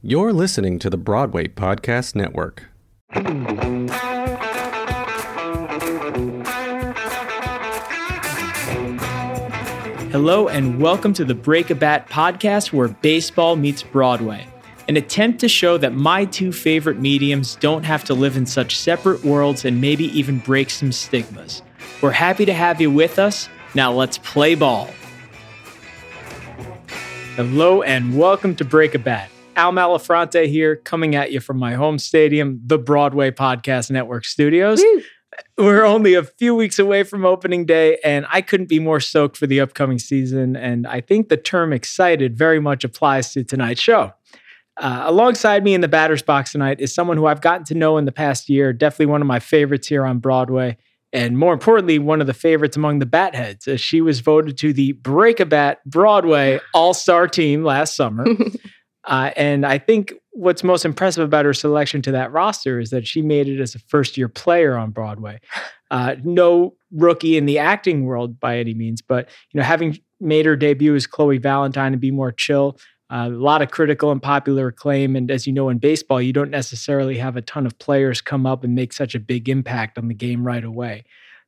You're 0.00 0.32
listening 0.32 0.78
to 0.78 0.90
the 0.90 0.96
Broadway 0.96 1.48
Podcast 1.48 2.14
Network. 2.14 2.66
Hello, 10.12 10.46
and 10.46 10.80
welcome 10.80 11.12
to 11.14 11.24
the 11.24 11.34
Break 11.34 11.70
a 11.70 11.74
Bat 11.74 12.08
podcast 12.08 12.72
where 12.72 12.86
baseball 12.86 13.56
meets 13.56 13.82
Broadway. 13.82 14.46
An 14.86 14.96
attempt 14.96 15.40
to 15.40 15.48
show 15.48 15.76
that 15.78 15.94
my 15.94 16.26
two 16.26 16.52
favorite 16.52 17.00
mediums 17.00 17.56
don't 17.56 17.82
have 17.82 18.04
to 18.04 18.14
live 18.14 18.36
in 18.36 18.46
such 18.46 18.78
separate 18.78 19.24
worlds 19.24 19.64
and 19.64 19.80
maybe 19.80 20.16
even 20.16 20.38
break 20.38 20.70
some 20.70 20.92
stigmas. 20.92 21.60
We're 22.00 22.12
happy 22.12 22.44
to 22.44 22.54
have 22.54 22.80
you 22.80 22.92
with 22.92 23.18
us. 23.18 23.48
Now 23.74 23.92
let's 23.92 24.18
play 24.18 24.54
ball. 24.54 24.90
Hello, 27.34 27.82
and 27.82 28.16
welcome 28.16 28.54
to 28.54 28.64
Break 28.64 28.94
a 28.94 29.00
Bat. 29.00 29.28
Al 29.58 29.72
Malafronte 29.72 30.46
here, 30.46 30.76
coming 30.76 31.16
at 31.16 31.32
you 31.32 31.40
from 31.40 31.58
my 31.58 31.74
home 31.74 31.98
stadium, 31.98 32.60
the 32.64 32.78
Broadway 32.78 33.32
Podcast 33.32 33.90
Network 33.90 34.24
studios. 34.24 34.80
Woo. 34.80 35.02
We're 35.58 35.84
only 35.84 36.14
a 36.14 36.22
few 36.22 36.54
weeks 36.54 36.78
away 36.78 37.02
from 37.02 37.24
opening 37.24 37.66
day, 37.66 37.98
and 38.04 38.24
I 38.30 38.40
couldn't 38.40 38.68
be 38.68 38.78
more 38.78 39.00
stoked 39.00 39.36
for 39.36 39.48
the 39.48 39.60
upcoming 39.60 39.98
season. 39.98 40.54
And 40.54 40.86
I 40.86 41.00
think 41.00 41.28
the 41.28 41.36
term 41.36 41.72
excited 41.72 42.38
very 42.38 42.60
much 42.60 42.84
applies 42.84 43.32
to 43.32 43.42
tonight's 43.42 43.80
show. 43.80 44.12
Uh, 44.76 45.02
alongside 45.06 45.64
me 45.64 45.74
in 45.74 45.80
the 45.80 45.88
batter's 45.88 46.22
box 46.22 46.52
tonight 46.52 46.80
is 46.80 46.94
someone 46.94 47.16
who 47.16 47.26
I've 47.26 47.40
gotten 47.40 47.64
to 47.64 47.74
know 47.74 47.98
in 47.98 48.04
the 48.04 48.12
past 48.12 48.48
year, 48.48 48.72
definitely 48.72 49.06
one 49.06 49.20
of 49.20 49.26
my 49.26 49.40
favorites 49.40 49.88
here 49.88 50.06
on 50.06 50.20
Broadway, 50.20 50.76
and 51.12 51.36
more 51.36 51.52
importantly, 51.52 51.98
one 51.98 52.20
of 52.20 52.28
the 52.28 52.34
favorites 52.34 52.76
among 52.76 53.00
the 53.00 53.06
Batheads, 53.06 53.66
as 53.66 53.80
she 53.80 54.00
was 54.00 54.20
voted 54.20 54.56
to 54.58 54.72
the 54.72 54.92
Break 54.92 55.40
a 55.40 55.46
Bat 55.46 55.80
Broadway 55.84 56.60
All 56.74 56.94
Star 56.94 57.26
team 57.26 57.64
last 57.64 57.96
summer. 57.96 58.24
Uh, 59.08 59.30
and 59.36 59.64
I 59.64 59.78
think 59.78 60.12
what's 60.32 60.62
most 60.62 60.84
impressive 60.84 61.24
about 61.24 61.46
her 61.46 61.54
selection 61.54 62.02
to 62.02 62.12
that 62.12 62.30
roster 62.30 62.78
is 62.78 62.90
that 62.90 63.06
she 63.06 63.22
made 63.22 63.48
it 63.48 63.60
as 63.60 63.74
a 63.74 63.78
first 63.80 64.16
year 64.16 64.28
player 64.28 64.76
on 64.76 64.90
Broadway. 64.90 65.40
Uh, 65.90 66.16
no 66.22 66.74
rookie 66.92 67.38
in 67.38 67.46
the 67.46 67.58
acting 67.58 68.04
world 68.04 68.38
by 68.38 68.58
any 68.58 68.74
means, 68.74 69.00
but 69.00 69.26
you 69.50 69.58
know, 69.58 69.64
having 69.64 69.98
made 70.20 70.44
her 70.44 70.54
debut 70.54 70.94
as 70.94 71.06
Chloe 71.06 71.38
Valentine 71.38 71.94
and 71.94 72.00
Be 72.00 72.10
More 72.10 72.30
Chill, 72.30 72.78
uh, 73.10 73.28
a 73.28 73.30
lot 73.30 73.62
of 73.62 73.70
critical 73.70 74.12
and 74.12 74.22
popular 74.22 74.66
acclaim. 74.66 75.16
And 75.16 75.30
as 75.30 75.46
you 75.46 75.52
know, 75.54 75.70
in 75.70 75.78
baseball, 75.78 76.20
you 76.20 76.34
don't 76.34 76.50
necessarily 76.50 77.16
have 77.16 77.38
a 77.38 77.40
ton 77.40 77.64
of 77.64 77.78
players 77.78 78.20
come 78.20 78.44
up 78.44 78.64
and 78.64 78.74
make 78.74 78.92
such 78.92 79.14
a 79.14 79.18
big 79.18 79.48
impact 79.48 79.96
on 79.96 80.08
the 80.08 80.14
game 80.14 80.46
right 80.46 80.62
away. 80.62 81.04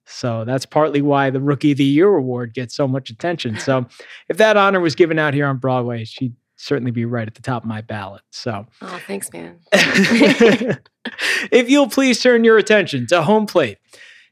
So 0.06 0.46
that's 0.46 0.64
partly 0.64 1.02
why 1.02 1.28
the 1.28 1.40
Rookie 1.42 1.72
of 1.72 1.76
the 1.76 1.84
Year 1.84 2.08
award 2.08 2.54
gets 2.54 2.74
so 2.74 2.88
much 2.88 3.10
attention. 3.10 3.58
So 3.58 3.86
if 4.30 4.38
that 4.38 4.56
honor 4.56 4.80
was 4.80 4.94
given 4.94 5.18
out 5.18 5.34
here 5.34 5.46
on 5.46 5.58
Broadway, 5.58 6.04
she'd 6.04 6.34
certainly 6.61 6.91
be 6.91 7.05
right 7.05 7.27
at 7.27 7.34
the 7.34 7.42
top 7.42 7.62
of 7.62 7.69
my 7.69 7.80
ballot. 7.80 8.22
So 8.30 8.66
Oh, 8.83 9.00
thanks, 9.06 9.33
man. 9.33 9.58
if 9.72 11.70
you'll 11.70 11.89
please 11.89 12.20
turn 12.20 12.44
your 12.44 12.58
attention 12.58 13.06
to 13.08 13.22
home 13.22 13.47
plate, 13.47 13.78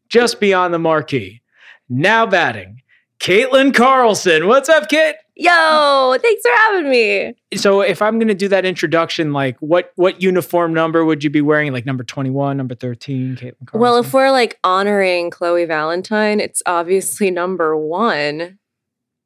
just 0.09 0.41
beyond 0.41 0.75
the 0.75 0.79
marquee. 0.79 1.41
Now 1.89 2.27
batting, 2.27 2.83
Katlyn 3.19 3.75
Carlson. 3.75 4.47
What's 4.47 4.69
up, 4.69 4.89
Kit? 4.89 5.17
Yo, 5.35 6.17
thanks 6.21 6.43
for 6.43 6.51
having 6.51 6.91
me. 6.91 7.33
So 7.55 7.81
if 7.81 8.03
I'm 8.03 8.19
gonna 8.19 8.35
do 8.35 8.49
that 8.49 8.65
introduction, 8.65 9.33
like 9.33 9.57
what 9.61 9.93
what 9.95 10.21
uniform 10.21 10.75
number 10.75 11.05
would 11.05 11.25
you 11.25 11.31
be 11.31 11.41
wearing? 11.41 11.73
Like 11.73 11.87
number 11.87 12.05
21, 12.05 12.57
number 12.57 12.75
13, 12.75 13.37
Katlyn 13.37 13.55
Carlson? 13.65 13.81
Well, 13.81 13.97
if 13.99 14.13
we're 14.13 14.33
like 14.33 14.59
honoring 14.65 15.31
Chloe 15.31 15.65
Valentine, 15.65 16.41
it's 16.41 16.63
obviously 16.67 17.31
number 17.31 17.77
one 17.77 18.59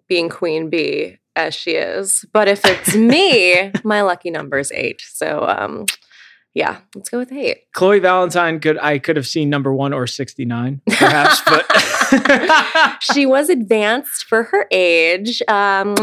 being 0.06 0.28
Queen 0.28 0.68
Bee 0.68 1.18
as 1.36 1.54
she 1.54 1.72
is. 1.72 2.24
But 2.32 2.48
if 2.48 2.64
it's 2.64 2.94
me, 2.94 3.70
my 3.84 4.02
lucky 4.02 4.30
number 4.30 4.58
is 4.58 4.72
eight. 4.72 5.02
So 5.02 5.46
um 5.48 5.86
yeah, 6.54 6.80
let's 6.94 7.08
go 7.08 7.18
with 7.18 7.32
eight. 7.32 7.62
Chloe 7.72 7.98
Valentine 7.98 8.60
could 8.60 8.78
I 8.78 8.98
could 8.98 9.16
have 9.16 9.26
seen 9.26 9.48
number 9.48 9.72
one 9.72 9.92
or 9.92 10.06
69, 10.06 10.82
perhaps, 10.86 11.40
but 11.46 12.98
She 13.02 13.24
was 13.26 13.48
advanced 13.48 14.24
for 14.24 14.44
her 14.44 14.66
age. 14.70 15.42
Um 15.48 15.94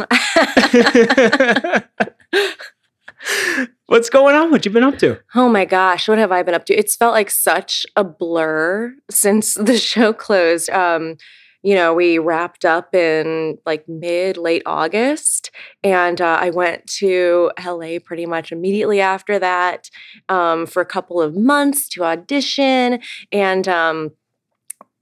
What's 3.87 4.09
going 4.09 4.35
on? 4.35 4.51
What 4.51 4.65
you 4.65 4.71
been 4.71 4.83
up 4.83 4.99
to? 4.99 5.19
Oh 5.35 5.49
my 5.49 5.65
gosh, 5.65 6.07
what 6.07 6.19
have 6.19 6.31
I 6.31 6.43
been 6.43 6.53
up 6.53 6.65
to? 6.65 6.75
It's 6.75 6.95
felt 6.95 7.13
like 7.13 7.31
such 7.31 7.87
a 7.95 8.03
blur 8.03 8.93
since 9.09 9.55
the 9.55 9.77
show 9.77 10.13
closed. 10.13 10.69
Um, 10.69 11.17
you 11.61 11.75
know, 11.75 11.93
we 11.93 12.19
wrapped 12.19 12.65
up 12.65 12.95
in 12.95 13.57
like 13.65 13.87
mid 13.87 14.37
late 14.37 14.63
August, 14.65 15.51
and 15.83 16.21
uh, 16.21 16.37
I 16.41 16.49
went 16.51 16.87
to 16.97 17.51
LA 17.63 17.97
pretty 18.03 18.25
much 18.25 18.51
immediately 18.51 19.01
after 19.01 19.39
that 19.39 19.89
um, 20.29 20.65
for 20.65 20.81
a 20.81 20.85
couple 20.85 21.21
of 21.21 21.35
months 21.35 21.87
to 21.89 22.03
audition, 22.05 22.99
and 23.31 23.67
um, 23.67 24.11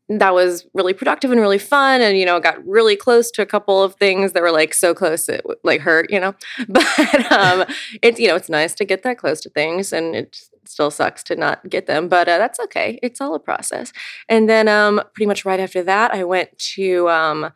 that 0.09 0.33
was 0.33 0.65
really 0.73 0.93
productive 0.93 1.31
and 1.31 1.41
really 1.41 1.57
fun 1.57 2.01
and 2.01 2.17
you 2.17 2.25
know 2.25 2.39
got 2.39 2.65
really 2.65 2.95
close 2.95 3.29
to 3.31 3.41
a 3.41 3.45
couple 3.45 3.83
of 3.83 3.95
things 3.95 4.31
that 4.33 4.41
were 4.41 4.51
like 4.51 4.73
so 4.73 4.93
close 4.93 5.27
it 5.27 5.45
like 5.63 5.81
hurt 5.81 6.09
you 6.09 6.19
know? 6.19 6.33
But 6.69 7.31
um 7.31 7.65
it's 8.01 8.19
you 8.19 8.27
know 8.27 8.35
it's 8.35 8.49
nice 8.49 8.73
to 8.75 8.85
get 8.85 9.03
that 9.03 9.17
close 9.17 9.41
to 9.41 9.49
things 9.49 9.91
and 9.91 10.15
it 10.15 10.37
still 10.65 10.91
sucks 10.91 11.23
to 11.23 11.35
not 11.35 11.69
get 11.69 11.87
them 11.87 12.07
but 12.07 12.27
uh, 12.27 12.37
that's 12.37 12.59
okay. 12.59 12.99
It's 13.01 13.21
all 13.21 13.35
a 13.35 13.39
process. 13.39 13.91
And 14.29 14.49
then 14.49 14.67
um 14.67 15.01
pretty 15.13 15.27
much 15.27 15.45
right 15.45 15.59
after 15.59 15.83
that 15.83 16.13
i 16.13 16.23
went 16.23 16.57
to 16.75 17.09
um 17.09 17.51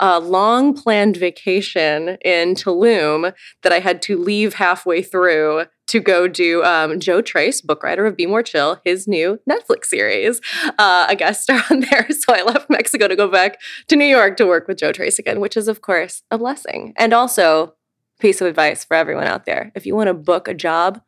a 0.00 0.18
long 0.18 0.74
planned 0.74 1.16
vacation 1.16 2.16
in 2.24 2.54
Tulum 2.54 3.32
that 3.62 3.72
I 3.72 3.78
had 3.78 4.02
to 4.02 4.18
leave 4.18 4.54
halfway 4.54 5.02
through 5.02 5.66
to 5.88 6.00
go 6.00 6.26
do 6.26 6.64
um, 6.64 6.98
Joe 6.98 7.20
Tracz, 7.20 7.64
book 7.64 7.82
writer 7.82 8.06
of 8.06 8.16
Be 8.16 8.24
More 8.24 8.42
Chill, 8.42 8.80
his 8.84 9.06
new 9.06 9.38
Netflix 9.48 9.86
series, 9.86 10.40
uh, 10.78 11.06
a 11.08 11.14
guest 11.14 11.42
star 11.42 11.62
on 11.70 11.80
there. 11.80 12.08
So 12.10 12.34
I 12.34 12.42
left 12.42 12.70
Mexico 12.70 13.08
to 13.08 13.16
go 13.16 13.28
back 13.28 13.60
to 13.88 13.96
New 13.96 14.06
York 14.06 14.36
to 14.38 14.46
work 14.46 14.66
with 14.66 14.78
Joe 14.78 14.92
Tracz 14.92 15.18
again, 15.18 15.38
which 15.40 15.56
is, 15.56 15.68
of 15.68 15.82
course, 15.82 16.22
a 16.30 16.38
blessing. 16.38 16.94
And 16.96 17.12
also, 17.12 17.74
piece 18.20 18.40
of 18.40 18.46
advice 18.46 18.84
for 18.84 18.94
everyone 18.94 19.26
out 19.26 19.46
there 19.46 19.72
if 19.74 19.86
you 19.86 19.96
want 19.96 20.08
to 20.08 20.14
book 20.14 20.46
a 20.46 20.54
job, 20.54 21.00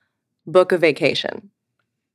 book 0.46 0.72
a 0.72 0.78
vacation. 0.78 1.50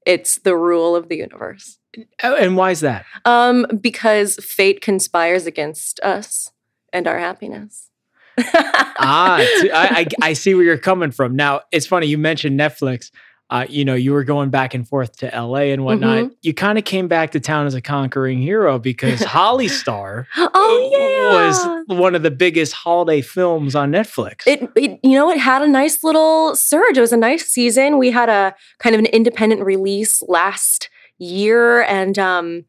It's 0.06 0.40
the 0.40 0.56
rule 0.56 0.96
of 0.96 1.10
the 1.10 1.18
universe. 1.18 1.80
Oh, 2.24 2.36
And 2.36 2.56
why 2.58 2.72
is 2.72 2.82
that? 2.82 3.06
Um, 3.26 3.66
because 3.82 4.36
fate 4.38 4.82
conspires 4.82 5.46
against 5.46 6.00
us 6.02 6.52
and 6.94 7.08
our 7.08 7.18
happiness. 7.18 7.90
ah, 8.40 9.44
t- 9.62 9.72
I, 9.72 9.86
I, 9.88 10.08
I 10.22 10.34
see 10.34 10.54
where 10.54 10.64
you're 10.64 10.78
coming 10.78 11.12
from. 11.12 11.36
Now, 11.36 11.62
it's 11.72 11.88
funny 11.88 12.08
you 12.08 12.18
mentioned 12.18 12.60
Netflix. 12.60 13.12
Uh, 13.50 13.66
you 13.70 13.86
know, 13.86 13.96
you 13.96 14.12
were 14.12 14.26
going 14.26 14.50
back 14.50 14.74
and 14.74 14.86
forth 14.86 15.16
to 15.18 15.28
LA 15.28 15.72
and 15.72 15.86
whatnot. 15.86 16.18
Mm-hmm. 16.18 16.34
You 16.42 16.54
kind 16.54 16.78
of 16.78 16.84
came 16.84 17.08
back 17.08 17.32
to 17.32 17.40
town 17.40 17.66
as 17.66 17.74
a 17.76 17.82
conquering 17.82 18.42
hero 18.42 18.78
because 18.78 19.24
Holly 19.24 19.70
Star 19.70 20.28
oh 20.36 20.90
yeah, 20.92 21.48
was 21.48 21.98
one 21.98 22.14
of 22.14 22.24
the 22.24 22.32
biggest 22.32 22.74
holiday 22.74 23.22
films 23.22 23.74
on 23.74 23.92
Netflix. 23.92 24.46
it, 24.46 24.70
it 24.76 25.00
you 25.02 25.14
know 25.14 25.32
it 25.32 25.38
had 25.38 25.62
a 25.62 25.68
nice 25.68 26.04
little 26.04 26.56
surge. 26.56 26.98
It 26.98 27.02
was 27.02 27.14
a 27.14 27.18
nice 27.18 27.46
season. 27.46 27.98
We 27.98 28.12
had 28.12 28.28
a 28.28 28.54
kind 28.80 28.94
of 28.94 29.00
an 29.00 29.06
independent 29.08 29.64
release 29.64 30.22
last 30.28 30.90
year, 31.18 31.84
and 31.84 32.20
um, 32.20 32.66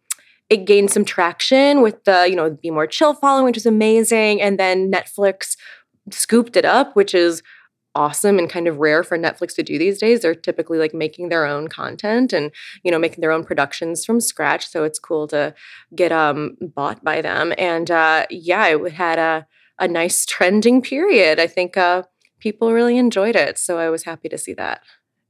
it 0.50 0.64
gained 0.64 0.90
some 0.90 1.04
traction 1.04 1.82
with 1.82 2.02
the 2.04 2.26
you 2.28 2.36
know 2.36 2.50
Be 2.50 2.70
More 2.70 2.86
Chill 2.86 3.14
following, 3.14 3.44
which 3.44 3.56
was 3.56 3.66
amazing. 3.66 4.40
And 4.40 4.58
then 4.58 4.90
Netflix 4.90 5.56
scooped 6.10 6.56
it 6.56 6.64
up, 6.64 6.96
which 6.96 7.14
is 7.14 7.42
awesome 7.94 8.38
and 8.38 8.48
kind 8.48 8.68
of 8.68 8.78
rare 8.78 9.02
for 9.02 9.18
Netflix 9.18 9.54
to 9.56 9.62
do 9.62 9.78
these 9.78 9.98
days. 9.98 10.20
They're 10.20 10.34
typically 10.34 10.78
like 10.78 10.94
making 10.94 11.28
their 11.28 11.44
own 11.44 11.68
content 11.68 12.32
and 12.32 12.50
you 12.82 12.90
know 12.90 12.98
making 12.98 13.20
their 13.20 13.32
own 13.32 13.44
productions 13.44 14.04
from 14.04 14.20
scratch. 14.20 14.68
So 14.68 14.84
it's 14.84 14.98
cool 14.98 15.26
to 15.28 15.54
get 15.94 16.12
um 16.12 16.56
bought 16.60 17.02
by 17.04 17.20
them. 17.20 17.52
And 17.58 17.90
uh, 17.90 18.26
yeah, 18.30 18.66
it 18.68 18.92
had 18.92 19.18
a 19.18 19.46
a 19.78 19.88
nice 19.88 20.26
trending 20.26 20.82
period. 20.82 21.38
I 21.38 21.46
think 21.46 21.76
uh, 21.76 22.02
people 22.40 22.72
really 22.72 22.98
enjoyed 22.98 23.36
it, 23.36 23.58
so 23.58 23.78
I 23.78 23.90
was 23.90 24.04
happy 24.04 24.28
to 24.28 24.38
see 24.38 24.54
that. 24.54 24.82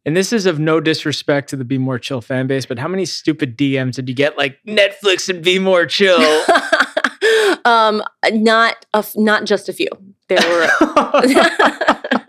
And 0.07 0.17
this 0.17 0.33
is 0.33 0.47
of 0.47 0.59
no 0.59 0.81
disrespect 0.81 1.51
to 1.51 1.57
the 1.57 1.65
Be 1.65 1.79
More 1.79 1.99
Chill 1.99 2.21
fan 2.21 2.47
base, 2.47 2.67
but 2.67 2.79
how 2.79 2.89
many 2.89 3.05
stupid 3.05 3.57
DMs 3.59 3.95
did 3.95 4.09
you 4.09 4.15
get 4.15 4.39
like 4.39 4.59
Netflix 4.67 5.29
and 5.29 5.43
Be 5.45 5.59
More 5.59 5.87
Chill? 5.87 6.21
um, 7.65 8.03
not 8.33 8.87
a 8.95 8.99
f- 8.99 9.13
not 9.17 9.45
just 9.45 9.69
a 9.69 9.73
few. 9.73 9.89
There 10.29 10.39
were. 10.39 10.69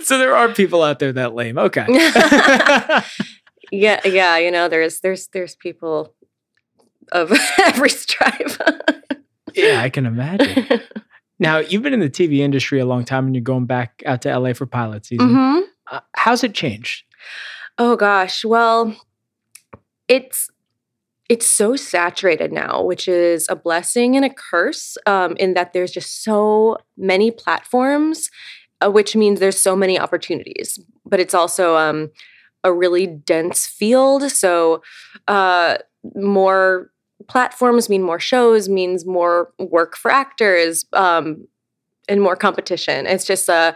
so 0.00 0.18
there 0.18 0.34
are 0.34 0.48
people 0.52 0.82
out 0.82 0.98
there 0.98 1.12
that 1.12 1.34
lame. 1.34 1.58
Okay. 1.58 1.86
yeah, 3.72 4.00
yeah. 4.06 4.36
You 4.38 4.50
know, 4.50 4.68
there's 4.68 5.00
there's 5.00 5.28
there's 5.28 5.56
people 5.56 6.14
of 7.12 7.32
every 7.64 7.90
stripe. 7.90 8.50
yeah, 9.54 9.80
I 9.80 9.90
can 9.90 10.06
imagine. 10.06 10.80
Now, 11.38 11.58
you've 11.58 11.82
been 11.82 11.92
in 11.92 12.00
the 12.00 12.08
TV 12.10 12.38
industry 12.38 12.80
a 12.80 12.86
long 12.86 13.04
time 13.04 13.26
and 13.26 13.34
you're 13.34 13.42
going 13.42 13.66
back 13.66 14.02
out 14.06 14.22
to 14.22 14.38
LA 14.38 14.54
for 14.54 14.64
pilot 14.66 15.04
season. 15.06 15.28
Mhm. 15.28 15.62
Uh, 15.90 16.00
how's 16.14 16.44
it 16.44 16.54
changed? 16.54 17.04
Oh 17.78 17.96
gosh. 17.96 18.44
Well, 18.44 18.96
it's 20.08 20.50
it's 21.28 21.46
so 21.46 21.74
saturated 21.74 22.52
now, 22.52 22.82
which 22.84 23.08
is 23.08 23.48
a 23.50 23.56
blessing 23.56 24.14
and 24.14 24.24
a 24.24 24.30
curse 24.30 24.96
um, 25.06 25.36
in 25.38 25.54
that 25.54 25.72
there's 25.72 25.90
just 25.90 26.22
so 26.22 26.78
many 26.96 27.32
platforms 27.32 28.30
uh, 28.80 28.90
which 28.90 29.16
means 29.16 29.40
there's 29.40 29.60
so 29.60 29.74
many 29.74 29.98
opportunities, 29.98 30.78
but 31.04 31.20
it's 31.20 31.34
also 31.34 31.76
um, 31.76 32.10
a 32.64 32.72
really 32.72 33.06
dense 33.06 33.66
field. 33.66 34.30
So 34.30 34.82
uh, 35.28 35.78
more 36.14 36.90
platforms 37.28 37.88
mean 37.88 38.02
more 38.02 38.20
shows, 38.20 38.68
means 38.68 39.06
more 39.06 39.52
work 39.58 39.96
for 39.96 40.10
actors, 40.10 40.84
um, 40.92 41.46
and 42.08 42.22
more 42.22 42.36
competition. 42.36 43.06
It's 43.06 43.24
just 43.24 43.48
uh, 43.48 43.72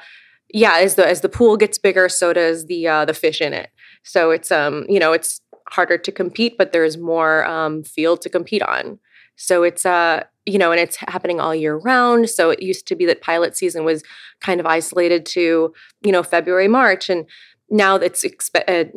yeah, 0.52 0.79
as 0.79 0.94
the 0.94 1.06
as 1.06 1.20
the 1.20 1.29
pool 1.29 1.56
gets 1.56 1.79
bigger, 1.79 2.08
so 2.08 2.32
does 2.32 2.67
the 2.67 2.87
uh, 2.88 3.05
the 3.05 3.14
fish 3.14 3.41
in 3.41 3.52
it. 3.52 3.70
So 4.02 4.31
it's 4.31 4.50
um, 4.50 4.87
you 4.88 4.99
know, 4.99 5.12
it's 5.12 5.41
harder 5.70 5.99
to 5.99 6.12
compete, 6.12 6.58
but 6.58 6.73
there's 6.73 6.99
more 6.99 7.47
um, 7.47 7.82
field 7.82 8.20
to 8.23 8.29
compete 8.29 8.62
on. 8.62 8.99
So 9.37 9.62
it's 9.62 9.87
uh, 9.87 10.25
you 10.47 10.58
know, 10.58 10.73
and 10.73 10.81
it's 10.81 10.97
happening 10.97 11.41
all 11.41 11.55
year 11.55 11.76
round. 11.76 12.29
So 12.29 12.50
it 12.50 12.62
used 12.62 12.87
to 12.88 12.97
be 12.97 13.06
that 13.06 13.23
pilot 13.23 13.56
season 13.56 13.85
was 13.85 14.02
kind 14.41 14.61
of 14.61 14.67
isolated 14.67 15.25
to 15.26 15.73
you 16.02 16.12
know 16.12 16.23
February, 16.23 16.69
March, 16.69 17.08
and 17.08 17.26
now 17.69 17.97
it's 17.97 18.25
expe- 18.25 18.64
uh, 18.69 18.91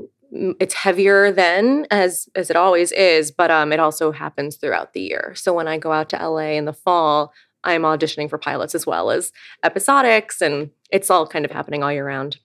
it's 0.60 0.74
heavier 0.74 1.32
then 1.32 1.86
as 1.92 2.28
as 2.36 2.50
it 2.50 2.56
always 2.56 2.92
is, 2.94 3.32
but 3.32 3.52
um, 3.52 3.72
it 3.72 3.80
also 3.80 4.12
happens 4.12 4.56
throughout 4.56 4.94
the 4.94 5.02
year. 5.02 5.34
So 5.36 5.54
when 5.54 5.68
I 5.68 5.78
go 5.78 5.92
out 5.92 6.10
to 6.10 6.18
LA 6.18 6.54
in 6.54 6.66
the 6.66 6.74
fall, 6.74 7.32
I'm 7.64 7.84
auditioning 7.84 8.30
for 8.30 8.38
pilots 8.38 8.76
as 8.76 8.86
well 8.86 9.12
as 9.12 9.32
episodics, 9.64 10.42
and 10.42 10.72
it's 10.92 11.10
all 11.10 11.28
kind 11.28 11.46
of 11.46 11.52
happening 11.52 11.84
all 11.84 11.92
year 11.92 12.06
round. 12.06 12.38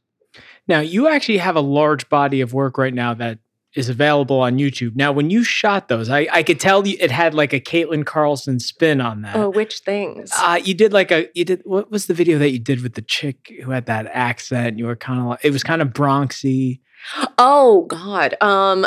Now, 0.66 0.80
you 0.80 1.08
actually 1.08 1.38
have 1.38 1.56
a 1.56 1.60
large 1.60 2.08
body 2.08 2.40
of 2.40 2.52
work 2.52 2.76
right 2.78 2.92
now 2.92 3.14
that 3.14 3.38
is 3.74 3.88
available 3.88 4.40
on 4.40 4.58
YouTube. 4.58 4.96
Now, 4.96 5.12
when 5.12 5.30
you 5.30 5.44
shot 5.44 5.88
those, 5.88 6.10
I, 6.10 6.26
I 6.32 6.42
could 6.42 6.58
tell 6.58 6.86
you 6.86 6.96
it 7.00 7.10
had 7.10 7.34
like 7.34 7.52
a 7.52 7.60
Katlyn 7.60 8.04
Carlson 8.04 8.60
spin 8.60 9.00
on 9.00 9.22
that. 9.22 9.36
Oh, 9.36 9.50
which 9.50 9.80
things? 9.80 10.30
Uh, 10.36 10.60
you 10.62 10.74
did 10.74 10.92
like 10.92 11.10
a 11.10 11.28
you 11.34 11.44
did 11.44 11.62
what 11.64 11.90
was 11.90 12.06
the 12.06 12.14
video 12.14 12.38
that 12.38 12.50
you 12.50 12.58
did 12.58 12.82
with 12.82 12.94
the 12.94 13.02
chick 13.02 13.52
who 13.62 13.70
had 13.70 13.86
that 13.86 14.06
accent? 14.12 14.78
You 14.78 14.86
were 14.86 14.96
kind 14.96 15.20
of 15.20 15.26
like 15.26 15.44
it 15.44 15.52
was 15.52 15.62
kind 15.62 15.82
of 15.82 15.88
Bronxy. 15.88 16.80
Oh 17.38 17.86
God. 17.88 18.36
Um. 18.40 18.86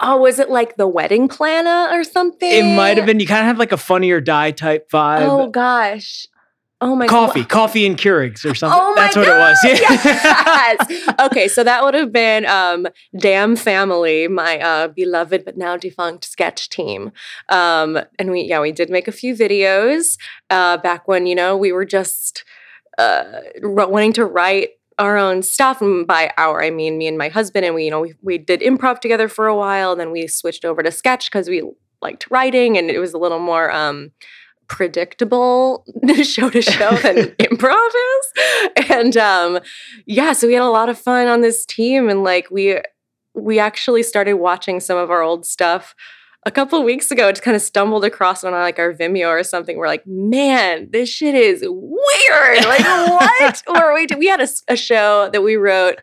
Oh, 0.00 0.18
was 0.18 0.38
it 0.38 0.50
like 0.50 0.76
the 0.76 0.88
wedding 0.88 1.28
planner 1.28 1.96
or 1.96 2.04
something? 2.04 2.50
It 2.50 2.76
might 2.76 2.96
have 2.96 3.06
been. 3.06 3.20
You 3.20 3.26
kind 3.26 3.40
of 3.40 3.46
have 3.46 3.58
like 3.58 3.72
a 3.72 3.76
funny 3.76 4.10
or 4.10 4.20
die 4.20 4.50
type 4.50 4.90
vibe. 4.90 5.22
Oh 5.22 5.48
gosh. 5.48 6.26
Oh 6.80 6.94
my 6.94 7.06
coffee, 7.06 7.40
God. 7.40 7.48
coffee 7.48 7.86
and 7.86 7.96
Keurigs 7.96 8.44
or 8.44 8.54
something. 8.54 8.78
Oh 8.78 8.94
my 8.94 9.02
That's 9.02 9.16
what 9.16 9.26
God, 9.26 9.36
it 9.36 9.40
was. 9.40 9.58
Yeah. 9.64 10.76
yes. 10.90 11.14
Okay, 11.20 11.48
so 11.48 11.64
that 11.64 11.82
would 11.82 11.94
have 11.94 12.12
been 12.12 12.44
um, 12.44 12.86
Damn 13.16 13.56
Family, 13.56 14.28
my 14.28 14.58
uh, 14.58 14.88
beloved 14.88 15.46
but 15.46 15.56
now 15.56 15.78
defunct 15.78 16.24
sketch 16.24 16.68
team. 16.68 17.12
Um, 17.48 18.00
and 18.18 18.30
we, 18.30 18.42
yeah, 18.42 18.60
we 18.60 18.72
did 18.72 18.90
make 18.90 19.08
a 19.08 19.12
few 19.12 19.34
videos 19.34 20.18
uh, 20.50 20.76
back 20.76 21.08
when 21.08 21.26
you 21.26 21.34
know 21.34 21.56
we 21.56 21.72
were 21.72 21.86
just 21.86 22.44
uh, 22.98 23.40
wanting 23.62 24.12
to 24.14 24.26
write 24.26 24.70
our 24.98 25.16
own 25.16 25.42
stuff. 25.42 25.80
And 25.80 26.06
by 26.06 26.32
our, 26.36 26.62
I 26.62 26.70
mean 26.70 26.98
me 26.98 27.06
and 27.06 27.18
my 27.18 27.28
husband, 27.28 27.64
and 27.64 27.74
we, 27.74 27.84
you 27.84 27.90
know, 27.90 28.00
we, 28.00 28.14
we 28.22 28.38
did 28.38 28.60
improv 28.60 29.00
together 29.00 29.28
for 29.28 29.46
a 29.46 29.56
while. 29.56 29.92
And 29.92 30.00
then 30.00 30.10
we 30.10 30.26
switched 30.26 30.64
over 30.64 30.82
to 30.82 30.90
sketch 30.90 31.30
because 31.30 31.48
we 31.48 31.62
liked 32.00 32.26
writing, 32.30 32.76
and 32.76 32.90
it 32.90 32.98
was 32.98 33.14
a 33.14 33.18
little 33.18 33.40
more. 33.40 33.70
Um, 33.72 34.12
predictable 34.66 35.84
show 36.22 36.48
to 36.48 36.62
show 36.62 36.90
than 37.02 37.16
improv 37.36 37.88
is 37.88 38.88
and 38.88 39.14
um 39.14 39.60
yeah 40.06 40.32
so 40.32 40.46
we 40.46 40.54
had 40.54 40.62
a 40.62 40.70
lot 40.70 40.88
of 40.88 40.98
fun 40.98 41.26
on 41.26 41.42
this 41.42 41.66
team 41.66 42.08
and 42.08 42.24
like 42.24 42.50
we 42.50 42.80
we 43.34 43.58
actually 43.58 44.02
started 44.02 44.34
watching 44.34 44.80
some 44.80 44.96
of 44.96 45.10
our 45.10 45.20
old 45.20 45.44
stuff 45.44 45.94
a 46.46 46.50
couple 46.50 46.78
of 46.78 46.84
weeks 46.84 47.10
ago 47.10 47.30
just 47.32 47.42
kind 47.42 47.56
of 47.56 47.62
stumbled 47.62 48.04
across 48.04 48.44
on 48.44 48.52
like 48.52 48.78
our 48.78 48.92
vimeo 48.92 49.28
or 49.28 49.42
something. 49.42 49.76
We're 49.76 49.86
like 49.86 50.06
man 50.06 50.88
this 50.90 51.08
shit 51.08 51.34
is 51.34 51.62
weird. 51.66 52.64
Like 52.64 52.84
what? 52.84 53.62
Or 53.68 53.94
we 53.94 54.06
we 54.18 54.26
had 54.26 54.40
a, 54.40 54.48
a 54.68 54.76
show 54.76 55.30
that 55.32 55.42
we 55.42 55.56
wrote 55.56 56.00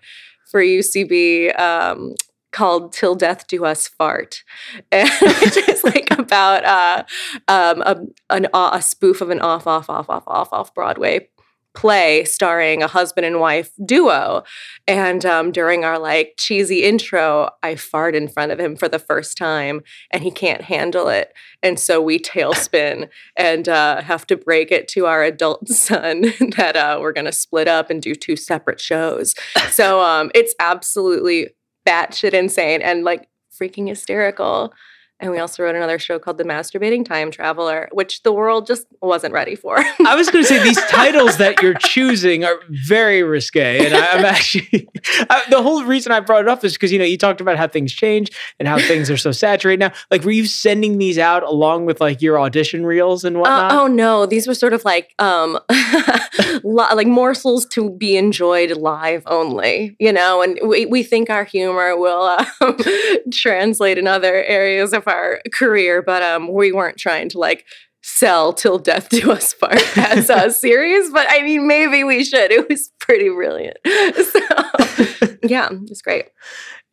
for 0.50 0.62
ucb 0.62 1.60
um 1.60 2.16
called 2.52 2.92
"Till 2.92 3.16
Death 3.16 3.48
Do 3.48 3.66
Us 3.66 3.88
Fart," 3.88 4.44
and 4.92 5.10
which 5.10 5.58
is 5.58 5.84
like 5.84 6.10
about 6.12 6.66
uh, 6.66 7.04
um, 7.48 7.82
a, 7.82 7.98
an, 8.30 8.48
a 8.54 8.82
spoof 8.82 9.22
of 9.22 9.30
an 9.30 9.40
off, 9.40 9.66
off, 9.68 9.90
off, 9.90 10.10
off, 10.10 10.24
off, 10.28 10.50
off 10.52 10.74
Broadway 10.74 11.30
play 11.74 12.26
starring 12.26 12.84
a 12.84 12.88
husband 12.88 13.26
and 13.26 13.40
wife 13.40 13.72
duo. 13.86 14.44
And 14.88 15.26
um, 15.26 15.52
during 15.52 15.84
our 15.84 15.98
like 15.98 16.36
cheesy 16.38 16.84
intro, 16.84 17.50
I 17.64 17.76
fart 17.76 18.16
in 18.16 18.28
front 18.28 18.52
of 18.52 18.60
him 18.60 18.76
for 18.76 18.90
the 18.90 19.00
first 19.00 19.38
time, 19.38 19.82
and 20.12 20.24
he 20.24 20.32
can't 20.32 20.62
handle 20.62 21.08
it, 21.08 21.34
and 21.64 21.80
so 21.80 22.02
we 22.02 22.20
tailspin 22.20 23.10
and 23.38 23.70
uh, 23.70 24.02
have 24.02 24.26
to 24.28 24.38
break 24.38 24.72
it 24.72 24.88
to 24.90 25.06
our 25.06 25.24
adult 25.24 25.68
son 25.70 26.34
that 26.58 26.76
uh, 26.76 26.98
we're 27.00 27.14
going 27.14 27.26
to 27.26 27.32
split 27.32 27.68
up 27.68 27.90
and 27.90 28.02
do 28.02 28.16
two 28.16 28.36
separate 28.36 28.80
shows. 28.80 29.36
So 29.70 30.02
um, 30.02 30.32
it's 30.36 30.56
absolutely 30.60 31.50
batshit 31.88 32.34
insane 32.34 32.82
and 32.82 33.04
like 33.04 33.28
freaking 33.60 33.88
hysterical. 33.88 34.74
And 35.22 35.32
we 35.32 35.38
also 35.38 35.62
wrote 35.64 35.76
another 35.76 36.00
show 36.00 36.18
called 36.18 36.40
The 36.40 36.44
Masturbating 36.44 37.06
Time 37.06 37.30
Traveler, 37.30 37.88
which 37.92 38.24
the 38.24 38.34
world 38.34 38.66
just 38.66 38.88
wasn't 39.02 39.34
ready 39.34 39.56
for. 39.56 39.78
I 40.06 40.16
was 40.16 40.32
going 40.32 40.44
to 40.44 40.48
say 40.48 40.62
these 40.64 40.84
titles 40.88 41.38
that 41.38 41.62
you're 41.62 41.76
choosing 41.76 42.44
are 42.44 42.60
very 42.70 43.22
risque, 43.22 43.86
and 43.86 43.94
I, 43.96 44.06
am 44.18 44.26
actually 44.26 44.90
I, 45.30 45.44
the 45.52 45.62
whole 45.62 45.84
reason 45.84 46.12
I 46.12 46.22
brought 46.22 46.42
it 46.42 46.48
up 46.48 46.64
is 46.64 46.74
because 46.74 46.92
you 46.92 46.98
know 46.98 47.06
you 47.06 47.18
talked 47.20 47.40
about 47.40 47.58
how 47.58 47.68
things 47.68 47.94
change 47.94 48.32
and 48.60 48.68
how 48.68 48.80
things 48.80 49.12
are 49.12 49.18
so 49.18 49.32
saturated 49.32 49.80
now. 49.80 49.92
Like, 50.10 50.24
were 50.24 50.32
you 50.32 50.46
sending 50.48 50.98
these 50.98 51.20
out 51.20 51.44
along 51.44 51.86
with 51.86 52.02
like 52.02 52.22
your 52.22 52.40
audition 52.40 52.84
reels 52.86 53.24
and 53.24 53.38
Uh, 53.38 53.42
whatnot? 53.42 53.72
oh 53.74 53.88
no, 53.88 54.26
these 54.26 54.48
were 54.48 54.56
sort 54.56 54.74
of 54.74 54.84
like 54.84 55.14
um 55.20 55.60
li- 56.64 56.94
like 56.96 57.08
morsels 57.08 57.66
to 57.68 57.92
be 57.92 58.18
enjoyed 58.18 58.72
live 58.72 59.24
only, 59.28 59.96
you 60.00 60.12
know, 60.12 60.42
and 60.42 60.60
we, 60.68 60.86
we 60.88 61.04
think 61.04 61.30
our 61.30 61.44
humor 61.44 61.96
will 61.96 62.24
um, 62.62 62.78
translate 63.32 63.98
in 63.98 64.08
other 64.08 64.44
areas 64.44 64.94
of 64.94 65.08
our 65.12 65.40
career, 65.54 66.02
but 66.02 66.22
um 66.24 66.52
we 66.52 66.72
weren't 66.72 66.98
trying 66.98 67.30
to 67.30 67.38
like 67.40 67.66
sell 68.04 68.52
till 68.54 68.80
death 68.80 69.10
do 69.10 69.32
us 69.32 69.54
part 69.62 69.98
as 69.98 70.30
a 70.30 70.50
series, 70.50 71.12
but 71.12 71.28
I 71.30 71.44
mean 71.44 71.68
maybe 71.68 72.04
we 72.04 72.24
should. 72.24 72.52
It 72.52 72.68
was 72.70 72.92
pretty 73.00 73.30
brilliant. 73.30 73.78
So 73.88 74.40
yeah, 75.44 75.70
it's 75.84 76.02
great. 76.02 76.26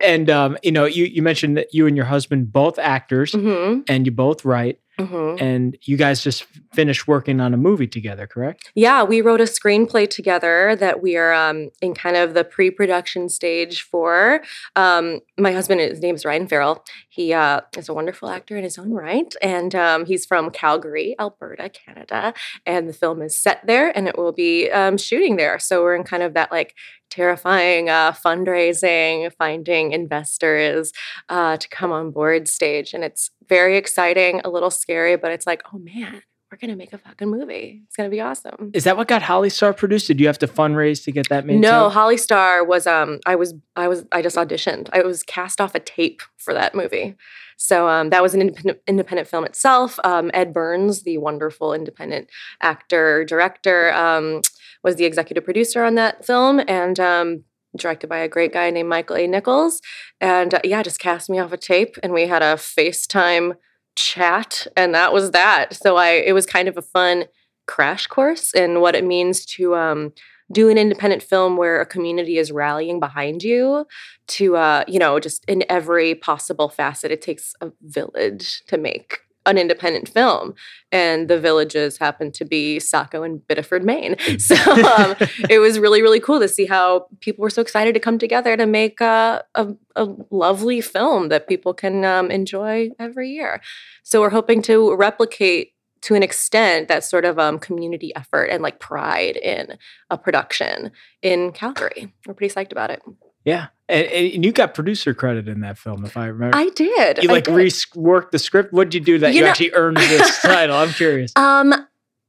And 0.01 0.31
um, 0.31 0.57
you 0.63 0.73
know, 0.73 0.85
you 0.85 1.05
you 1.05 1.23
mentioned 1.23 1.57
that 1.57 1.75
you 1.75 1.87
and 1.87 1.97
your 1.97 2.07
husband 2.07 2.53
both 2.53 2.79
actors, 2.79 3.33
hmm 3.33 3.81
and 3.89 4.07
you 4.07 4.13
both 4.13 4.45
write, 4.45 4.79
hmm 4.99 5.37
and 5.39 5.77
you 5.83 5.97
guys 5.97 6.23
just 6.23 6.45
finished 6.73 7.07
working 7.07 7.41
on 7.41 7.55
a 7.55 7.57
movie 7.57 7.87
together, 7.87 8.27
correct? 8.27 8.71
Yeah, 8.75 9.03
we 9.03 9.21
wrote 9.21 9.41
a 9.41 9.45
screenplay 9.45 10.09
together 10.09 10.77
that 10.77 11.03
we 11.03 11.17
are 11.17 11.33
um, 11.33 11.71
in 11.81 11.95
kind 11.95 12.17
of 12.17 12.35
the 12.35 12.45
pre-production 12.45 13.29
stage 13.29 13.83
for. 13.83 14.43
Um, 14.77 15.21
my 15.39 15.53
husband, 15.53 15.81
his 15.81 16.01
name 16.01 16.15
is 16.15 16.25
Ryan 16.25 16.49
Farrell. 16.49 16.85
He 17.09 17.33
uh, 17.33 17.61
is 17.77 17.89
a 17.89 17.95
wonderful 17.95 18.29
actor 18.29 18.57
in 18.57 18.65
his 18.65 18.79
own 18.79 18.93
right, 18.93 19.33
and 19.41 19.75
um, 19.75 20.07
he's 20.07 20.27
from 20.27 20.51
Calgary, 20.51 21.15
Alberta, 21.19 21.71
Canada. 21.71 22.35
And 22.67 22.89
the 22.89 22.93
film 22.93 23.23
is 23.23 23.41
set 23.41 23.67
there, 23.67 23.97
and 23.97 24.09
it 24.09 24.19
will 24.19 24.33
be 24.33 24.71
um, 24.71 24.99
shooting 24.99 25.37
there. 25.37 25.59
So 25.59 25.83
we're 25.83 25.95
in 25.95 26.05
kind 26.05 26.23
of 26.23 26.35
that 26.35 26.51
like 26.51 26.75
terrifying 27.11 27.89
uh, 27.89 28.13
fundraising, 28.13 29.33
finding 29.39 29.93
investors 29.93 30.93
uh, 31.29 31.57
to 31.57 31.69
come 31.69 31.93
on 31.93 32.11
board 32.11 32.49
stage, 32.49 32.95
and 32.95 33.05
it's 33.05 33.31
very 33.49 33.77
exciting, 33.77 34.41
a 34.45 34.51
little 34.51 34.71
scary, 34.71 35.17
but 35.17 35.33
it's 35.33 35.47
like, 35.47 35.63
oh 35.73 35.79
man, 35.79 36.23
we're 36.51 36.59
gonna 36.59 36.77
make 36.77 36.93
a 36.93 36.99
fucking 36.99 37.29
movie. 37.29 37.83
It's 37.87 37.97
gonna 37.97 38.09
be 38.09 38.21
awesome. 38.21 38.71
Is 38.73 38.85
that 38.85 38.97
what 38.97 39.09
got 39.09 39.23
Holly 39.23 39.51
Star 39.51 39.73
produced? 39.73 40.07
Did 40.07 40.19
you 40.19 40.27
have 40.27 40.39
to 40.39 40.47
fundraise 40.47 41.05
to 41.05 41.13
get 41.13 41.29
that 41.29 41.45
made? 41.45 41.61
No, 41.61 41.89
too? 41.89 41.91
Holly 41.91 42.17
Star 42.17 42.65
was 42.65 42.87
um 42.87 43.21
I 43.27 43.37
was 43.37 43.55
I 43.77 43.89
was 43.89 44.07
I 44.13 44.23
just 44.23 44.37
auditioned. 44.37 44.89
I 44.93 45.03
was 45.03 45.23
cast 45.23 45.61
off 45.61 45.75
a 45.75 45.81
tape 45.81 46.23
for 46.37 46.55
that 46.55 46.75
movie. 46.75 47.17
So 47.59 47.89
um, 47.89 48.11
that 48.11 48.23
was 48.23 48.35
an 48.35 48.41
independent, 48.41 48.79
independent 48.87 49.29
film 49.29 49.45
itself. 49.45 49.99
Um, 50.05 50.31
Ed 50.33 50.55
Burns, 50.55 51.03
the 51.03 51.19
wonderful 51.19 51.75
independent 51.75 52.29
actor 52.63 53.25
director, 53.25 53.93
um, 53.95 54.43
was 54.85 54.95
the 54.95 55.05
executive 55.05 55.45
producer 55.45 55.83
on 55.83 55.97
that 55.97 56.25
film, 56.25 56.61
and 56.69 57.01
um, 57.01 57.43
directed 57.77 58.07
by 58.07 58.19
a 58.19 58.29
great 58.29 58.53
guy 58.53 58.71
named 58.71 58.89
Michael 58.89 59.17
A. 59.17 59.27
Nickles. 59.27 59.81
And 60.21 60.55
uh, 60.55 60.61
yeah, 60.63 60.85
just 60.85 61.01
cast 61.01 61.29
me 61.29 61.41
off 61.41 61.53
a 61.53 61.57
tape, 61.57 61.97
and 62.01 62.13
we 62.13 62.29
had 62.29 62.43
a 62.43 62.55
FaceTime 62.55 63.57
chat, 63.99 64.67
and 64.77 64.95
that 64.95 65.13
was 65.13 65.33
that. 65.33 65.75
So 65.75 65.97
I 65.97 66.11
it 66.11 66.33
was 66.33 66.47
kind 66.47 66.69
of 66.69 66.77
a 66.77 66.83
fun 66.83 67.25
crash 67.67 68.07
course 68.07 68.55
in 68.55 68.81
what 68.81 68.95
it 68.95 69.05
means 69.05 69.45
to 69.45 69.75
um, 69.75 70.13
do 70.51 70.71
an 70.71 70.79
independent 70.79 71.23
film 71.23 71.57
where 71.57 71.81
a 71.81 71.87
community 71.87 72.39
is 72.39 72.51
rallying 72.51 72.99
behind 72.99 73.43
you 73.43 73.87
to 74.29 74.57
uh, 74.57 74.85
you 74.89 74.99
know 74.99 75.21
just 75.21 75.45
in 75.47 75.65
every 75.69 76.15
possible 76.15 76.69
facet 76.69 77.11
it 77.11 77.23
takes 77.23 77.55
a 77.61 77.71
village 77.83 78.63
to 78.67 78.79
make 78.79 79.19
an 79.49 79.59
independent 79.59 80.09
film 80.09 80.55
and 80.93 81.29
the 81.29 81.41
villages 81.41 81.99
happened 81.99 82.35
to 82.35 82.45
be 82.45 82.79
Saco 82.79 83.23
and 83.23 83.47
Biddeford, 83.49 83.85
Maine. 83.85 84.17
So 84.39 84.55
um, 84.55 85.17
it 85.51 85.59
was 85.59 85.79
really, 85.79 86.01
really 86.01 86.21
cool 86.21 86.39
to 86.39 86.49
see 86.49 86.67
how 86.67 87.07
people 87.21 87.43
were 87.43 87.51
so 87.51 87.61
excited 87.61 87.95
to 87.95 88.01
come 88.01 88.19
together 88.19 88.57
to 88.57 88.67
make 88.67 89.01
a, 89.01 89.43
a, 89.55 89.69
a 89.97 90.09
lovely 90.31 90.81
film 90.81 91.29
that 91.29 91.49
people 91.49 91.75
can 91.75 92.05
um, 92.05 92.31
enjoy 92.31 92.91
every 92.99 93.31
year. 93.31 93.61
So 94.05 94.21
we're 94.21 94.31
hoping 94.31 94.63
to 94.63 94.95
replicate 94.95 95.73
to 96.03 96.15
an 96.15 96.23
extent 96.23 96.89
that 96.89 97.05
sort 97.05 97.25
of 97.25 97.39
um, 97.39 97.59
community 97.59 98.15
effort 98.15 98.45
and 98.45 98.63
like 98.63 98.79
pride 98.79 99.37
in 99.37 99.77
a 100.11 100.17
production 100.17 100.93
in 101.23 101.53
Calgary. 101.53 102.13
We're 102.27 102.35
pretty 102.35 102.55
psyched 102.55 102.73
about 102.73 102.91
it. 102.91 103.03
Yeah, 103.45 103.69
and, 103.89 104.07
and 104.07 104.45
you 104.45 104.53
got 104.53 104.75
producer 104.75 105.15
credit 105.15 105.49
in 105.49 105.61
that 105.61 105.79
film, 105.79 106.05
if 106.05 106.17
I 106.17 106.27
remember. 106.27 106.57
I 106.57 106.69
did. 106.71 107.23
you 107.23 107.29
like 107.29 107.45
did. 107.45 107.55
reworked 107.55 108.31
the 108.33 108.39
script. 108.39 108.73
What 108.73 108.91
did 108.91 108.95
you 108.95 109.01
do 109.05 109.19
that 109.21 109.31
you, 109.33 109.37
You 109.39 109.43
know- 109.43 109.49
actually 109.51 109.73
earned 109.73 109.97
this 109.97 110.39
title? 110.43 110.77
I'm 110.77 110.91
curious. 110.91 111.33
Um, 111.37 111.75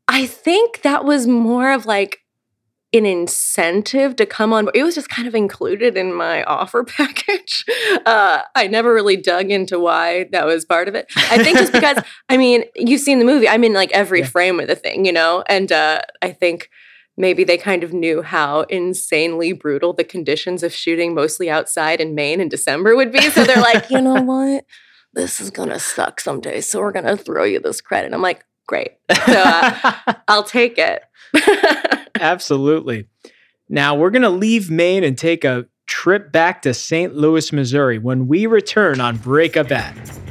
I 0.08 0.26
think 0.26 0.82
that 0.82 1.06
was 1.06 1.28
more 1.28 1.72
of 1.72 1.86
like 1.86 2.20
an 2.92 3.06
incentive 3.06 4.16
to 4.16 4.26
come 4.26 4.52
on. 4.52 4.68
It 4.74 4.82
was 4.84 4.96
just 4.96 5.10
kind 5.10 5.28
of 5.28 5.36
included 5.36 5.96
in 5.96 6.12
my 6.14 6.44
offer 6.46 6.84
package. 6.98 7.64
Uh, 8.06 8.42
I 8.56 8.66
never 8.68 8.92
really 8.94 9.16
dug 9.18 9.52
into 9.52 9.78
why 9.80 10.28
that 10.32 10.48
was 10.48 10.66
part 10.66 10.88
of 10.88 10.96
it. 10.96 11.06
I 11.16 11.44
think 11.44 11.60
just 11.60 11.72
because, 11.72 11.98
I 12.30 12.38
mean, 12.38 12.64
you've 12.76 13.02
seen 13.02 13.20
the 13.20 13.26
movie. 13.26 13.48
I'm 13.48 13.64
in 13.64 13.74
like 13.74 13.92
every 13.92 14.22
Yeah. 14.22 14.26
frame 14.28 14.60
of 14.60 14.68
the 14.68 14.76
thing, 14.76 15.06
you 15.06 15.12
know, 15.12 15.44
and 15.48 15.72
uh, 15.72 16.02
I 16.22 16.32
think. 16.32 16.70
Maybe 17.20 17.44
they 17.44 17.58
kind 17.58 17.84
of 17.84 17.92
knew 17.92 18.22
how 18.22 18.62
insanely 18.62 19.52
brutal 19.52 19.92
the 19.92 20.06
conditions 20.06 20.64
of 20.64 20.74
shooting 20.74 21.14
mostly 21.14 21.50
outside 21.50 22.00
in 22.00 22.16
Maine 22.16 22.40
in 22.40 22.48
December 22.48 22.96
would 22.96 23.12
be. 23.12 23.20
So 23.20 23.44
they're 23.44 23.62
like, 23.62 23.90
you 23.90 24.00
know 24.00 24.22
what? 24.22 24.64
This 25.12 25.42
is 25.42 25.52
going 25.52 25.68
to 25.68 25.80
suck 25.80 26.22
someday. 26.22 26.62
So 26.62 26.80
we're 26.80 26.94
going 26.94 27.04
to 27.04 27.18
throw 27.18 27.44
you 27.44 27.60
this 27.60 27.82
credit. 27.82 28.14
I'm 28.14 28.22
like, 28.22 28.46
great. 28.68 28.92
So 29.12 29.34
uh, 29.36 29.94
I'll 30.30 30.46
take 30.46 30.78
it. 30.78 31.04
Absolutely. 32.16 33.10
Now 33.68 33.96
we're 33.96 34.12
going 34.12 34.22
to 34.22 34.30
leave 34.30 34.72
Maine 34.72 35.04
and 35.04 35.18
take 35.18 35.44
a 35.44 35.66
trip 35.88 36.32
back 36.32 36.62
to 36.62 36.74
St. 36.74 37.16
Louis, 37.16 37.52
Missouri 37.52 38.00
when 38.00 38.28
we 38.28 38.46
return 38.46 39.02
on 39.02 39.18
Break 39.18 39.58
a 39.58 39.66
Bat. 39.66 40.29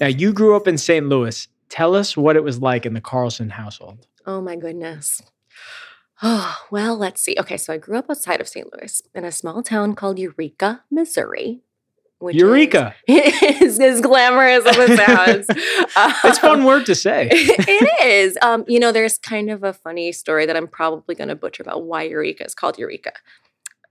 Now, 0.00 0.08
you 0.08 0.32
grew 0.32 0.54
up 0.54 0.68
in 0.68 0.76
St. 0.76 1.06
Louis. 1.08 1.48
Tell 1.68 1.94
us 1.94 2.16
what 2.16 2.36
it 2.36 2.44
was 2.44 2.60
like 2.60 2.84
in 2.84 2.94
the 2.94 3.00
Carlson 3.00 3.50
household. 3.50 4.06
oh 4.26 4.40
my 4.40 4.56
goodness. 4.56 5.22
Oh, 6.22 6.56
well, 6.70 6.96
let's 6.96 7.20
see. 7.20 7.36
Okay, 7.38 7.56
so 7.56 7.72
I 7.72 7.78
grew 7.78 7.96
up 7.98 8.10
outside 8.10 8.40
of 8.40 8.48
St. 8.48 8.68
Louis 8.72 9.02
in 9.14 9.24
a 9.24 9.32
small 9.32 9.62
town 9.62 9.94
called 9.94 10.18
Eureka, 10.18 10.84
Missouri. 10.90 11.62
Which 12.18 12.36
Eureka. 12.36 12.94
is 13.06 13.78
as 13.80 14.00
glamorous 14.00 14.64
as 14.64 14.76
it 14.78 14.96
sounds. 14.96 15.46
It's 16.24 16.38
a 16.38 16.40
fun 16.40 16.64
word 16.64 16.86
to 16.86 16.94
say. 16.94 17.28
it 17.32 18.04
is. 18.04 18.38
Um, 18.40 18.64
you 18.66 18.80
know, 18.80 18.90
there's 18.90 19.18
kind 19.18 19.50
of 19.50 19.62
a 19.62 19.74
funny 19.74 20.12
story 20.12 20.46
that 20.46 20.56
I'm 20.56 20.66
probably 20.66 21.14
going 21.14 21.28
to 21.28 21.36
butcher 21.36 21.62
about 21.62 21.84
why 21.84 22.04
Eureka 22.04 22.44
is 22.44 22.54
called 22.54 22.78
Eureka. 22.78 23.12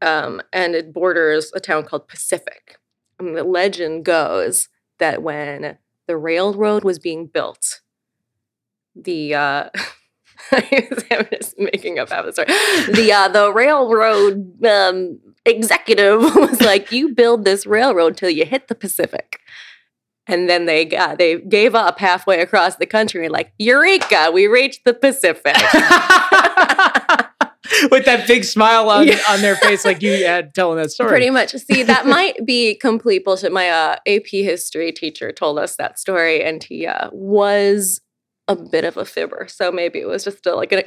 Um, 0.02 0.42
and 0.52 0.74
it 0.74 0.92
borders 0.92 1.52
a 1.56 1.60
town 1.60 1.84
called 1.84 2.08
Pacific. 2.08 2.78
And 3.20 3.38
the 3.38 3.44
legend 3.44 4.06
goes 4.06 4.70
that 4.98 5.22
when 5.22 5.78
the 6.08 6.18
railroad 6.18 6.84
was 6.84 7.00
being 7.00 7.28
built, 7.28 7.82
the 8.96 9.34
uh, 9.36 9.70
I'm 10.52 11.28
just 11.32 11.58
making 11.58 12.00
up 12.00 12.10
half 12.10 12.26
the 12.26 12.34
story. 12.34 12.48
The 12.94 13.12
uh, 13.12 13.28
the 13.30 13.52
railroad 13.54 14.64
um, 14.66 15.20
executive 15.46 16.22
was 16.36 16.62
like, 16.62 16.92
"You 16.92 17.14
build 17.14 17.46
this 17.46 17.66
railroad 17.66 18.18
till 18.18 18.30
you 18.30 18.46
hit 18.46 18.68
the 18.68 18.76
Pacific." 18.76 19.40
And 20.28 20.50
then 20.50 20.66
they 20.66 20.86
got 20.86 21.20
they 21.20 21.40
gave 21.40 21.76
up 21.76 22.00
halfway 22.00 22.42
across 22.42 22.78
the 22.78 22.88
country, 22.88 23.30
like 23.30 23.54
Eureka, 23.60 24.32
we 24.34 24.48
reached 24.48 24.84
the 24.84 24.94
Pacific. 24.94 25.56
With 27.92 28.06
that 28.06 28.28
big 28.28 28.44
smile 28.44 28.90
on, 28.90 29.08
Yeah. 29.08 29.20
on 29.30 29.42
their 29.42 29.56
face, 29.56 29.86
like 29.86 30.02
you 30.02 30.12
had 30.26 30.54
telling 30.54 30.78
that 30.78 30.92
story. 30.92 31.10
Pretty 31.10 31.30
much. 31.30 31.52
See, 31.52 31.84
that 31.84 32.06
might 32.18 32.46
be 32.46 32.76
complete 32.76 33.24
bullshit. 33.26 33.52
My 33.52 33.70
uh, 33.70 33.96
AP 34.08 34.28
history 34.28 34.92
teacher 34.92 35.32
told 35.32 35.58
us 35.60 35.76
that 35.78 36.00
story, 36.00 36.44
and 36.44 36.64
he 36.64 36.86
uh, 36.88 37.10
was 37.12 38.02
a 38.48 38.56
bit 38.56 38.84
of 38.86 38.98
a 38.98 39.06
fibber. 39.06 39.48
So 39.50 39.72
maybe 39.72 40.00
it 40.00 40.08
was 40.08 40.24
just 40.24 40.46
a, 40.46 40.56
like 40.56 40.72
an, 40.72 40.84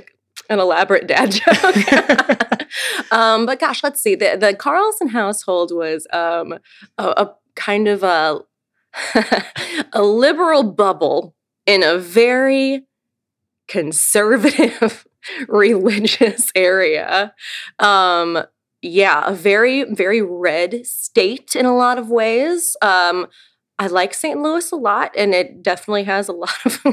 an 0.48 0.60
elaborate 0.60 1.06
dad 1.08 1.32
joke. 1.32 3.12
um, 3.12 3.46
but 3.46 3.58
gosh, 3.58 3.82
let's 3.82 4.00
see. 4.00 4.14
The 4.14 4.36
the 4.38 4.54
Carlson 4.54 5.08
household 5.08 5.72
was 5.74 6.06
um, 6.12 6.54
a, 6.98 7.04
a 7.04 7.34
kind 7.56 7.88
of 7.88 8.02
a 8.04 8.40
a 9.92 10.02
liberal 10.02 10.62
bubble 10.62 11.34
in 11.66 11.82
a 11.82 11.98
very 11.98 12.84
conservative 13.66 15.06
religious 15.48 16.50
area. 16.54 17.34
Um, 17.78 18.42
yeah, 18.82 19.24
a 19.26 19.34
very, 19.34 19.84
very 19.92 20.22
red 20.22 20.86
state 20.86 21.56
in 21.56 21.66
a 21.66 21.76
lot 21.76 21.98
of 21.98 22.10
ways. 22.10 22.76
Um, 22.80 23.26
I 23.80 23.86
like 23.86 24.12
St. 24.14 24.40
Louis 24.40 24.70
a 24.72 24.76
lot, 24.76 25.12
and 25.16 25.34
it 25.34 25.62
definitely 25.62 26.04
has 26.04 26.28
a 26.28 26.32
lot 26.44 26.54
of 26.64 26.84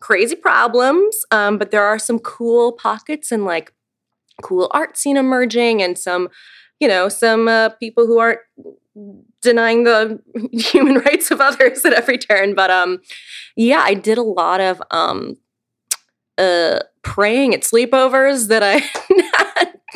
crazy 0.00 0.36
problems. 0.36 1.24
Um, 1.30 1.58
but 1.58 1.70
there 1.70 1.84
are 1.84 1.98
some 1.98 2.18
cool 2.18 2.72
pockets 2.72 3.30
and 3.32 3.44
like 3.44 3.72
cool 4.42 4.70
art 4.72 4.96
scene 4.96 5.16
emerging, 5.16 5.82
and 5.82 5.98
some, 5.98 6.28
you 6.80 6.88
know, 6.88 7.08
some 7.08 7.48
uh, 7.48 7.70
people 7.70 8.06
who 8.06 8.18
aren't 8.18 8.40
denying 9.42 9.84
the 9.84 10.20
human 10.52 10.98
rights 10.98 11.30
of 11.30 11.40
others 11.40 11.84
at 11.84 11.92
every 11.92 12.18
turn. 12.18 12.54
But 12.54 12.70
um, 12.70 13.00
yeah, 13.56 13.80
I 13.80 13.94
did 13.94 14.18
a 14.18 14.22
lot 14.22 14.60
of 14.60 14.82
um, 14.90 15.36
uh, 16.38 16.80
praying 17.02 17.54
at 17.54 17.62
sleepovers 17.62 18.48
that 18.48 18.62
I 18.62 18.82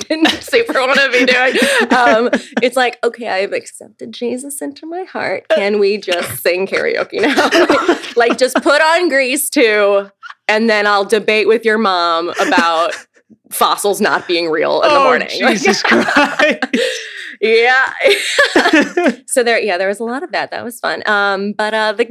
didn't 0.09 0.31
super 0.43 0.75
want 0.75 0.99
to 1.01 1.11
be 1.11 1.27
doing. 1.27 1.93
Um, 1.93 2.31
it's 2.63 2.77
like, 2.77 2.99
okay, 3.05 3.29
I've 3.29 3.53
accepted 3.53 4.13
Jesus 4.13 4.63
into 4.63 4.87
my 4.87 5.05
heart. 5.05 5.49
Can 5.49 5.79
we 5.79 5.99
just 5.99 6.43
sing 6.43 6.67
karaoke 6.67 7.21
now? 7.21 7.99
like, 8.17 8.39
just 8.39 8.57
put 8.63 8.81
on 8.81 9.09
Grease 9.09 9.51
too, 9.51 10.11
and 10.49 10.71
then 10.71 10.87
I'll 10.87 11.05
debate 11.05 11.49
with 11.49 11.65
your 11.65 11.79
mom 11.79 12.33
about 12.41 12.95
fossils 13.51 14.01
not 14.01 14.27
being 14.27 14.49
real 14.49 14.83
in 14.83 14.89
the 14.89 14.97
oh, 14.97 15.05
morning. 15.05 15.43
Like, 15.43 15.59
Jesus 15.59 15.83
Christ. 15.85 16.65
yeah. 17.41 17.93
so 19.27 19.43
there, 19.43 19.61
yeah, 19.61 19.77
there 19.77 19.89
was 19.89 20.01
a 20.01 20.05
lot 20.05 20.23
of 20.23 20.33
that. 20.33 20.51
That 20.51 20.65
was 20.65 20.79
fun. 20.81 21.03
Um, 21.07 21.53
but 21.53 21.75
uh, 21.75 21.93
the 21.93 22.07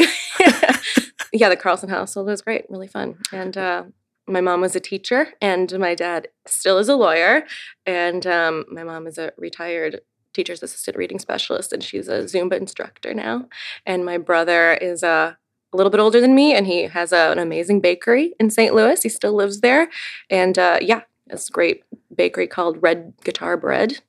yeah, 1.31 1.49
the 1.49 1.55
Carlson 1.55 1.89
household 1.89 2.27
was 2.27 2.41
great, 2.41 2.65
really 2.69 2.87
fun, 2.87 3.17
and 3.31 3.57
uh, 3.57 3.83
my 4.29 4.41
mom 4.41 4.61
was 4.61 4.75
a 4.75 4.79
teacher, 4.79 5.33
and 5.41 5.77
my 5.79 5.95
dad 5.95 6.29
still 6.45 6.77
is 6.77 6.89
a 6.89 6.95
lawyer, 6.95 7.43
and 7.85 8.25
um, 8.27 8.65
my 8.71 8.83
mom 8.83 9.07
is 9.07 9.17
a 9.17 9.31
retired 9.37 10.01
teacher's 10.33 10.63
assistant 10.63 10.95
reading 10.95 11.19
specialist, 11.19 11.73
and 11.73 11.83
she's 11.83 12.07
a 12.07 12.23
Zumba 12.23 12.53
instructor 12.53 13.13
now, 13.13 13.49
and 13.85 14.05
my 14.05 14.17
brother 14.17 14.73
is 14.73 15.03
a 15.03 15.37
a 15.71 15.77
little 15.77 15.91
bit 15.91 15.99
older 15.99 16.19
than 16.19 16.33
me, 16.33 16.53
and 16.53 16.65
he 16.65 16.83
has 16.83 17.11
a, 17.11 17.31
an 17.31 17.37
amazing 17.37 17.79
bakery 17.79 18.33
in 18.39 18.49
St. 18.49 18.73
Louis. 18.73 19.03
He 19.03 19.09
still 19.09 19.33
lives 19.33 19.61
there, 19.61 19.89
and 20.29 20.57
uh, 20.57 20.79
yeah, 20.81 21.01
it's 21.27 21.49
a 21.49 21.51
great 21.51 21.83
bakery 22.15 22.47
called 22.47 22.81
Red 22.81 23.13
Guitar 23.23 23.55
Bread. 23.55 23.99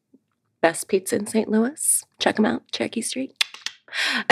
Best 0.62 0.88
pizza 0.88 1.16
in 1.16 1.26
St. 1.26 1.48
Louis. 1.48 2.04
Check 2.18 2.36
them 2.36 2.46
out, 2.46 2.62
Cherokee 2.72 3.02
Street. 3.02 3.34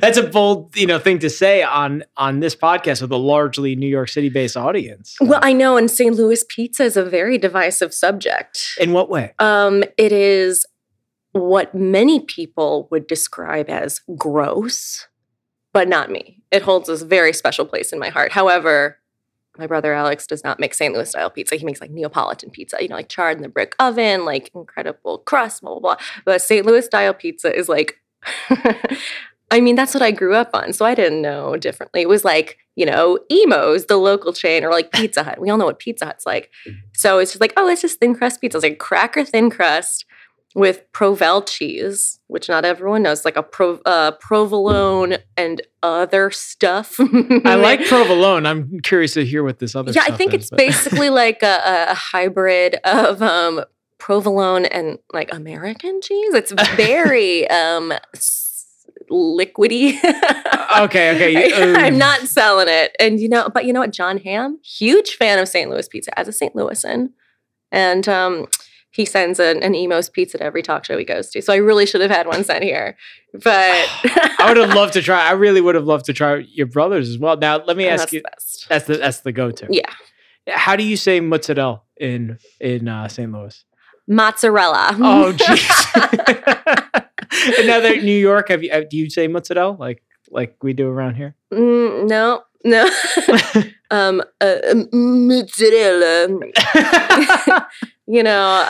That's 0.00 0.16
a 0.18 0.22
bold, 0.22 0.76
you 0.76 0.86
know, 0.86 0.98
thing 0.98 1.18
to 1.20 1.30
say 1.30 1.62
on 1.62 2.04
on 2.16 2.40
this 2.40 2.54
podcast 2.54 3.02
with 3.02 3.12
a 3.12 3.16
largely 3.16 3.76
New 3.76 3.88
York 3.88 4.08
City 4.08 4.28
based 4.28 4.56
audience. 4.56 5.16
well, 5.20 5.40
I 5.42 5.52
know, 5.52 5.76
and 5.76 5.90
St. 5.90 6.14
Louis 6.14 6.44
pizza 6.48 6.84
is 6.84 6.96
a 6.96 7.04
very 7.04 7.38
divisive 7.38 7.92
subject. 7.94 8.74
in 8.78 8.92
what 8.92 9.10
way? 9.10 9.34
Um, 9.38 9.82
it 9.96 10.12
is 10.12 10.64
what 11.32 11.74
many 11.74 12.20
people 12.20 12.88
would 12.90 13.06
describe 13.06 13.68
as 13.68 14.00
gross, 14.16 15.06
but 15.72 15.88
not 15.88 16.10
me. 16.10 16.42
It 16.50 16.62
holds 16.62 16.88
a 16.88 16.96
very 17.04 17.32
special 17.32 17.64
place 17.64 17.92
in 17.92 17.98
my 17.98 18.08
heart. 18.08 18.32
However, 18.32 18.98
my 19.58 19.66
brother 19.66 19.92
Alex 19.92 20.26
does 20.26 20.44
not 20.44 20.60
make 20.60 20.74
St. 20.74 20.94
Louis 20.94 21.08
style 21.08 21.30
pizza. 21.30 21.56
He 21.56 21.64
makes 21.64 21.80
like 21.80 21.90
Neapolitan 21.90 22.50
pizza, 22.50 22.78
you 22.80 22.88
know, 22.88 22.96
like 22.96 23.08
charred 23.08 23.36
in 23.36 23.42
the 23.42 23.48
brick 23.48 23.74
oven, 23.78 24.24
like 24.24 24.50
incredible 24.54 25.18
crust, 25.18 25.62
blah, 25.62 25.72
blah, 25.72 25.80
blah. 25.80 25.96
But 26.24 26.42
St. 26.42 26.64
Louis 26.64 26.84
style 26.84 27.14
pizza 27.14 27.54
is 27.54 27.68
like, 27.68 28.00
I 29.50 29.60
mean, 29.60 29.74
that's 29.74 29.94
what 29.94 30.02
I 30.02 30.12
grew 30.12 30.34
up 30.34 30.50
on. 30.54 30.72
So 30.72 30.84
I 30.84 30.94
didn't 30.94 31.22
know 31.22 31.56
differently. 31.56 32.02
It 32.02 32.08
was 32.08 32.24
like, 32.24 32.58
you 32.76 32.86
know, 32.86 33.18
Imo's, 33.28 33.86
the 33.86 33.96
local 33.96 34.32
chain, 34.32 34.64
or 34.64 34.70
like 34.70 34.92
Pizza 34.92 35.24
Hut. 35.24 35.40
We 35.40 35.50
all 35.50 35.58
know 35.58 35.64
what 35.64 35.80
Pizza 35.80 36.06
Hut's 36.06 36.24
like. 36.24 36.50
So 36.94 37.18
it's 37.18 37.32
just 37.32 37.40
like, 37.40 37.52
oh, 37.56 37.68
it's 37.68 37.82
just 37.82 37.98
thin 37.98 38.14
crust 38.14 38.40
pizza. 38.40 38.58
It's 38.58 38.64
like 38.64 38.78
cracker 38.78 39.24
thin 39.24 39.50
crust 39.50 40.04
with 40.54 40.82
Provel 40.92 41.46
cheese, 41.48 42.18
which 42.26 42.48
not 42.48 42.64
everyone 42.64 43.02
knows, 43.02 43.24
like 43.24 43.36
a 43.36 43.42
pro, 43.42 43.78
uh, 43.86 44.10
provolone 44.12 45.16
and 45.36 45.62
other 45.82 46.30
stuff. 46.30 46.96
I 46.98 47.54
like 47.56 47.84
provolone. 47.86 48.46
I'm 48.46 48.80
curious 48.80 49.14
to 49.14 49.24
hear 49.24 49.44
what 49.44 49.60
this 49.60 49.76
other. 49.76 49.92
yeah, 49.92 50.02
I 50.06 50.16
think 50.16 50.34
is, 50.34 50.42
it's 50.42 50.50
but- 50.50 50.58
basically 50.58 51.08
like 51.24 51.42
a, 51.42 51.86
a 51.90 51.94
hybrid 51.94 52.76
of 52.84 53.22
um, 53.22 53.62
provolone 53.98 54.64
and 54.66 54.98
like 55.12 55.32
American 55.32 56.00
cheese. 56.02 56.34
It's 56.34 56.52
very 56.74 57.48
um, 57.50 57.92
liquidy. 59.10 59.96
okay. 60.80 61.14
Okay. 61.14 61.52
um, 61.52 61.76
I'm 61.76 61.98
not 61.98 62.20
selling 62.22 62.68
it. 62.68 62.94
And 62.98 63.20
you 63.20 63.28
know, 63.28 63.48
but 63.52 63.64
you 63.66 63.72
know 63.72 63.80
what? 63.80 63.92
Jon 63.92 64.18
Hamm, 64.18 64.58
huge 64.64 65.14
fan 65.16 65.38
of 65.38 65.48
St. 65.48 65.70
Louis 65.70 65.88
pizza 65.88 66.18
as 66.18 66.28
a 66.28 66.32
St. 66.32 66.54
Louisan. 66.54 67.10
And 67.72 68.08
um, 68.08 68.46
he 69.00 69.06
sends 69.06 69.40
an, 69.40 69.62
an 69.62 69.74
Imo's 69.74 70.10
pizza 70.10 70.38
to 70.38 70.44
every 70.44 70.62
talk 70.62 70.84
show 70.84 70.98
he 70.98 71.04
goes 71.04 71.30
to. 71.30 71.40
So 71.40 71.52
I 71.52 71.56
really 71.56 71.86
should 71.86 72.00
have 72.02 72.10
had 72.10 72.26
one 72.26 72.44
sent 72.44 72.62
here, 72.62 72.96
but 73.32 73.42
I 74.38 74.44
would 74.48 74.56
have 74.58 74.74
loved 74.74 74.92
to 74.94 75.02
try. 75.02 75.26
I 75.28 75.32
really 75.32 75.60
would 75.60 75.74
have 75.74 75.84
loved 75.84 76.04
to 76.06 76.12
try 76.12 76.44
your 76.52 76.66
brothers 76.66 77.08
as 77.08 77.18
well. 77.18 77.36
Now, 77.36 77.62
let 77.64 77.76
me 77.76 77.84
And 77.86 77.94
ask 77.94 78.10
that's 78.10 78.12
you. 78.12 78.22
the. 78.22 78.66
That's 78.68 78.84
the 78.86 78.96
that's 78.98 79.20
the 79.20 79.32
go 79.32 79.50
to. 79.50 79.66
Yeah, 79.70 79.90
How 80.48 80.76
do 80.76 80.84
you 80.84 80.96
say 80.96 81.20
mozzarella 81.20 81.82
in 81.98 82.38
in 82.60 82.88
uh, 82.88 83.08
St. 83.08 83.30
Louis? 83.32 83.64
mozzarella. 84.06 84.96
Oh, 85.00 85.32
jeez. 85.36 87.04
and 87.58 87.66
now 87.66 87.80
that 87.80 88.02
New 88.02 88.18
York, 88.18 88.48
have 88.48 88.62
you? 88.62 88.70
uh, 88.72 88.82
Do 88.90 88.96
you 88.96 89.08
say 89.10 89.28
mozzarella 89.28 89.76
like 89.78 90.02
like 90.30 90.56
we 90.62 90.72
do 90.72 90.88
around 90.88 91.14
here? 91.14 91.34
Mm, 91.52 92.08
no, 92.08 92.42
no. 92.64 92.88
um, 93.90 94.22
uh, 94.40 94.56
mozzarella. 94.92 96.28
You 98.12 98.24
know, 98.24 98.64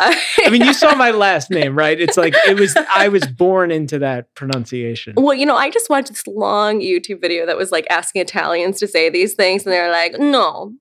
I 0.44 0.50
mean, 0.50 0.62
you 0.62 0.74
saw 0.74 0.94
my 0.96 1.12
last 1.12 1.50
name, 1.50 1.74
right? 1.74 1.98
It's 1.98 2.18
like 2.18 2.34
it 2.46 2.60
was. 2.60 2.76
I 2.94 3.08
was 3.08 3.26
born 3.26 3.70
into 3.70 3.98
that 4.00 4.34
pronunciation. 4.34 5.14
Well, 5.16 5.32
you 5.32 5.46
know, 5.46 5.56
I 5.56 5.70
just 5.70 5.88
watched 5.88 6.08
this 6.08 6.26
long 6.26 6.80
YouTube 6.80 7.22
video 7.22 7.46
that 7.46 7.56
was 7.56 7.72
like 7.72 7.86
asking 7.88 8.20
Italians 8.20 8.78
to 8.80 8.86
say 8.86 9.08
these 9.08 9.32
things, 9.32 9.64
and 9.64 9.72
they're 9.72 9.90
like, 9.90 10.18
"No, 10.18 10.74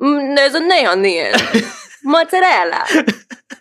mm, 0.00 0.34
there's 0.36 0.54
a 0.54 0.60
nay 0.60 0.86
on 0.86 1.02
the 1.02 1.18
end, 1.18 1.42
mozzarella. 2.04 2.86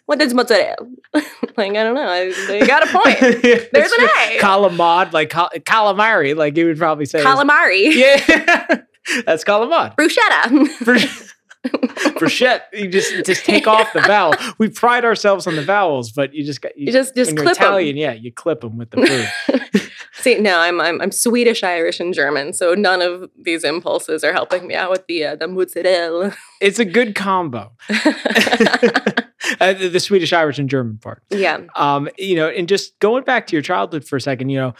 What 0.05 0.21
is 0.21 0.33
mozzarella? 0.33 0.77
like, 1.13 1.71
I 1.71 1.83
don't 1.83 1.95
know. 1.95 2.07
I, 2.07 2.31
they 2.47 2.65
got 2.65 2.83
a 2.83 2.87
point. 2.87 3.19
There's 3.19 3.91
an 3.91 4.05
A. 4.05 4.37
Calamad, 4.39 5.11
like 5.11 5.29
cal- 5.29 5.51
calamari, 5.59 6.37
like 6.37 6.55
you 6.55 6.67
would 6.67 6.77
probably 6.77 7.05
say. 7.05 7.21
Calamari, 7.21 7.93
Yeah, 7.93 8.81
that's 9.25 9.43
calamad. 9.43 9.95
bruschetta. 9.97 11.33
Shit, 12.27 12.63
you 12.73 12.87
just 12.87 13.25
just 13.25 13.45
take 13.45 13.67
off 13.67 13.93
the 13.93 14.01
vowel. 14.01 14.33
We 14.57 14.69
pride 14.69 15.05
ourselves 15.05 15.47
on 15.47 15.55
the 15.55 15.63
vowels, 15.63 16.11
but 16.11 16.33
you 16.33 16.43
just 16.43 16.61
got 16.61 16.77
You 16.77 16.91
just 16.91 17.15
just 17.15 17.31
you're 17.31 17.43
clip. 17.43 17.55
Italian, 17.55 17.97
yeah, 17.97 18.13
you 18.13 18.31
clip 18.31 18.61
them 18.61 18.77
with 18.77 18.91
the 18.91 19.05
food. 19.51 19.89
See, 20.13 20.39
no, 20.39 20.59
I'm, 20.59 20.79
I'm 20.79 21.01
I'm 21.01 21.11
Swedish, 21.11 21.63
Irish, 21.63 21.99
and 21.99 22.13
German, 22.13 22.53
so 22.53 22.73
none 22.73 23.01
of 23.01 23.29
these 23.41 23.63
impulses 23.63 24.23
are 24.23 24.33
helping 24.33 24.67
me 24.67 24.75
out 24.75 24.91
with 24.91 25.07
the 25.07 25.25
uh, 25.25 25.35
the 25.35 25.47
mozzarella. 25.47 26.35
it's 26.61 26.79
a 26.79 26.85
good 26.85 27.15
combo. 27.15 27.71
uh, 27.89 29.73
the, 29.73 29.89
the 29.91 29.99
Swedish, 29.99 30.33
Irish, 30.33 30.59
and 30.59 30.69
German 30.69 30.97
part. 30.97 31.23
yeah, 31.29 31.59
Um, 31.75 32.09
you 32.17 32.35
know, 32.35 32.49
and 32.49 32.67
just 32.67 32.97
going 32.99 33.23
back 33.23 33.47
to 33.47 33.55
your 33.55 33.63
childhood 33.63 34.05
for 34.05 34.15
a 34.15 34.21
second, 34.21 34.49
you 34.49 34.59
know, 34.59 34.73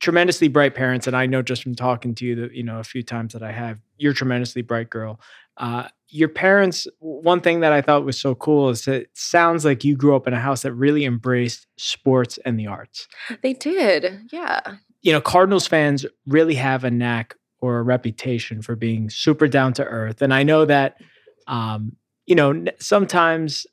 tremendously 0.00 0.48
bright 0.48 0.74
parents, 0.74 1.06
and 1.06 1.16
I 1.16 1.26
know 1.26 1.42
just 1.42 1.62
from 1.62 1.74
talking 1.74 2.14
to 2.16 2.24
you 2.26 2.34
that 2.36 2.54
you 2.54 2.62
know 2.62 2.78
a 2.78 2.84
few 2.84 3.02
times 3.02 3.32
that 3.34 3.42
I 3.42 3.52
have, 3.52 3.78
you're 3.98 4.12
a 4.12 4.14
tremendously 4.14 4.62
bright 4.62 4.90
girl. 4.90 5.20
Uh, 5.56 5.88
your 6.08 6.28
parents, 6.28 6.86
one 7.00 7.40
thing 7.40 7.60
that 7.60 7.72
I 7.72 7.80
thought 7.82 8.04
was 8.04 8.18
so 8.18 8.34
cool 8.34 8.68
is 8.70 8.84
that 8.84 8.94
it 9.02 9.10
sounds 9.14 9.64
like 9.64 9.84
you 9.84 9.96
grew 9.96 10.14
up 10.14 10.26
in 10.26 10.34
a 10.34 10.40
house 10.40 10.62
that 10.62 10.72
really 10.72 11.04
embraced 11.04 11.66
sports 11.76 12.38
and 12.44 12.58
the 12.58 12.66
arts. 12.68 13.08
they 13.42 13.54
did. 13.54 14.20
Yeah, 14.30 14.60
You 15.02 15.12
know, 15.12 15.20
Cardinals 15.20 15.66
fans 15.66 16.06
really 16.26 16.54
have 16.54 16.84
a 16.84 16.90
knack 16.90 17.34
or 17.60 17.78
a 17.78 17.82
reputation 17.82 18.62
for 18.62 18.76
being 18.76 19.10
super 19.10 19.48
down 19.48 19.72
to 19.74 19.84
earth, 19.84 20.22
and 20.22 20.32
I 20.32 20.42
know 20.42 20.64
that, 20.66 20.98
um, 21.48 21.96
you 22.26 22.34
know, 22.34 22.64
sometimes 22.78 23.66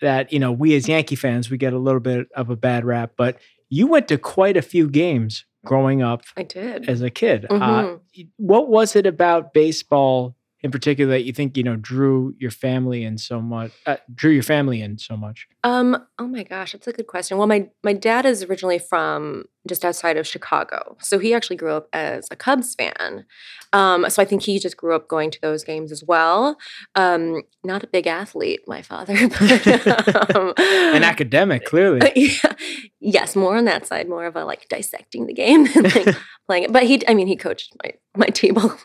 that 0.00 0.32
you 0.32 0.38
know 0.38 0.52
we 0.52 0.74
as 0.76 0.88
Yankee 0.88 1.16
fans 1.16 1.50
we 1.50 1.56
get 1.56 1.72
a 1.72 1.78
little 1.78 2.00
bit 2.00 2.28
of 2.36 2.50
a 2.50 2.56
bad 2.56 2.84
rap, 2.84 3.12
but 3.16 3.38
you 3.68 3.86
went 3.86 4.08
to 4.08 4.18
quite 4.18 4.56
a 4.56 4.62
few 4.62 4.88
games 4.88 5.44
growing 5.64 6.02
up 6.02 6.22
I 6.36 6.42
did. 6.44 6.88
as 6.88 7.02
a 7.02 7.10
kid. 7.10 7.46
Uh, 7.50 7.54
Mhm. 7.56 8.00
what 8.36 8.68
was 8.68 8.94
it 8.96 9.06
about 9.06 9.52
baseball 9.52 10.36
in 10.62 10.70
particular 10.70 11.12
that 11.12 11.24
you 11.24 11.32
think 11.32 11.56
you 11.56 11.62
know 11.62 11.76
drew 11.76 12.34
your 12.38 12.50
family 12.50 13.04
in 13.04 13.18
so 13.18 13.40
much? 13.40 13.72
Uh, 13.86 13.96
drew 14.14 14.32
your 14.32 14.42
family 14.42 14.80
in 14.80 14.98
so 14.98 15.16
much. 15.16 15.46
Um, 15.64 16.06
oh 16.18 16.26
my 16.26 16.42
gosh, 16.42 16.72
that's 16.72 16.86
a 16.86 16.92
good 16.92 17.06
question. 17.06 17.38
Well, 17.38 17.46
my 17.46 17.68
my 17.82 17.92
dad 17.92 18.26
is 18.26 18.42
originally 18.44 18.78
from 18.78 19.44
just 19.68 19.84
outside 19.84 20.16
of 20.16 20.26
Chicago. 20.26 20.96
So 21.00 21.18
he 21.18 21.34
actually 21.34 21.56
grew 21.56 21.72
up 21.72 21.88
as 21.92 22.26
a 22.30 22.36
Cubs 22.36 22.74
fan. 22.74 23.26
Um, 23.72 24.08
so 24.08 24.22
I 24.22 24.24
think 24.24 24.42
he 24.42 24.58
just 24.58 24.76
grew 24.76 24.94
up 24.94 25.08
going 25.08 25.30
to 25.30 25.40
those 25.40 25.62
games 25.62 25.92
as 25.92 26.02
well. 26.02 26.56
Um, 26.94 27.42
not 27.62 27.84
a 27.84 27.86
big 27.86 28.06
athlete, 28.06 28.60
my 28.66 28.82
father, 28.82 29.14
but 29.28 30.36
um, 30.36 30.54
An 30.58 31.04
academic, 31.04 31.64
clearly. 31.66 32.00
yeah. 32.16 32.52
Yes, 33.00 33.36
more 33.36 33.56
on 33.56 33.66
that 33.66 33.86
side, 33.86 34.08
more 34.08 34.24
of 34.24 34.36
a 34.36 34.44
like 34.44 34.68
dissecting 34.68 35.26
the 35.26 35.34
game 35.34 35.66
and 35.74 35.94
like 35.94 36.16
playing 36.46 36.64
it. 36.64 36.72
But 36.72 36.84
he, 36.84 37.06
I 37.06 37.14
mean, 37.14 37.26
he 37.26 37.36
coached 37.36 37.76
my 37.82 37.92
my 38.16 38.26
T-ball 38.26 38.76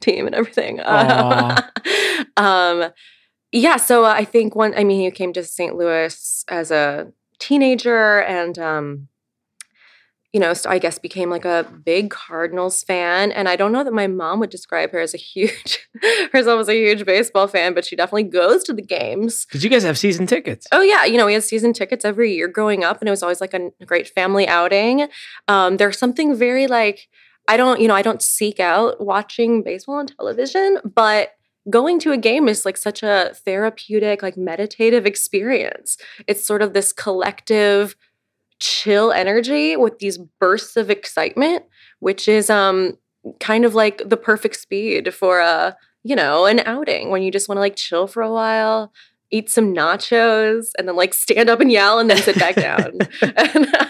team 0.00 0.26
and 0.26 0.34
everything. 0.34 0.80
um, 2.36 2.92
yeah. 3.52 3.76
So 3.76 4.04
I 4.04 4.24
think 4.24 4.54
one. 4.54 4.74
I 4.76 4.84
mean, 4.84 5.00
he 5.00 5.10
came 5.10 5.32
to 5.34 5.44
St. 5.44 5.76
Louis 5.76 6.44
as 6.48 6.70
a 6.70 7.12
teenager, 7.38 8.20
and 8.22 8.58
um, 8.58 9.08
you 10.36 10.40
know, 10.40 10.52
I 10.66 10.78
guess 10.78 10.98
became 10.98 11.30
like 11.30 11.46
a 11.46 11.66
big 11.84 12.10
Cardinals 12.10 12.82
fan. 12.82 13.32
And 13.32 13.48
I 13.48 13.56
don't 13.56 13.72
know 13.72 13.82
that 13.82 13.94
my 13.94 14.06
mom 14.06 14.38
would 14.40 14.50
describe 14.50 14.90
her 14.92 15.00
as 15.00 15.14
a 15.14 15.16
huge, 15.16 15.88
herself 16.32 16.60
as 16.60 16.68
a 16.68 16.74
huge 16.74 17.06
baseball 17.06 17.46
fan, 17.46 17.72
but 17.72 17.86
she 17.86 17.96
definitely 17.96 18.24
goes 18.24 18.62
to 18.64 18.74
the 18.74 18.82
games. 18.82 19.46
Did 19.46 19.62
you 19.62 19.70
guys 19.70 19.82
have 19.84 19.96
season 19.96 20.26
tickets. 20.26 20.66
Oh 20.72 20.82
yeah, 20.82 21.06
you 21.06 21.16
know 21.16 21.24
we 21.24 21.32
had 21.32 21.42
season 21.42 21.72
tickets 21.72 22.04
every 22.04 22.34
year 22.34 22.48
growing 22.48 22.84
up, 22.84 23.00
and 23.00 23.08
it 23.08 23.12
was 23.12 23.22
always 23.22 23.40
like 23.40 23.54
a 23.54 23.70
great 23.86 24.08
family 24.08 24.46
outing. 24.46 25.08
Um, 25.48 25.78
there's 25.78 25.98
something 25.98 26.36
very 26.36 26.66
like 26.66 27.08
I 27.48 27.56
don't, 27.56 27.80
you 27.80 27.88
know, 27.88 27.94
I 27.94 28.02
don't 28.02 28.22
seek 28.22 28.60
out 28.60 29.00
watching 29.00 29.62
baseball 29.62 29.96
on 29.96 30.06
television, 30.06 30.78
but 30.84 31.32
going 31.68 31.98
to 32.00 32.12
a 32.12 32.16
game 32.16 32.48
is 32.48 32.64
like 32.64 32.76
such 32.76 33.02
a 33.02 33.32
therapeutic, 33.44 34.22
like 34.22 34.36
meditative 34.36 35.06
experience. 35.06 35.96
It's 36.26 36.44
sort 36.44 36.62
of 36.62 36.72
this 36.72 36.92
collective 36.92 37.96
chill 38.58 39.12
energy 39.12 39.76
with 39.76 39.98
these 39.98 40.18
bursts 40.18 40.76
of 40.76 40.90
excitement, 40.90 41.64
which 42.00 42.28
is 42.28 42.50
um 42.50 42.96
kind 43.40 43.64
of 43.64 43.74
like 43.74 44.08
the 44.08 44.16
perfect 44.16 44.56
speed 44.56 45.12
for 45.12 45.40
a 45.40 45.76
you 46.04 46.14
know 46.14 46.46
an 46.46 46.60
outing 46.60 47.10
when 47.10 47.22
you 47.22 47.32
just 47.32 47.48
want 47.48 47.56
to 47.56 47.60
like 47.60 47.74
chill 47.74 48.06
for 48.06 48.22
a 48.22 48.30
while 48.32 48.92
eat 49.30 49.50
some 49.50 49.74
nachos 49.74 50.70
and 50.78 50.88
then 50.88 50.96
like 50.96 51.12
stand 51.12 51.48
up 51.48 51.60
and 51.60 51.72
yell 51.72 51.98
and 51.98 52.08
then 52.08 52.18
sit 52.18 52.38
back 52.38 52.54
down. 52.54 52.98
and, 53.22 53.74
uh, 53.74 53.86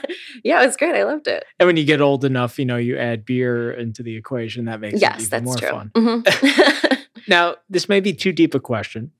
yeah, 0.46 0.62
it 0.62 0.66
was 0.66 0.76
great. 0.76 0.94
I 0.94 1.02
loved 1.04 1.26
it. 1.26 1.44
And 1.58 1.66
when 1.66 1.76
you 1.76 1.84
get 1.84 2.00
old 2.00 2.24
enough, 2.24 2.58
you 2.58 2.64
know, 2.64 2.76
you 2.76 2.96
add 2.96 3.24
beer 3.24 3.72
into 3.72 4.02
the 4.02 4.16
equation. 4.16 4.66
That 4.66 4.80
makes 4.80 4.94
it 4.96 5.02
yes, 5.02 5.20
even 5.26 5.30
that's 5.30 5.44
more 5.44 5.56
true. 5.56 5.68
fun. 5.70 5.90
Mhm. 5.94 6.98
Now, 7.28 7.56
this 7.68 7.88
may 7.88 7.98
be 7.98 8.12
too 8.12 8.30
deep 8.30 8.54
a 8.54 8.60
question. 8.60 9.10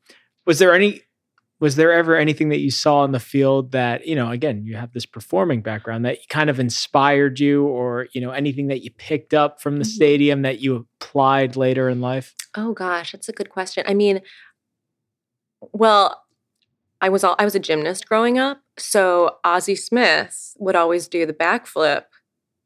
Was 0.47 0.61
there 0.61 0.73
any 0.73 1.03
was 1.59 1.75
there 1.75 1.91
ever 1.93 2.15
anything 2.17 2.51
that 2.51 2.59
you 2.61 2.71
saw 2.71 3.03
in 3.05 3.11
the 3.12 3.19
field 3.19 3.73
that, 3.73 4.07
you 4.07 4.15
know, 4.15 4.31
again, 4.31 4.65
you 4.65 4.77
have 4.77 4.93
this 4.93 5.07
performing 5.07 5.61
background 5.62 6.05
that 6.05 6.19
kind 6.29 6.49
of 6.51 6.61
inspired 6.61 7.41
you 7.41 7.65
or, 7.67 8.07
you 8.12 8.21
know, 8.21 8.31
anything 8.31 8.67
that 8.69 8.85
you 8.85 8.91
picked 8.93 9.33
up 9.35 9.61
from 9.61 9.79
the 9.79 9.85
Mhm. 9.85 9.89
stadium 9.89 10.43
that 10.43 10.61
you 10.61 10.87
applied 11.01 11.57
later 11.57 11.89
in 11.89 12.01
life? 12.01 12.35
oh 12.57 12.73
gosh, 12.75 13.11
that's 13.12 13.29
a 13.29 13.33
good 13.33 13.51
question. 13.51 13.83
I 13.89 13.95
mean, 13.95 14.21
well, 15.73 16.23
I 17.07 17.09
was 17.09 17.23
all 17.23 17.37
I 17.38 17.45
was 17.45 17.55
a 17.55 17.61
gymnast 17.61 18.09
growing 18.09 18.37
up, 18.37 18.61
so 18.77 19.37
Ozzie 19.45 19.77
Smith 19.77 20.57
would 20.59 20.75
always 20.75 21.07
do 21.07 21.25
the 21.25 21.33
backflip 21.33 22.03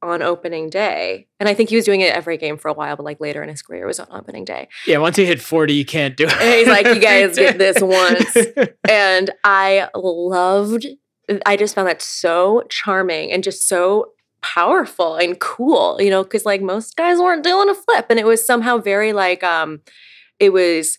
on 0.01 0.23
opening 0.23 0.71
day, 0.71 1.29
and 1.39 1.47
I 1.47 1.53
think 1.53 1.69
he 1.69 1.77
was 1.77 1.85
doing 1.85 2.01
it 2.01 2.15
every 2.15 2.39
game 2.39 2.57
for 2.57 2.69
a 2.69 2.73
while, 2.73 2.97
but 2.97 3.03
like 3.03 3.21
later 3.21 3.43
in 3.43 3.51
his 3.51 3.61
career 3.61 3.85
it 3.85 3.87
was 3.87 4.01
on 4.01 4.07
opening 4.11 4.47
day. 4.47 4.69
Yeah, 4.87 4.97
once 4.97 5.19
you 5.19 5.27
hit 5.27 5.43
40, 5.43 5.75
you 5.75 5.85
can't 5.85 6.17
do 6.17 6.25
it. 6.25 6.33
And 6.33 6.55
he's 6.55 6.69
like, 6.69 6.87
"You 6.87 7.01
guys 7.11 7.37
get 7.37 7.59
this 7.59 7.77
once." 7.83 8.35
and 8.89 9.31
I 9.45 9.91
loved 9.95 10.87
I 11.45 11.59
just 11.59 11.75
found 11.75 11.87
that 11.89 12.01
so 12.01 12.63
charming 12.71 13.31
and 13.31 13.45
just 13.45 13.69
so 13.69 14.13
powerful 14.41 15.17
and 15.17 15.39
cool, 15.39 16.01
you 16.01 16.09
know, 16.09 16.25
cuz 16.25 16.47
like 16.47 16.63
most 16.63 16.97
guys 16.97 17.19
weren't 17.19 17.45
doing 17.45 17.69
a 17.69 17.75
flip 17.75 18.07
and 18.09 18.19
it 18.19 18.25
was 18.25 18.43
somehow 18.43 18.79
very 18.79 19.13
like 19.13 19.45
um 19.45 19.83
it 20.39 20.55
was 20.55 20.99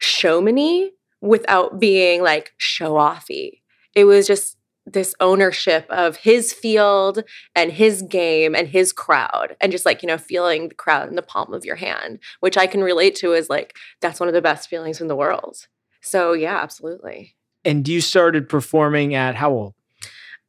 showmany 0.00 0.90
without 1.20 1.78
being 1.78 2.22
like 2.22 2.52
show 2.56 2.94
offy. 2.94 3.60
It 3.94 4.04
was 4.04 4.26
just 4.26 4.56
this 4.86 5.14
ownership 5.20 5.86
of 5.90 6.16
his 6.16 6.52
field 6.52 7.22
and 7.54 7.70
his 7.70 8.02
game 8.02 8.54
and 8.54 8.66
his 8.66 8.92
crowd 8.92 9.54
and 9.60 9.70
just 9.70 9.84
like 9.84 10.02
you 10.02 10.06
know 10.06 10.18
feeling 10.18 10.68
the 10.68 10.74
crowd 10.74 11.08
in 11.08 11.16
the 11.16 11.22
palm 11.22 11.52
of 11.52 11.66
your 11.66 11.76
hand 11.76 12.18
which 12.40 12.56
i 12.56 12.66
can 12.66 12.82
relate 12.82 13.14
to 13.14 13.34
as 13.34 13.50
like 13.50 13.76
that's 14.00 14.18
one 14.18 14.28
of 14.28 14.32
the 14.32 14.40
best 14.40 14.70
feelings 14.70 15.00
in 15.00 15.06
the 15.06 15.14
world 15.14 15.68
so 16.00 16.32
yeah, 16.32 16.58
absolutely. 16.58 17.36
and 17.64 17.86
you 17.86 18.00
started 18.00 18.48
performing 18.48 19.14
at 19.14 19.34
how 19.36 19.50
old? 19.50 19.74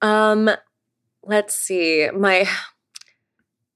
Um, 0.02 0.50
let's 1.24 1.56
see. 1.56 2.10
My 2.14 2.48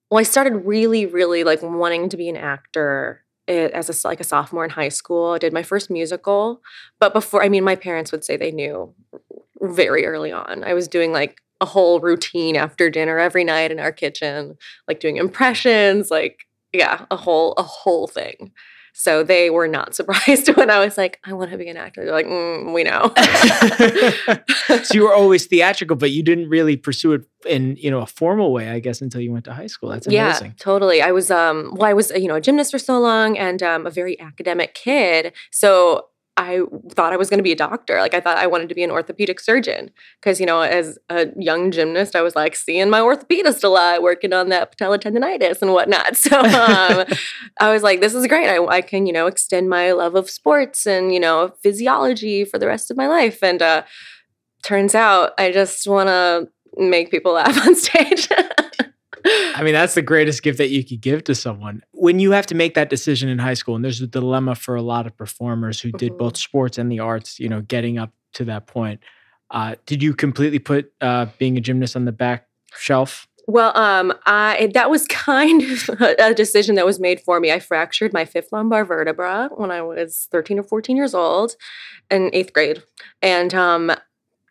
well, 0.10 0.19
I 0.19 0.23
started 0.23 0.65
really, 0.65 1.05
really 1.05 1.43
like 1.43 1.62
wanting 1.62 2.10
to 2.10 2.17
be 2.17 2.29
an 2.29 2.38
actor 2.38 3.23
eh, 3.47 3.69
as 3.73 3.89
a 3.89 4.08
like 4.08 4.19
a 4.19 4.23
sophomore 4.23 4.63
in 4.63 4.71
high 4.71 4.89
school. 4.89 5.31
I 5.31 5.38
did 5.38 5.53
my 5.53 5.63
first 5.63 5.89
musical, 5.89 6.62
but 6.99 7.13
before, 7.13 7.43
I 7.43 7.49
mean, 7.49 7.63
my 7.63 7.75
parents 7.75 8.12
would 8.12 8.23
say 8.23 8.38
they 8.38 8.51
knew 8.51 8.93
very 9.62 10.05
early 10.05 10.31
on. 10.31 10.63
I 10.63 10.73
was 10.73 10.88
doing 10.88 11.12
like 11.12 11.41
a 11.62 11.65
whole 11.65 11.99
routine 11.99 12.55
after 12.55 12.89
dinner 12.89 13.17
every 13.17 13.43
night 13.43 13.71
in 13.71 13.79
our 13.79 13.91
kitchen, 13.91 14.58
like 14.88 14.99
doing 14.99 15.17
impressions, 15.17 16.12
like 16.12 16.45
yeah, 16.73 17.05
a 17.10 17.15
whole 17.15 17.53
a 17.53 17.63
whole 17.63 18.08
thing. 18.08 18.51
So 18.97 19.23
they 19.23 19.49
were 19.49 19.67
not 19.67 19.93
surprised 19.99 20.47
when 20.55 20.69
I 20.69 20.79
was 20.79 20.97
like, 20.97 21.19
I 21.25 21.34
want 21.34 21.51
to 21.51 21.58
be 21.58 21.67
an 21.67 21.75
actor. 21.75 22.05
They're 22.05 22.13
like, 22.13 22.27
mm, 22.27 22.73
we 22.73 22.84
know. 22.84 23.13
so 24.84 24.93
you 24.93 25.03
were 25.03 25.13
always 25.13 25.45
theatrical, 25.47 25.97
but 25.97 26.12
you 26.12 26.23
didn't 26.23 26.47
really 26.47 26.77
pursue 26.77 27.12
it 27.12 27.25
in 27.45 27.75
you 27.75 27.91
know 27.91 27.99
a 27.99 28.08
formal 28.08 28.53
way, 28.53 28.69
I 28.69 28.79
guess, 28.79 29.01
until 29.01 29.19
you 29.19 29.34
went 29.34 29.45
to 29.45 29.53
high 29.53 29.67
school. 29.67 29.89
That's 29.89 30.08
amazing. 30.08 30.47
Yeah, 30.47 30.53
totally. 30.58 31.01
I 31.01 31.12
was 31.12 31.29
um 31.29 31.73
well, 31.75 31.89
I 31.89 31.93
was 31.93 32.10
you 32.12 32.27
know 32.27 32.36
a 32.36 32.41
gymnast 32.41 32.71
for 32.71 32.79
so 32.79 32.97
long 32.99 33.38
and 33.38 33.62
um, 33.62 33.86
a 33.86 33.91
very 33.91 34.19
academic 34.19 34.73
kid. 34.73 35.34
So 35.51 36.05
I 36.37 36.61
thought 36.91 37.13
I 37.13 37.17
was 37.17 37.29
going 37.29 37.37
to 37.37 37.43
be 37.43 37.53
a 37.53 37.55
doctor. 37.55 37.97
Like 37.99 38.13
I 38.13 38.19
thought 38.19 38.37
I 38.37 38.47
wanted 38.47 38.67
to 38.67 38.75
be 38.75 38.83
an 38.83 38.91
orthopedic 38.91 39.39
surgeon 39.39 39.91
because 40.19 40.39
you 40.39 40.45
know, 40.45 40.61
as 40.61 40.99
a 41.09 41.27
young 41.37 41.71
gymnast, 41.71 42.15
I 42.15 42.21
was 42.21 42.35
like 42.35 42.55
seeing 42.57 42.89
my 42.89 42.99
orthopedist 42.99 43.63
a 43.63 43.69
lot, 43.69 44.01
working 44.01 44.33
on 44.33 44.49
that 44.49 44.71
patella 44.71 44.99
tendonitis 44.99 45.61
and 45.61 45.71
whatnot. 45.71 46.17
So 46.25 46.39
um, 46.39 47.05
I 47.59 47.71
was 47.71 47.83
like, 47.83 48.01
this 48.01 48.15
is 48.15 48.25
great. 48.25 48.49
I, 48.49 48.57
I, 48.65 48.81
can 48.81 49.05
you 49.05 49.13
know 49.13 49.27
extend 49.27 49.69
my 49.69 49.91
love 49.91 50.15
of 50.15 50.29
sports 50.29 50.87
and 50.87 51.13
you 51.13 51.19
know 51.19 51.53
physiology 51.61 52.45
for 52.45 52.57
the 52.57 52.67
rest 52.67 52.89
of 52.89 52.97
my 52.97 53.07
life. 53.07 53.43
And 53.43 53.61
uh, 53.61 53.83
turns 54.63 54.95
out 54.95 55.33
I 55.37 55.51
just 55.51 55.87
want 55.87 56.07
to 56.07 56.49
make 56.77 57.11
people 57.11 57.33
laugh 57.39 57.65
on 57.65 57.75
stage. 57.75 58.27
I 59.25 59.61
mean, 59.63 59.73
that's 59.73 59.95
the 59.95 60.01
greatest 60.01 60.43
gift 60.43 60.57
that 60.59 60.69
you 60.69 60.83
could 60.83 61.01
give 61.01 61.23
to 61.25 61.35
someone. 61.35 61.81
When 61.91 62.19
you 62.19 62.31
have 62.31 62.45
to 62.47 62.55
make 62.55 62.75
that 62.75 62.89
decision 62.89 63.29
in 63.29 63.39
high 63.39 63.53
school, 63.55 63.75
and 63.75 63.83
there's 63.83 64.01
a 64.01 64.07
dilemma 64.07 64.55
for 64.55 64.75
a 64.75 64.81
lot 64.81 65.07
of 65.07 65.17
performers 65.17 65.79
who 65.79 65.91
did 65.91 66.11
mm-hmm. 66.11 66.19
both 66.19 66.38
sports 66.38 66.77
and 66.77 66.91
the 66.91 66.99
arts, 66.99 67.39
you 67.39 67.49
know, 67.49 67.61
getting 67.61 67.97
up 67.97 68.11
to 68.33 68.45
that 68.45 68.67
point. 68.67 68.99
Uh, 69.51 69.75
did 69.85 70.03
you 70.03 70.13
completely 70.13 70.59
put 70.59 70.91
uh, 71.01 71.27
being 71.38 71.57
a 71.57 71.61
gymnast 71.61 71.95
on 71.95 72.05
the 72.05 72.11
back 72.11 72.47
shelf? 72.75 73.27
Well, 73.47 73.77
um, 73.77 74.13
I 74.25 74.71
that 74.73 74.89
was 74.89 75.05
kind 75.09 75.61
of 75.61 75.89
a 75.99 76.33
decision 76.33 76.75
that 76.75 76.85
was 76.85 76.99
made 76.99 77.21
for 77.21 77.39
me. 77.39 77.51
I 77.51 77.59
fractured 77.59 78.13
my 78.13 78.25
fifth 78.25 78.51
lumbar 78.51 78.85
vertebra 78.85 79.49
when 79.55 79.71
I 79.71 79.81
was 79.81 80.27
13 80.31 80.59
or 80.59 80.63
14 80.63 80.97
years 80.97 81.13
old 81.13 81.55
in 82.09 82.29
eighth 82.33 82.53
grade. 82.53 82.83
And 83.21 83.53
um, 83.53 83.91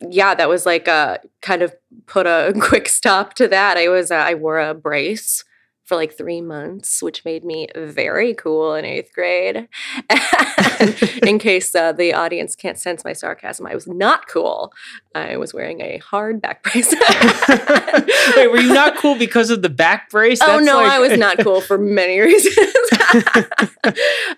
yeah, 0.00 0.34
that 0.34 0.48
was 0.48 0.66
like 0.66 0.88
a 0.88 1.20
kind 1.42 1.62
of 1.62 1.74
put 2.06 2.26
a 2.26 2.52
quick 2.60 2.88
stop 2.88 3.34
to 3.34 3.48
that. 3.48 3.76
I 3.76 3.88
was 3.88 4.10
uh, 4.10 4.16
I 4.16 4.34
wore 4.34 4.58
a 4.58 4.74
brace 4.74 5.44
for 5.84 5.96
like 5.96 6.16
three 6.16 6.40
months, 6.40 7.02
which 7.02 7.24
made 7.24 7.44
me 7.44 7.68
very 7.76 8.34
cool 8.34 8.74
in 8.74 8.84
eighth 8.84 9.12
grade. 9.12 9.68
in 11.22 11.38
case 11.38 11.74
uh, 11.74 11.92
the 11.92 12.14
audience 12.14 12.56
can't 12.56 12.78
sense 12.78 13.04
my 13.04 13.12
sarcasm, 13.12 13.66
I 13.66 13.74
was 13.74 13.86
not 13.86 14.26
cool. 14.26 14.72
I 15.14 15.36
was 15.36 15.52
wearing 15.52 15.80
a 15.80 15.98
hard 15.98 16.40
back 16.40 16.62
brace. 16.62 16.90
Wait, 18.36 18.50
were 18.50 18.60
you 18.60 18.72
not 18.72 18.96
cool 18.96 19.16
because 19.16 19.50
of 19.50 19.62
the 19.62 19.68
back 19.68 20.10
brace? 20.10 20.40
Oh, 20.42 20.46
That's 20.46 20.62
oh 20.62 20.64
no, 20.64 20.76
like... 20.76 20.92
I 20.92 20.98
was 20.98 21.18
not 21.18 21.38
cool 21.38 21.60
for 21.60 21.76
many 21.78 22.18
reasons. 22.20 22.56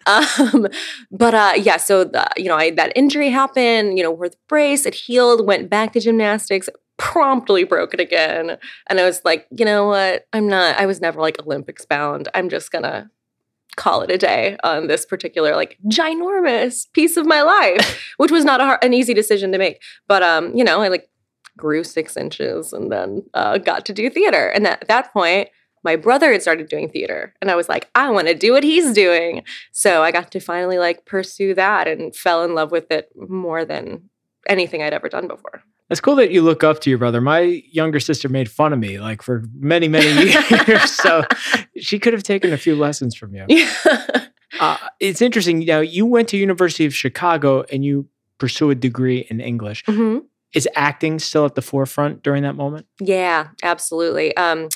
um, 0.06 0.66
but 1.11 1.35
uh, 1.35 1.52
yeah, 1.56 1.76
so 1.76 2.04
the, 2.04 2.26
you 2.37 2.48
know, 2.48 2.56
I, 2.56 2.72
that 2.72 2.92
injury 2.96 3.30
happened. 3.30 3.96
You 3.96 4.04
know, 4.04 4.11
wore 4.11 4.28
the 4.28 4.37
brace, 4.48 4.85
it 4.85 4.94
healed, 4.94 5.46
went 5.46 5.70
back 5.70 5.92
to 5.92 6.00
gymnastics, 6.00 6.68
promptly 6.96 7.64
broke 7.64 7.94
it 7.94 8.00
again. 8.00 8.59
And 8.88 9.00
I 9.00 9.04
was 9.04 9.22
like, 9.24 9.46
you 9.50 9.64
know 9.64 9.87
what? 9.87 10.26
I'm 10.32 10.48
not, 10.48 10.76
I 10.78 10.87
was 10.87 11.00
never 11.00 11.20
like 11.20 11.40
Olympics 11.40 11.85
bound. 11.85 12.28
I'm 12.35 12.48
just 12.48 12.70
gonna 12.70 13.11
call 13.76 14.00
it 14.00 14.11
a 14.11 14.16
day 14.16 14.56
on 14.64 14.87
this 14.87 15.04
particular 15.04 15.54
like 15.54 15.78
ginormous 15.87 16.90
piece 16.92 17.16
of 17.16 17.26
my 17.26 17.42
life, 17.42 18.02
which 18.16 18.30
was 18.30 18.44
not 18.44 18.61
a 18.61 18.64
hard, 18.64 18.82
an 18.82 18.94
easy 18.94 19.14
decision 19.14 19.52
to 19.52 19.59
make. 19.59 19.82
But 20.09 20.22
um, 20.22 20.54
you 20.54 20.64
know, 20.64 20.82
I 20.82 20.88
like 20.88 21.09
grew 21.56 21.85
six 21.85 22.16
inches 22.16 22.72
and 22.72 22.90
then 22.92 23.22
uh, 23.35 23.59
got 23.59 23.87
to 23.87 23.92
do 23.92 24.11
theater. 24.11 24.48
And 24.48 24.66
at 24.66 24.88
that 24.88 25.12
point, 25.12 25.48
my 25.87 25.94
brother 25.94 26.32
had 26.32 26.42
started 26.42 26.68
doing 26.68 26.88
theater 26.88 27.32
and 27.40 27.48
i 27.48 27.54
was 27.54 27.68
like 27.68 27.88
i 27.94 28.11
want 28.11 28.26
to 28.26 28.35
do 28.35 28.52
what 28.52 28.64
he's 28.64 28.92
doing 28.92 29.44
so 29.70 30.02
i 30.02 30.11
got 30.11 30.32
to 30.32 30.40
finally 30.40 30.78
like 30.78 31.04
pursue 31.04 31.54
that 31.54 31.87
and 31.87 32.16
fell 32.16 32.42
in 32.42 32.56
love 32.56 32.72
with 32.72 32.90
it 32.90 33.09
more 33.14 33.64
than 33.64 34.11
anything 34.48 34.82
i'd 34.82 34.92
ever 34.92 35.09
done 35.09 35.28
before 35.28 35.62
it's 35.88 36.01
cool 36.01 36.16
that 36.16 36.31
you 36.31 36.42
look 36.42 36.64
up 36.64 36.81
to 36.81 36.90
your 36.90 36.99
brother. 36.99 37.20
My 37.20 37.40
younger 37.40 38.01
sister 38.01 38.29
made 38.29 38.51
fun 38.51 38.72
of 38.72 38.79
me 38.79 38.99
like 38.99 39.22
for 39.22 39.44
many, 39.55 39.88
many 39.88 40.31
years. 40.66 40.90
so 40.90 41.25
she 41.79 41.99
could 41.99 42.12
have 42.12 42.22
taken 42.22 42.53
a 42.53 42.57
few 42.57 42.75
lessons 42.75 43.14
from 43.14 43.35
you. 43.35 43.44
Yeah. 43.49 44.27
Uh, 44.61 44.79
it's 45.01 45.20
interesting. 45.20 45.61
Now 45.61 45.81
you 45.81 46.07
went 46.07 46.29
to 46.29 46.37
University 46.37 46.87
of 46.87 46.94
Chicago 46.94 47.64
and 47.70 47.85
you 47.85 48.09
pursue 48.38 48.70
a 48.70 48.75
degree 48.75 49.27
in 49.31 49.40
English. 49.40 49.85
Mm-hmm. 49.85 50.25
Is 50.55 50.68
acting 50.75 51.18
still 51.18 51.44
at 51.44 51.55
the 51.55 51.62
forefront 51.62 52.22
during 52.22 52.42
that 52.44 52.55
moment? 52.55 52.87
Yeah, 52.99 53.49
absolutely. 53.62 54.35
Um, 54.37 54.70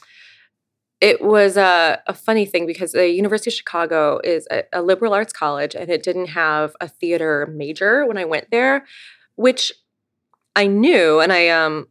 it 1.00 1.22
was 1.22 1.56
a, 1.56 2.02
a, 2.06 2.12
funny 2.12 2.44
thing 2.44 2.66
because 2.66 2.92
the 2.92 3.08
University 3.08 3.48
of 3.48 3.54
Chicago 3.54 4.20
is 4.22 4.46
a, 4.50 4.64
a 4.74 4.82
liberal 4.82 5.14
arts 5.14 5.32
college 5.32 5.74
and 5.74 5.88
it 5.88 6.02
didn't 6.02 6.26
have 6.26 6.76
a 6.82 6.88
theater 6.88 7.50
major 7.50 8.04
when 8.04 8.18
I 8.18 8.26
went 8.26 8.50
there, 8.50 8.84
which 9.36 9.72
I 10.56 10.66
knew, 10.66 11.20
and 11.20 11.32
I 11.32 11.48
um, 11.48 11.88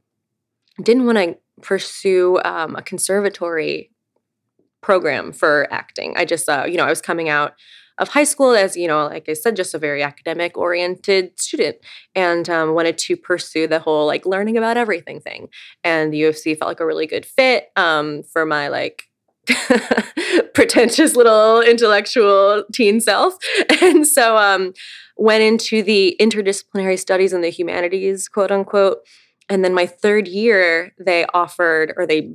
didn't 0.82 1.06
want 1.06 1.18
to 1.18 1.38
pursue 1.62 2.40
um, 2.44 2.76
a 2.76 2.82
conservatory 2.82 3.92
program 4.82 5.32
for 5.32 5.68
acting. 5.72 6.16
I 6.18 6.26
just, 6.26 6.48
uh, 6.48 6.66
you 6.68 6.78
know, 6.78 6.86
I 6.86 6.90
was 6.90 7.02
coming 7.02 7.30
out 7.30 7.54
of 7.98 8.10
high 8.10 8.24
school 8.24 8.56
as, 8.56 8.78
you 8.78 8.88
know, 8.88 9.06
like 9.08 9.28
I 9.28 9.34
said, 9.34 9.58
just 9.58 9.74
a 9.74 9.78
very 9.78 10.02
academic 10.02 10.58
oriented 10.58 11.40
student 11.40 11.78
and 12.16 12.50
um, 12.50 12.74
wanted 12.74 12.98
to 13.00 13.18
pursue 13.18 13.68
the 13.68 13.80
whole 13.80 14.08
like 14.08 14.26
learning 14.26 14.58
about 14.58 14.78
everything 14.78 15.20
thing. 15.20 15.50
And 15.84 16.14
the 16.14 16.18
U 16.20 16.30
of 16.30 16.38
C 16.38 16.56
felt 16.56 16.70
like 16.70 16.80
a 16.80 16.86
really 16.86 17.08
good 17.08 17.26
fit 17.26 17.68
um, 17.76 18.24
for 18.24 18.46
my 18.46 18.70
like 18.70 19.04
pretentious 20.54 21.16
little 21.16 21.62
intellectual 21.62 22.64
teen 22.74 23.02
self. 23.02 23.36
And 23.82 24.06
so 24.08 24.38
um, 24.38 24.74
went 25.20 25.44
into 25.44 25.84
the 25.84 26.16
interdisciplinary 26.20 26.98
studies 26.98 27.34
and 27.34 27.44
the 27.44 27.50
humanities, 27.50 28.28
quote 28.30 28.52
unquote. 28.52 29.00
And 29.50 29.66
then 29.66 29.74
my 29.74 29.86
third 29.86 30.28
year, 30.28 30.94
they 31.00 31.26
offered 31.34 31.94
or 31.98 32.06
they 32.06 32.34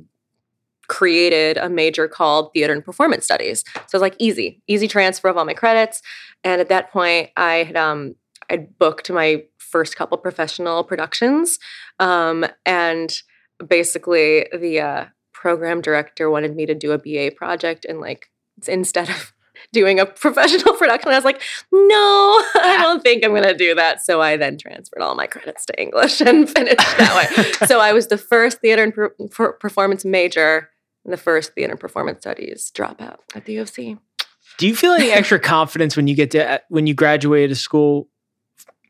created 0.87 1.57
a 1.57 1.67
major 1.67 2.07
called 2.07 2.53
theater 2.53 2.73
and 2.73 2.85
performance 2.85 3.25
studies. 3.25 3.63
So 3.73 3.79
it 3.79 3.93
was 3.93 4.01
like 4.01 4.15
easy, 4.19 4.61
easy 4.67 4.87
transfer 4.87 5.29
of 5.29 5.37
all 5.37 5.45
my 5.45 5.53
credits. 5.53 6.01
And 6.43 6.61
at 6.61 6.69
that 6.69 6.91
point, 6.91 7.31
I 7.35 7.63
had 7.63 7.75
um, 7.75 8.15
I'd 8.49 8.77
booked 8.77 9.09
my 9.11 9.43
first 9.57 9.95
couple 9.95 10.17
professional 10.17 10.83
productions, 10.83 11.57
um, 11.99 12.45
and 12.65 13.11
basically 13.67 14.47
the 14.55 14.79
uh, 14.79 15.05
program 15.33 15.81
director 15.81 16.29
wanted 16.29 16.55
me 16.55 16.65
to 16.67 16.75
do 16.75 16.91
a 16.91 16.99
BA 16.99 17.35
project 17.35 17.85
and 17.85 17.99
like 17.99 18.29
instead 18.67 19.09
of 19.09 19.33
doing 19.75 19.99
a 19.99 20.05
professional 20.05 20.73
production. 20.77 21.11
I 21.11 21.15
was 21.15 21.25
like, 21.25 21.41
no, 21.71 22.43
I 22.55 22.79
don't 22.81 23.03
think 23.03 23.23
I'm 23.23 23.31
going 23.31 23.43
to 23.43 23.55
do 23.55 23.75
that. 23.75 24.01
So 24.01 24.21
I 24.21 24.37
then 24.37 24.57
transferred 24.57 25.01
all 25.01 25.13
my 25.13 25.27
credits 25.27 25.65
to 25.67 25.79
English 25.79 26.21
and 26.25 26.49
finished 26.49 26.77
that 26.77 27.15
way. 27.37 27.51
so 27.67 27.79
I 27.79 27.93
was 27.93 28.07
the 28.07 28.17
first 28.17 28.61
theater 28.61 28.83
and 28.83 29.31
per- 29.31 29.53
performance 29.53 30.03
major 30.03 30.69
and 31.03 31.13
the 31.13 31.17
first 31.17 31.53
theater 31.53 31.73
and 31.73 31.79
performance 31.79 32.21
studies 32.21 32.71
dropout 32.73 33.17
at 33.35 33.45
the 33.45 33.53
U 33.53 33.61
of 33.61 33.69
C. 33.69 33.97
Do 34.57 34.67
you 34.67 34.75
feel 34.75 34.93
any 34.93 35.11
extra 35.11 35.37
confidence 35.37 35.97
when 35.97 36.07
you 36.07 36.15
get 36.15 36.31
to 36.31 36.53
uh, 36.53 36.57
when 36.69 36.87
you 36.87 36.93
graduate 36.93 37.51
a 37.51 37.55
school 37.55 38.07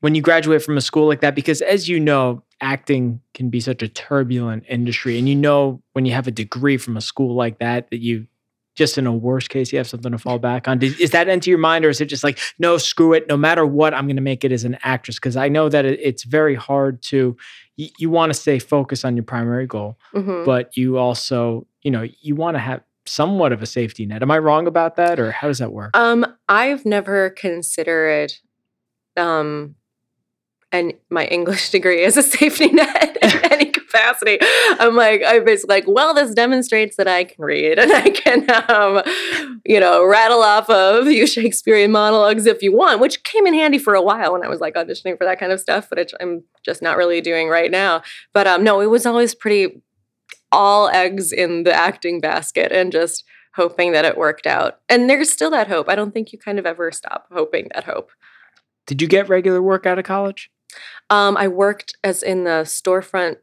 when 0.01 0.13
you 0.13 0.21
graduate 0.21 0.61
from 0.61 0.77
a 0.77 0.81
school 0.81 1.07
like 1.07 1.21
that 1.21 1.33
because 1.33 1.61
as 1.61 1.89
you 1.89 1.99
know 1.99 2.43
acting 2.61 3.19
can 3.33 3.49
be 3.49 3.59
such 3.59 3.81
a 3.81 3.87
turbulent 3.87 4.63
industry 4.69 5.17
and 5.17 5.27
you 5.27 5.35
know 5.35 5.81
when 5.93 6.05
you 6.05 6.13
have 6.13 6.27
a 6.27 6.31
degree 6.31 6.77
from 6.77 6.95
a 6.95 7.01
school 7.01 7.35
like 7.35 7.57
that 7.57 7.89
that 7.89 8.01
you 8.01 8.27
just 8.75 8.97
in 8.97 9.07
a 9.07 9.13
worst 9.13 9.49
case 9.49 9.71
you 9.71 9.77
have 9.77 9.87
something 9.87 10.11
to 10.11 10.17
fall 10.17 10.37
back 10.37 10.67
on. 10.67 10.81
Is 10.81 11.11
that 11.11 11.27
into 11.27 11.49
your 11.49 11.59
mind 11.59 11.85
or 11.85 11.89
is 11.89 12.01
it 12.01 12.05
just 12.05 12.23
like 12.23 12.39
no 12.59 12.77
screw 12.77 13.13
it 13.13 13.27
no 13.27 13.37
matter 13.37 13.65
what 13.65 13.93
i'm 13.93 14.05
going 14.05 14.15
to 14.17 14.21
make 14.21 14.43
it 14.43 14.51
as 14.51 14.63
an 14.63 14.77
actress? 14.83 15.17
Because 15.17 15.37
i 15.37 15.47
know 15.47 15.69
that 15.69 15.85
it's 15.85 16.23
very 16.23 16.55
hard 16.55 17.01
to 17.03 17.35
you, 17.77 17.89
you 17.97 18.09
want 18.09 18.31
to 18.31 18.39
stay 18.39 18.59
focused 18.59 19.05
on 19.05 19.15
your 19.15 19.23
primary 19.23 19.65
goal 19.65 19.97
mm-hmm. 20.13 20.45
but 20.45 20.75
you 20.77 20.97
also 20.97 21.65
you 21.81 21.91
know 21.91 22.05
you 22.21 22.35
want 22.35 22.55
to 22.55 22.59
have 22.59 22.81
somewhat 23.07 23.51
of 23.51 23.61
a 23.61 23.65
safety 23.65 24.05
net. 24.05 24.21
Am 24.21 24.31
i 24.31 24.37
wrong 24.37 24.67
about 24.67 24.95
that 24.97 25.19
or 25.19 25.31
how 25.31 25.47
does 25.47 25.59
that 25.59 25.71
work? 25.71 25.95
Um 25.95 26.25
i've 26.49 26.85
never 26.85 27.29
considered 27.29 28.33
um 29.17 29.75
and 30.71 30.93
my 31.09 31.25
english 31.25 31.69
degree 31.75 32.03
as 32.03 32.17
a 32.17 32.23
safety 32.23 32.67
net 32.67 33.17
capacity. 33.95 34.37
I'm 34.79 34.95
like, 34.95 35.21
I'm 35.25 35.45
basically 35.45 35.75
like, 35.75 35.85
well, 35.87 36.13
this 36.13 36.33
demonstrates 36.33 36.97
that 36.97 37.07
I 37.07 37.23
can 37.23 37.43
read 37.43 37.79
and 37.79 37.91
I 37.93 38.09
can, 38.09 38.49
um, 38.69 39.01
you 39.65 39.79
know, 39.79 40.05
rattle 40.05 40.41
off 40.41 40.69
of 40.69 41.07
you 41.07 41.25
Shakespearean 41.27 41.91
monologues 41.91 42.45
if 42.45 42.61
you 42.61 42.75
want, 42.75 42.99
which 42.99 43.23
came 43.23 43.47
in 43.47 43.53
handy 43.53 43.77
for 43.77 43.95
a 43.95 44.01
while 44.01 44.33
when 44.33 44.43
I 44.43 44.49
was 44.49 44.59
like 44.59 44.75
auditioning 44.75 45.17
for 45.17 45.25
that 45.25 45.39
kind 45.39 45.51
of 45.51 45.59
stuff, 45.59 45.87
but 45.89 46.11
I'm 46.19 46.43
just 46.63 46.81
not 46.81 46.97
really 46.97 47.21
doing 47.21 47.49
right 47.49 47.71
now. 47.71 48.03
But 48.33 48.47
um, 48.47 48.63
no, 48.63 48.81
it 48.81 48.87
was 48.87 49.05
always 49.05 49.33
pretty 49.33 49.81
all 50.51 50.89
eggs 50.89 51.31
in 51.31 51.63
the 51.63 51.73
acting 51.73 52.21
basket 52.21 52.71
and 52.71 52.91
just 52.91 53.23
hoping 53.55 53.93
that 53.93 54.05
it 54.05 54.17
worked 54.17 54.45
out. 54.45 54.79
And 54.89 55.09
there's 55.09 55.31
still 55.31 55.49
that 55.51 55.67
hope. 55.67 55.89
I 55.89 55.95
don't 55.95 56.13
think 56.13 56.33
you 56.33 56.39
kind 56.39 56.59
of 56.59 56.65
ever 56.65 56.91
stop 56.91 57.27
hoping 57.31 57.69
that 57.73 57.85
hope. 57.85 58.11
Did 58.85 59.01
you 59.01 59.07
get 59.07 59.29
regular 59.29 59.61
work 59.61 59.85
out 59.85 59.97
of 59.97 60.05
college? 60.05 60.51
Um, 61.09 61.37
I 61.37 61.47
worked 61.47 61.97
as 62.03 62.23
in 62.23 62.43
the 62.43 62.63
storefront 62.63 63.37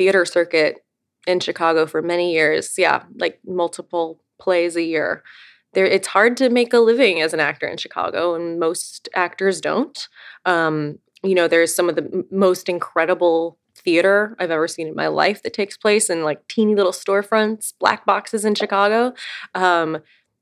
theater 0.00 0.24
circuit 0.24 0.82
in 1.26 1.40
Chicago 1.40 1.84
for 1.84 2.00
many 2.00 2.32
years. 2.32 2.72
Yeah, 2.78 3.02
like 3.18 3.38
multiple 3.46 4.22
plays 4.40 4.74
a 4.74 4.82
year. 4.82 5.22
there 5.74 5.84
it's 5.84 6.08
hard 6.08 6.38
to 6.38 6.48
make 6.48 6.72
a 6.72 6.78
living 6.78 7.20
as 7.20 7.34
an 7.34 7.40
actor 7.40 7.68
in 7.68 7.76
Chicago, 7.76 8.34
and 8.34 8.58
most 8.58 9.10
actors 9.14 9.60
don't. 9.60 10.08
Um, 10.46 10.98
you 11.22 11.34
know, 11.34 11.48
there's 11.48 11.74
some 11.74 11.90
of 11.90 11.96
the 11.96 12.04
m- 12.04 12.24
most 12.30 12.70
incredible 12.70 13.58
theater 13.76 14.34
I've 14.38 14.50
ever 14.50 14.66
seen 14.66 14.88
in 14.88 14.94
my 14.94 15.08
life 15.08 15.42
that 15.42 15.52
takes 15.52 15.76
place 15.76 16.08
in 16.08 16.24
like 16.24 16.48
teeny 16.48 16.74
little 16.74 16.92
storefronts, 16.92 17.74
black 17.78 18.06
boxes 18.06 18.46
in 18.46 18.54
Chicago. 18.54 19.12
Um, 19.54 19.98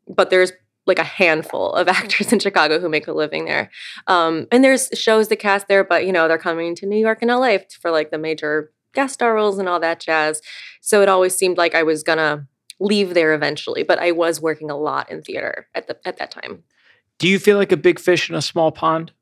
but 0.07 0.31
there's 0.31 0.53
like 0.87 1.01
a 1.01 1.05
handful 1.05 1.73
of 1.73 1.89
actors 2.01 2.33
in 2.33 2.39
Chicago 2.39 2.79
who 2.79 2.89
make 2.89 3.09
a 3.09 3.13
living 3.13 3.47
there. 3.47 3.71
Um, 4.07 4.47
and 4.53 4.63
there's 4.63 4.89
shows 4.95 5.27
that 5.29 5.41
cast 5.41 5.67
there, 5.67 5.83
but 5.83 6.07
you 6.07 6.13
know, 6.13 6.29
they're 6.29 6.39
coming 6.39 6.77
to 6.77 6.87
New 6.87 6.97
York 6.97 7.19
and 7.23 7.31
LA 7.31 7.59
for 7.81 7.91
like 7.91 8.13
the 8.13 8.19
major 8.19 8.71
guest 8.95 9.15
star 9.15 9.35
roles 9.35 9.59
and 9.59 9.69
all 9.69 9.81
that 9.81 10.01
jazz. 10.01 10.41
So 10.81 11.03
it 11.03 11.09
always 11.09 11.35
seemed 11.35 11.59
like 11.59 11.75
I 11.75 11.83
was 11.83 12.03
gonna 12.03 12.47
leave 12.81 13.15
there 13.15 13.35
eventually, 13.35 13.83
but 13.83 13.99
I 13.99 14.13
was 14.13 14.41
working 14.41 14.71
a 14.71 14.77
lot 14.77 15.11
in 15.11 15.23
theater 15.23 15.69
at 15.75 15.87
the 15.87 15.97
at 16.07 16.19
that 16.19 16.31
time. 16.31 16.63
Do 17.19 17.29
you 17.29 17.39
feel 17.39 17.57
like 17.57 17.73
a 17.73 17.77
big 17.77 17.99
fish 17.99 18.31
in 18.31 18.37
a 18.37 18.43
small 18.43 18.71
pond? 18.71 19.13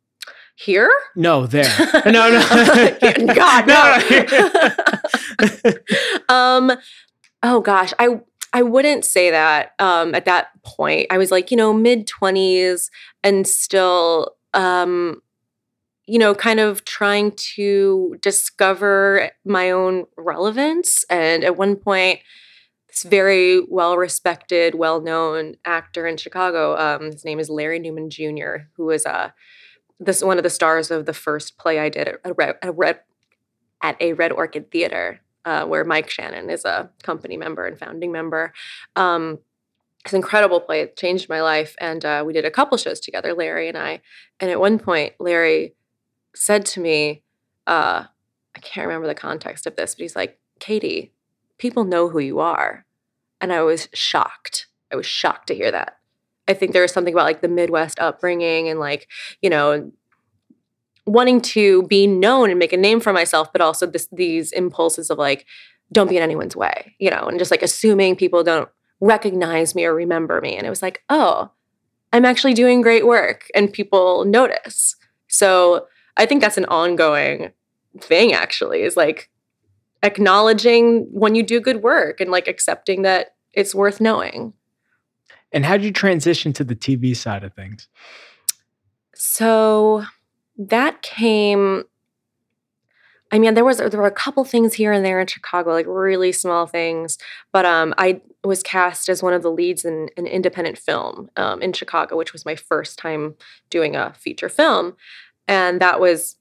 Here? 0.55 0.91
No, 1.15 1.47
there. 1.47 1.71
No, 2.07 2.31
no. 2.31 2.41
God, 3.35 3.67
no. 5.67 5.75
um, 6.35 6.73
oh 7.43 7.61
gosh, 7.61 7.93
I 7.99 8.21
I 8.53 8.63
wouldn't 8.63 9.05
say 9.05 9.31
that. 9.31 9.73
Um, 9.79 10.15
at 10.15 10.25
that 10.25 10.49
point, 10.63 11.09
I 11.11 11.19
was 11.19 11.31
like, 11.31 11.51
you 11.51 11.57
know, 11.57 11.73
mid 11.73 12.07
twenties 12.07 12.91
and 13.23 13.47
still, 13.47 14.37
um, 14.55 15.21
you 16.07 16.19
know, 16.19 16.35
kind 16.35 16.61
of 16.61 16.85
trying 16.85 17.33
to 17.33 18.17
discover 18.23 19.31
my 19.45 19.71
own 19.71 20.07
relevance. 20.17 21.05
And 21.11 21.43
at 21.43 21.57
one 21.57 21.77
point, 21.77 22.21
this 22.89 23.03
very 23.03 23.61
well 23.69 23.97
respected, 23.97 24.77
well 24.77 25.01
known 25.01 25.57
actor 25.65 26.07
in 26.07 26.17
Chicago, 26.17 26.77
um, 26.77 27.11
his 27.11 27.25
name 27.25 27.41
is 27.41 27.51
Larry 27.51 27.79
Neumann 27.79 28.09
Jr., 28.09 28.69
who 28.77 28.87
was 28.87 29.05
a 29.05 29.35
this 29.99 30.23
one 30.23 30.37
of 30.37 30.45
the 30.45 30.51
stars 30.51 30.91
of 30.91 31.07
the 31.07 31.15
first 31.15 31.57
play 31.57 31.79
I 31.79 31.89
did 31.89 32.09
at 32.09 32.21
a 32.23 32.33
Red, 32.35 32.57
Red 32.63 33.01
at 33.83 34.01
a 34.01 34.13
Red 34.13 34.31
Orchid 34.31 34.71
Theater, 34.71 35.21
uh, 35.45 35.65
where 35.65 35.85
Mike 35.85 36.11
Shannon 36.11 36.51
is 36.51 36.65
a 36.65 36.91
company 37.03 37.37
member 37.37 37.67
and 37.67 37.79
founding 37.79 38.13
member. 38.13 38.53
Um, 38.95 39.39
it's 40.05 40.13
an 40.13 40.19
incredible 40.19 40.61
play. 40.61 40.83
It 40.83 40.97
changed 40.97 41.29
my 41.29 41.41
life, 41.41 41.75
and 41.81 42.05
uh, 42.05 42.23
we 42.25 42.33
did 42.33 42.45
a 42.45 42.51
couple 42.51 42.79
shows 42.79 43.01
together, 43.01 43.35
Larry 43.35 43.69
and 43.69 43.77
I. 43.77 44.03
And 44.39 44.51
at 44.51 44.61
one 44.61 44.79
point, 44.79 45.15
Larry 45.19 45.75
said 46.37 46.65
to 46.67 46.81
me, 46.81 47.23
uh, 47.67 48.05
"I 48.55 48.59
can't 48.61 48.87
remember 48.87 49.07
the 49.07 49.15
context 49.15 49.67
of 49.67 49.77
this, 49.77 49.95
but 49.95 50.03
he's 50.03 50.17
like, 50.17 50.39
Katie, 50.61 51.13
people 51.59 51.85
know 51.85 52.09
who 52.09 52.19
you 52.19 52.41
are," 52.41 52.87
and 53.41 53.53
I 53.53 53.63
was 53.63 53.89
shocked. 53.93 54.67
I 54.93 54.97
was 54.97 55.07
shocked 55.07 55.49
to 55.49 55.55
hear 55.55 55.71
that. 55.71 55.99
I 56.49 56.55
think 56.55 56.73
there 56.73 56.83
was 56.83 56.93
something 56.93 57.13
about 57.13 57.25
like 57.25 57.41
the 57.41 57.49
Midwest 57.49 57.99
upbringing 57.99 58.69
and 58.69 58.79
like, 58.79 59.09
you 59.43 59.51
know, 59.51 59.91
wanting 61.05 61.41
to 61.41 61.83
be 61.85 62.07
known 62.07 62.51
and 62.51 62.59
make 62.59 62.73
a 62.73 62.77
name 62.77 63.01
for 63.01 63.13
myself, 63.13 63.53
but 63.53 63.61
also 63.61 63.87
this 63.87 64.09
these 64.13 64.53
impulses 64.53 65.11
of 65.11 65.19
like, 65.19 65.47
don't 65.93 66.09
be 66.09 66.17
in 66.17 66.23
anyone's 66.23 66.57
way, 66.57 66.95
you 66.99 67.11
know, 67.11 67.27
and 67.27 67.39
just 67.39 67.51
like 67.51 67.63
assuming 67.63 68.17
people 68.17 68.43
don't 68.43 68.69
recognize 69.01 69.75
me 69.75 69.85
or 69.85 69.95
remember 69.95 70.41
me. 70.41 70.57
And 70.57 70.67
it 70.67 70.71
was 70.71 70.83
like, 70.83 71.03
oh, 71.09 71.51
I'm 72.13 72.25
actually 72.25 72.55
doing 72.55 72.81
great 72.81 73.07
work 73.07 73.49
and 73.55 73.73
people 73.73 74.25
notice. 74.25 74.97
So 75.29 75.87
I 76.17 76.27
think 76.27 76.41
that's 76.41 76.59
an 76.59 76.65
ongoing 76.67 77.53
thing 78.01 78.33
actually, 78.33 78.83
is 78.83 78.97
like 78.97 79.31
acknowledging 80.03 81.07
when 81.11 81.35
you 81.35 81.43
do 81.43 81.61
good 81.61 81.83
work 81.83 82.21
and 82.21 82.31
like 82.31 82.49
accepting 82.49 83.03
that 83.03 83.35
it's 83.53 83.75
worth 83.75 84.01
knowing. 84.01 84.53
And 85.53 85.65
how 85.65 85.77
did 85.77 85.85
you 85.85 85.93
transition 85.93 86.53
to 86.55 86.65
the 86.65 86.77
TV 86.77 87.17
side 87.17 87.45
of 87.45 87.55
things? 87.55 87.89
So 89.15 90.05
that 90.59 91.03
came 91.03 91.85
I 93.33 93.41
mean, 93.41 93.55
there 93.55 93.65
was 93.65 93.79
there 93.79 93.91
were 93.91 94.07
a 94.07 94.11
couple 94.13 94.45
things 94.45 94.75
here 94.75 94.93
and 94.93 95.05
there 95.05 95.21
in 95.21 95.27
Chicago, 95.27 95.73
like 95.73 95.87
really 95.89 96.31
small 96.31 96.67
things. 96.67 97.19
But 97.53 97.67
um, 97.67 97.93
I 97.99 98.21
was 98.45 98.63
cast 98.63 99.09
as 99.09 99.23
one 99.23 99.33
of 99.33 99.43
the 99.43 99.51
leads 99.51 99.85
in 99.85 100.09
an 100.17 100.27
independent 100.27 100.79
film 100.79 101.29
um, 101.37 101.61
in 101.61 101.73
Chicago, 101.73 102.17
which 102.17 102.33
was 102.33 102.45
my 102.45 102.55
first 102.55 102.99
time 102.99 103.35
doing 103.69 103.97
a 103.97 104.15
feature 104.15 104.49
film, 104.49 104.97
and 105.49 105.81
that 105.81 106.01
was 106.01 106.37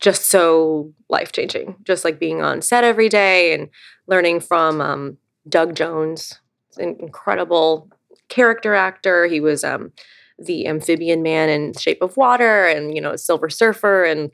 just 0.00 0.26
so 0.26 0.92
life 1.08 1.32
changing. 1.32 1.76
Just 1.84 2.04
like 2.04 2.18
being 2.18 2.42
on 2.42 2.60
set 2.60 2.84
every 2.84 3.08
day 3.08 3.54
and 3.54 3.68
learning 4.06 4.40
from 4.40 4.80
um, 4.80 5.16
Doug 5.48 5.74
Jones, 5.74 6.40
an 6.76 6.96
incredible 6.98 7.88
character 8.28 8.74
actor. 8.74 9.26
He 9.26 9.40
was 9.40 9.62
um, 9.62 9.92
the 10.38 10.66
amphibian 10.66 11.22
man 11.22 11.48
in 11.48 11.72
Shape 11.74 12.02
of 12.02 12.16
Water, 12.16 12.66
and 12.66 12.94
you 12.94 13.00
know, 13.00 13.16
Silver 13.16 13.48
Surfer, 13.48 14.04
and 14.04 14.30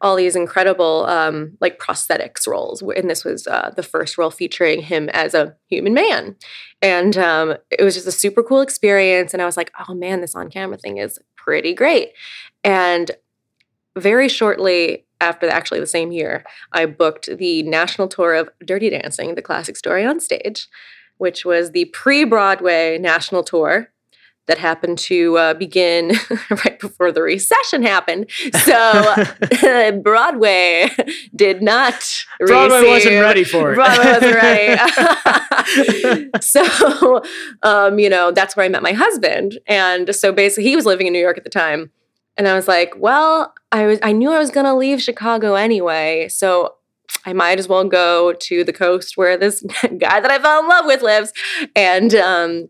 all 0.00 0.16
these 0.16 0.36
incredible 0.36 1.06
um, 1.06 1.56
like 1.60 1.78
prosthetics 1.78 2.46
roles. 2.46 2.82
And 2.82 3.10
this 3.10 3.24
was 3.24 3.46
uh, 3.46 3.72
the 3.74 3.82
first 3.82 4.18
role 4.18 4.30
featuring 4.30 4.82
him 4.82 5.08
as 5.10 5.34
a 5.34 5.56
human 5.68 5.94
man, 5.94 6.36
and 6.82 7.16
um, 7.16 7.56
it 7.70 7.82
was 7.82 7.94
just 7.94 8.06
a 8.06 8.12
super 8.12 8.42
cool 8.42 8.60
experience. 8.60 9.32
And 9.32 9.42
I 9.42 9.46
was 9.46 9.56
like, 9.56 9.72
oh 9.88 9.94
man, 9.94 10.20
this 10.20 10.34
on 10.34 10.50
camera 10.50 10.78
thing 10.78 10.98
is 10.98 11.18
pretty 11.36 11.74
great. 11.74 12.12
And 12.64 13.10
very 13.96 14.28
shortly 14.28 15.06
after 15.20 15.48
actually 15.48 15.80
the 15.80 15.86
same 15.86 16.12
year, 16.12 16.44
I 16.72 16.86
booked 16.86 17.36
the 17.38 17.62
national 17.64 18.08
tour 18.08 18.34
of 18.34 18.48
Dirty 18.64 18.90
Dancing, 18.90 19.34
the 19.34 19.42
classic 19.42 19.76
story 19.76 20.04
on 20.04 20.20
stage, 20.20 20.68
which 21.16 21.44
was 21.44 21.72
the 21.72 21.86
pre 21.86 22.24
Broadway 22.24 22.98
national 22.98 23.42
tour 23.42 23.90
that 24.48 24.58
happened 24.58 24.98
to 24.98 25.38
uh, 25.38 25.54
begin 25.54 26.12
right 26.50 26.80
before 26.80 27.12
the 27.12 27.22
recession 27.22 27.82
happened. 27.82 28.28
So 28.64 29.14
Broadway 30.02 30.90
did 31.36 31.62
not. 31.62 32.24
Broadway 32.40 32.78
receive, 32.78 32.90
wasn't 32.90 33.20
ready 33.22 33.44
for 33.44 33.72
it. 33.72 33.74
Broadway 33.76 34.04
wasn't 34.06 34.34
ready. 34.34 36.30
so, 36.40 37.22
um, 37.62 37.98
you 37.98 38.10
know, 38.10 38.32
that's 38.32 38.56
where 38.56 38.66
I 38.66 38.68
met 38.68 38.82
my 38.82 38.92
husband. 38.92 39.58
And 39.66 40.14
so 40.14 40.32
basically, 40.32 40.64
he 40.64 40.74
was 40.74 40.86
living 40.86 41.06
in 41.06 41.12
New 41.12 41.20
York 41.20 41.38
at 41.38 41.44
the 41.44 41.50
time. 41.50 41.92
And 42.36 42.48
I 42.48 42.54
was 42.54 42.68
like, 42.68 42.94
well, 42.96 43.52
I 43.72 43.86
was 43.86 43.98
I 44.02 44.12
knew 44.12 44.32
I 44.32 44.38
was 44.38 44.50
gonna 44.50 44.76
leave 44.76 45.02
Chicago 45.02 45.54
anyway. 45.54 46.28
So 46.28 46.74
I 47.24 47.32
might 47.32 47.58
as 47.58 47.68
well 47.68 47.84
go 47.84 48.32
to 48.32 48.64
the 48.64 48.72
coast 48.72 49.16
where 49.16 49.36
this 49.36 49.62
guy 49.82 50.20
that 50.20 50.30
I 50.30 50.38
fell 50.38 50.60
in 50.60 50.68
love 50.68 50.86
with 50.86 51.02
lives. 51.02 51.32
And 51.74 52.14
um, 52.14 52.68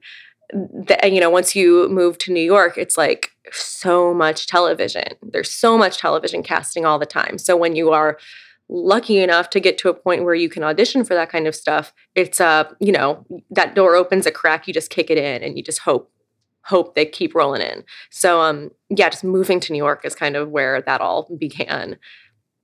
the, 0.50 0.98
you 1.04 1.20
know, 1.20 1.30
once 1.30 1.54
you 1.54 1.88
move 1.88 2.18
to 2.18 2.32
New 2.32 2.42
York, 2.42 2.78
it's 2.78 2.96
like 2.96 3.32
so 3.52 4.14
much 4.14 4.46
television. 4.46 5.08
There's 5.22 5.50
so 5.50 5.76
much 5.76 5.98
television 5.98 6.42
casting 6.42 6.84
all 6.84 6.98
the 6.98 7.06
time. 7.06 7.38
So 7.38 7.56
when 7.56 7.76
you 7.76 7.90
are 7.90 8.18
lucky 8.68 9.18
enough 9.18 9.50
to 9.50 9.60
get 9.60 9.78
to 9.78 9.88
a 9.88 9.94
point 9.94 10.24
where 10.24 10.34
you 10.34 10.48
can 10.48 10.62
audition 10.62 11.04
for 11.04 11.14
that 11.14 11.30
kind 11.30 11.46
of 11.46 11.54
stuff, 11.54 11.92
it's 12.14 12.40
uh, 12.40 12.64
you 12.80 12.92
know, 12.92 13.26
that 13.50 13.74
door 13.74 13.94
opens 13.94 14.26
a 14.26 14.30
crack, 14.30 14.66
you 14.66 14.74
just 14.74 14.90
kick 14.90 15.10
it 15.10 15.18
in 15.18 15.42
and 15.42 15.56
you 15.56 15.62
just 15.62 15.80
hope 15.80 16.10
hope 16.64 16.94
they 16.94 17.06
keep 17.06 17.34
rolling 17.34 17.62
in. 17.62 17.82
So 18.10 18.40
um 18.40 18.70
yeah, 18.90 19.08
just 19.08 19.24
moving 19.24 19.58
to 19.60 19.72
New 19.72 19.78
York 19.78 20.04
is 20.04 20.14
kind 20.14 20.36
of 20.36 20.50
where 20.50 20.82
that 20.82 21.00
all 21.00 21.34
began. 21.38 21.98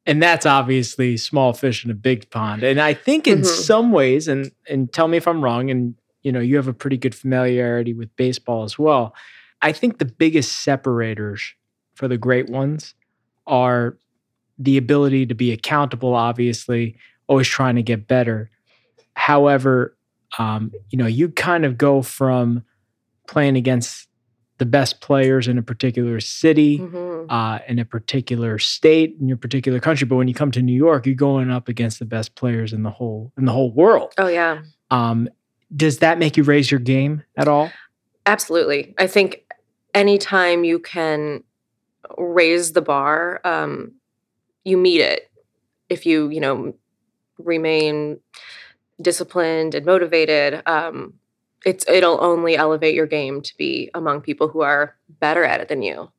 And 0.07 0.23
that's 0.23 0.45
obviously 0.45 1.17
small 1.17 1.55
fish 1.55 1.85
in 1.85 1.91
a 1.91 1.95
big 1.95 2.29
pond. 2.29 2.63
And 2.63 2.81
I 2.81 2.93
think 2.93 3.27
in 3.27 3.39
mm-hmm. 3.39 3.63
some 3.63 3.93
ways, 3.93 4.29
and 4.29 4.53
and 4.69 4.93
tell 4.93 5.09
me 5.09 5.17
if 5.17 5.27
I'm 5.27 5.43
wrong, 5.43 5.71
and 5.71 5.95
you 6.25 6.33
know, 6.33 6.41
you 6.41 6.57
have 6.57 6.69
a 6.69 6.75
pretty 6.75 6.97
good 6.97 7.15
familiarity 7.15 7.95
with 7.95 8.15
baseball 8.17 8.65
as 8.65 8.79
well. 8.79 9.15
I 9.63 9.73
think 9.73 9.99
the 9.99 10.05
biggest 10.05 10.63
separators 10.63 11.55
for 11.95 12.09
the 12.09 12.19
great 12.19 12.51
ones 12.51 12.95
are 13.47 13.97
the 14.59 14.77
ability 14.77 15.27
to 15.27 15.35
be 15.35 15.53
accountable, 15.53 16.15
obviously, 16.15 16.97
always 17.27 17.49
trying 17.49 17.77
to 17.77 17.83
get 17.83 18.09
better. 18.09 18.51
However, 19.15 19.97
um, 20.39 20.73
you 20.91 20.99
know, 20.99 21.07
you 21.07 21.29
kind 21.29 21.65
of 21.65 21.79
go 21.79 22.03
from 22.03 22.65
playing 23.29 23.57
against 23.57 24.09
the 24.59 24.67
best 24.67 25.01
players 25.01 25.49
in 25.49 25.59
a 25.59 25.63
particular 25.63 26.21
city, 26.21 26.79
mm-hmm. 26.79 27.31
uh, 27.31 27.59
in 27.69 27.79
a 27.79 27.85
particular 27.85 28.59
state, 28.59 29.17
in 29.21 29.27
your 29.27 29.37
particular 29.37 29.81
country. 29.81 30.07
But 30.07 30.17
when 30.17 30.29
you 30.29 30.35
come 30.35 30.51
to 30.53 30.63
New 30.63 30.77
York, 30.77 31.07
you're 31.07 31.15
going 31.15 31.51
up 31.51 31.69
against 31.69 31.99
the 31.99 32.05
best 32.05 32.35
players 32.35 32.73
in 32.73 32.83
the 32.83 32.91
whole 32.91 33.33
in 33.37 33.45
the 33.45 33.53
whole 33.53 33.73
world. 33.73 34.13
Oh 34.19 34.29
yeah. 34.29 34.63
Um, 34.91 35.29
does 35.75 35.99
that 35.99 36.19
make 36.19 36.37
you 36.37 36.43
raise 36.43 36.71
your 36.71 36.81
game 36.81 37.23
at 37.37 37.49
all? 37.49 37.71
Absolutely. 38.27 38.95
I 38.99 39.07
think 39.07 39.45
anytime 39.95 40.65
you 40.65 40.79
can 40.79 41.43
raise 42.19 42.73
the 42.73 42.83
bar, 42.83 43.41
um, 43.45 43.93
you 44.65 44.77
meet 44.77 45.01
it. 45.01 45.31
If 45.89 46.07
you 46.07 46.29
you 46.31 46.41
know 46.41 46.75
remain 47.39 48.21
disciplined 49.01 49.75
and 49.75 49.85
motivated, 49.85 50.63
um, 50.67 51.15
it's 51.65 51.85
it'll 51.89 52.23
only 52.23 52.57
elevate 52.57 52.95
your 52.95 53.07
game 53.07 53.43
to 53.43 53.57
be 53.57 53.91
among 53.95 54.21
people 54.21 54.49
who 54.49 54.63
are 54.63 54.97
better 55.21 55.45
at 55.45 55.61
it 55.61 55.69
than 55.69 55.83
you. 55.83 56.11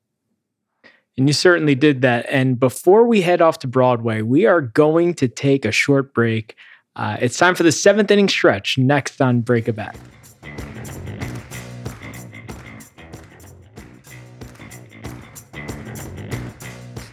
And 1.18 1.30
you 1.30 1.34
certainly 1.34 1.76
did 1.76 2.02
that. 2.02 2.26
And 2.30 2.60
before 2.60 3.06
we 3.06 3.22
head 3.22 3.42
off 3.42 3.60
to 3.60 3.68
Broadway, 3.68 4.22
we 4.22 4.46
are 4.46 4.62
going 4.62 5.14
to 5.16 5.28
take 5.28 5.64
a 5.64 5.72
short 5.72 6.14
break. 6.14 6.56
Uh, 6.96 7.18
it's 7.20 7.38
time 7.38 7.56
for 7.56 7.64
the 7.64 7.72
seventh 7.72 8.10
inning 8.10 8.30
stretch 8.30 8.78
next 8.78 9.22
on 9.22 9.42
Break 9.42 9.68
a 9.68 9.74
Bat. 9.74 9.98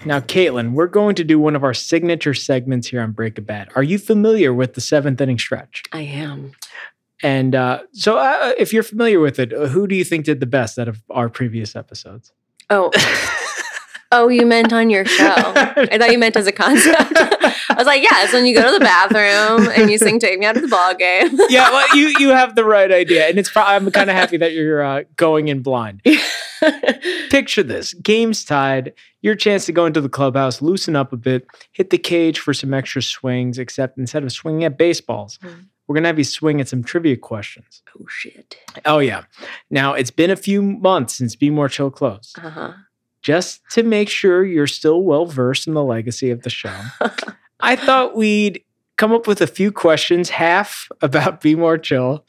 Now, 0.04 0.18
Katlyn, 0.18 0.72
we're 0.72 0.88
going 0.88 1.14
to 1.16 1.24
do 1.24 1.38
one 1.38 1.54
of 1.54 1.62
our 1.62 1.74
signature 1.74 2.34
segments 2.34 2.88
here 2.88 3.00
on 3.00 3.12
Break 3.12 3.38
a 3.38 3.40
Bat. 3.40 3.70
Are 3.76 3.84
you 3.84 3.98
familiar 3.98 4.52
with 4.52 4.74
the 4.74 4.80
seventh 4.80 5.20
inning 5.20 5.38
stretch? 5.38 5.84
I 5.92 6.00
am. 6.00 6.52
And 7.22 7.54
uh, 7.54 7.82
so, 7.92 8.18
uh, 8.18 8.52
if 8.58 8.72
you're 8.72 8.82
familiar 8.82 9.20
with 9.20 9.38
it, 9.38 9.52
who 9.52 9.86
do 9.86 9.94
you 9.94 10.02
think 10.04 10.24
did 10.24 10.40
the 10.40 10.46
best 10.46 10.76
out 10.76 10.88
of 10.88 11.02
our 11.10 11.28
previous 11.28 11.76
episodes? 11.76 12.32
Oh, 12.68 12.90
oh, 14.12 14.28
you 14.28 14.46
meant 14.46 14.72
on 14.72 14.88
your 14.90 15.04
show. 15.04 15.34
I 15.36 15.98
thought 15.98 16.12
you 16.12 16.18
meant 16.18 16.36
as 16.36 16.46
a 16.46 16.52
concept. 16.52 17.12
I 17.16 17.74
was 17.76 17.86
like, 17.86 18.02
yeah, 18.02 18.22
it's 18.24 18.32
when 18.32 18.46
you 18.46 18.54
go 18.54 18.62
to 18.70 18.78
the 18.78 18.84
bathroom 18.84 19.68
and 19.76 19.90
you 19.90 19.98
sing 19.98 20.18
"Take 20.20 20.38
Me 20.38 20.46
Out 20.46 20.54
to 20.54 20.60
the 20.60 20.68
Ball 20.68 20.94
Game." 20.94 21.30
yeah, 21.48 21.70
well, 21.70 21.96
you 21.96 22.14
you 22.18 22.28
have 22.28 22.54
the 22.54 22.64
right 22.64 22.92
idea, 22.92 23.26
and 23.28 23.38
it's. 23.38 23.50
Pro- 23.50 23.62
I'm 23.64 23.90
kind 23.90 24.08
of 24.10 24.14
happy 24.16 24.36
that 24.36 24.52
you're 24.52 24.82
uh, 24.82 25.02
going 25.16 25.48
in 25.48 25.62
blind. 25.62 26.02
Picture 27.30 27.62
this: 27.62 27.94
game's 27.94 28.44
tied. 28.44 28.92
Your 29.22 29.34
chance 29.34 29.66
to 29.66 29.72
go 29.72 29.86
into 29.86 30.00
the 30.00 30.08
clubhouse, 30.08 30.60
loosen 30.62 30.96
up 30.96 31.12
a 31.12 31.16
bit, 31.16 31.46
hit 31.72 31.90
the 31.90 31.98
cage 31.98 32.38
for 32.38 32.52
some 32.54 32.74
extra 32.74 33.02
swings. 33.02 33.58
Except 33.58 33.98
instead 33.98 34.22
of 34.24 34.32
swinging 34.32 34.64
at 34.64 34.76
baseballs, 34.78 35.38
Mm. 35.42 35.66
we're 35.86 35.94
gonna 35.94 36.08
have 36.08 36.18
you 36.18 36.24
swing 36.24 36.60
at 36.60 36.68
some 36.68 36.82
trivia 36.82 37.16
questions. 37.16 37.82
oh 37.98 38.04
shit. 38.08 38.56
Oh 38.84 38.98
yeah. 38.98 39.24
Now 39.70 39.94
it's 39.94 40.10
been 40.10 40.30
a 40.30 40.36
few 40.36 40.62
months 40.62 41.14
since 41.16 41.36
Be 41.36 41.50
More 41.50 41.68
Chill 41.68 41.90
closed. 41.90 42.36
Uh 42.42 42.50
huh. 42.50 42.72
Just 43.22 43.60
to 43.70 43.82
make 43.82 44.08
sure 44.08 44.44
you're 44.44 44.66
still 44.66 45.02
well 45.02 45.26
versed 45.26 45.66
in 45.68 45.74
the 45.74 45.82
legacy 45.84 46.30
of 46.30 46.42
the 46.42 46.50
show, 46.50 46.74
I 47.60 47.76
thought 47.76 48.16
we'd 48.16 48.62
come 48.96 49.12
up 49.12 49.26
with 49.26 49.40
a 49.40 49.46
few 49.46 49.70
questions, 49.72 50.30
half 50.30 50.88
about 51.00 51.40
Be 51.40 51.54
More 51.54 51.78
Chill, 51.78 52.24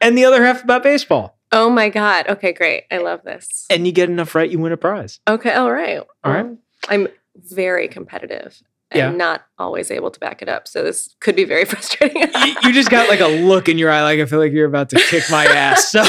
and 0.00 0.16
the 0.16 0.24
other 0.24 0.44
half 0.44 0.62
about 0.62 0.82
baseball. 0.82 1.36
Oh 1.52 1.70
my 1.70 1.88
god. 1.88 2.26
Okay, 2.28 2.52
great. 2.52 2.84
I 2.90 2.98
love 2.98 3.22
this. 3.24 3.66
And 3.70 3.86
you 3.86 3.92
get 3.92 4.08
enough 4.08 4.34
right, 4.34 4.50
you 4.50 4.58
win 4.58 4.72
a 4.72 4.76
prize. 4.76 5.20
Okay. 5.28 5.52
All 5.52 5.70
right. 5.72 6.00
All 6.24 6.32
right. 6.32 6.46
I'm 6.88 7.08
very 7.36 7.86
competitive 7.88 8.60
and 8.90 8.98
Yeah. 8.98 9.10
not 9.10 9.44
always 9.58 9.90
able 9.90 10.10
to 10.10 10.20
back 10.20 10.42
it 10.42 10.48
up. 10.48 10.66
So 10.68 10.82
this 10.82 11.14
could 11.20 11.34
be 11.36 11.44
very 11.44 11.64
frustrating. 11.72 12.22
you, 12.22 12.54
you 12.64 12.72
just 12.72 12.90
got 12.90 13.08
like 13.08 13.20
a 13.20 13.26
look 13.28 13.68
in 13.68 13.78
your 13.78 13.90
eye, 13.90 14.02
like 14.02 14.20
I 14.20 14.26
feel 14.26 14.38
like 14.38 14.52
you're 14.52 14.66
about 14.66 14.90
to 14.90 14.96
kick 14.96 15.24
my 15.30 15.44
ass. 15.46 15.92
So. 15.96 16.02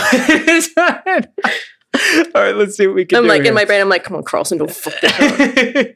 All 2.35 2.41
right, 2.41 2.55
let's 2.55 2.75
see 2.77 2.87
what 2.87 2.95
we 2.95 3.05
can 3.05 3.17
I'm 3.17 3.23
do. 3.23 3.29
like 3.29 3.41
here. 3.41 3.49
in 3.51 3.55
my 3.55 3.65
brain. 3.65 3.81
I'm 3.81 3.89
like, 3.89 4.03
come 4.03 4.15
on, 4.17 4.23
Carlson, 4.23 4.57
don't 4.57 4.71
fuck 4.71 4.99
that 5.01 5.95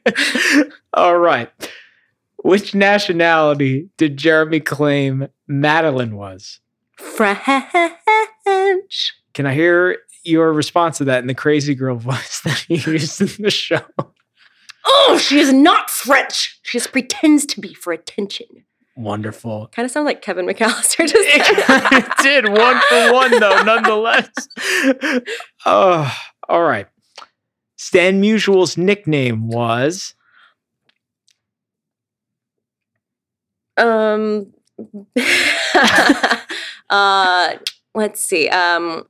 up. 0.64 0.72
All 0.94 1.18
right. 1.18 1.50
Which 2.38 2.74
nationality 2.74 3.88
did 3.96 4.16
Jeremy 4.16 4.60
claim 4.60 5.28
Madeline 5.46 6.16
was? 6.16 6.60
French. 6.96 7.42
Can 9.34 9.46
I 9.46 9.54
hear 9.54 9.98
your 10.24 10.52
response 10.52 10.98
to 10.98 11.04
that 11.04 11.20
in 11.20 11.26
the 11.26 11.34
crazy 11.34 11.74
girl 11.74 11.96
voice 11.98 12.40
that 12.40 12.64
he 12.68 12.76
used 12.76 13.20
in 13.20 13.42
the 13.42 13.50
show? 13.50 13.80
Oh, 14.84 15.18
she 15.22 15.38
is 15.38 15.52
not 15.52 15.90
French. 15.90 16.58
She 16.62 16.78
just 16.78 16.92
pretends 16.92 17.46
to 17.46 17.60
be 17.60 17.74
for 17.74 17.92
attention. 17.92 18.46
Wonderful. 18.94 19.68
Kind 19.68 19.86
of 19.86 19.92
sound 19.92 20.06
like 20.06 20.22
Kevin 20.22 20.46
McAllister. 20.48 21.06
Just 21.08 21.14
It 21.14 22.22
did 22.22 22.48
one 22.48 22.80
for 22.88 23.12
one, 23.12 23.30
though, 23.40 23.62
nonetheless. 23.64 24.28
Oh, 25.64 26.14
all 26.48 26.62
right. 26.62 26.86
Stan 27.76 28.20
Musial's 28.20 28.76
nickname 28.76 29.48
was 29.48 30.14
um. 33.76 34.52
uh, 36.90 37.54
let's 37.94 38.20
see. 38.20 38.48
Um, 38.48 39.06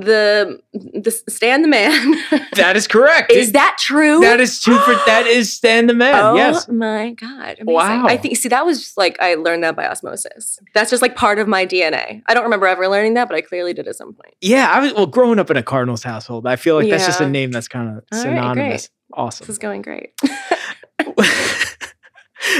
the 0.00 0.60
the 0.74 1.10
Stan 1.28 1.62
the 1.62 1.68
man. 1.68 2.14
that 2.54 2.76
is 2.76 2.86
correct. 2.86 3.32
is 3.32 3.52
that 3.52 3.76
true? 3.78 4.20
that 4.20 4.40
is 4.40 4.60
two 4.60 4.78
for 4.80 4.94
that 5.06 5.26
is 5.26 5.52
stand 5.52 5.88
the 5.88 5.94
man. 5.94 6.12
Yes. 6.12 6.22
Oh 6.24 6.36
yes. 6.36 6.68
my 6.68 7.10
god! 7.12 7.56
Amazing. 7.60 7.66
Wow. 7.66 8.06
I 8.06 8.16
think 8.16 8.36
see 8.36 8.48
that 8.48 8.66
was 8.66 8.92
like 8.96 9.16
I 9.20 9.34
learned 9.34 9.64
that 9.64 9.74
by 9.74 9.86
osmosis. 9.86 10.58
That's 10.74 10.90
just 10.90 11.02
like 11.02 11.16
part 11.16 11.38
of 11.38 11.48
my 11.48 11.66
DNA. 11.66 12.22
I 12.26 12.34
don't 12.34 12.44
remember 12.44 12.66
ever 12.66 12.88
learning 12.88 13.14
that, 13.14 13.28
but 13.28 13.36
I 13.36 13.40
clearly 13.40 13.72
did 13.72 13.88
at 13.88 13.96
some 13.96 14.12
point. 14.12 14.34
Yeah, 14.40 14.70
I 14.70 14.80
was 14.80 14.92
well 14.92 15.06
growing 15.06 15.38
up 15.38 15.50
in 15.50 15.56
a 15.56 15.62
Cardinals 15.62 16.02
household. 16.02 16.46
I 16.46 16.56
feel 16.56 16.76
like 16.76 16.90
that's 16.90 17.06
just 17.06 17.20
a 17.20 17.28
name 17.28 17.50
that's 17.50 17.68
kind 17.68 17.96
of 17.96 18.04
synonymous. 18.12 18.82
This 18.82 18.90
Awesome. 19.14 19.46
This 19.46 19.54
is 19.54 19.58
going 19.58 19.82
great. 19.82 20.12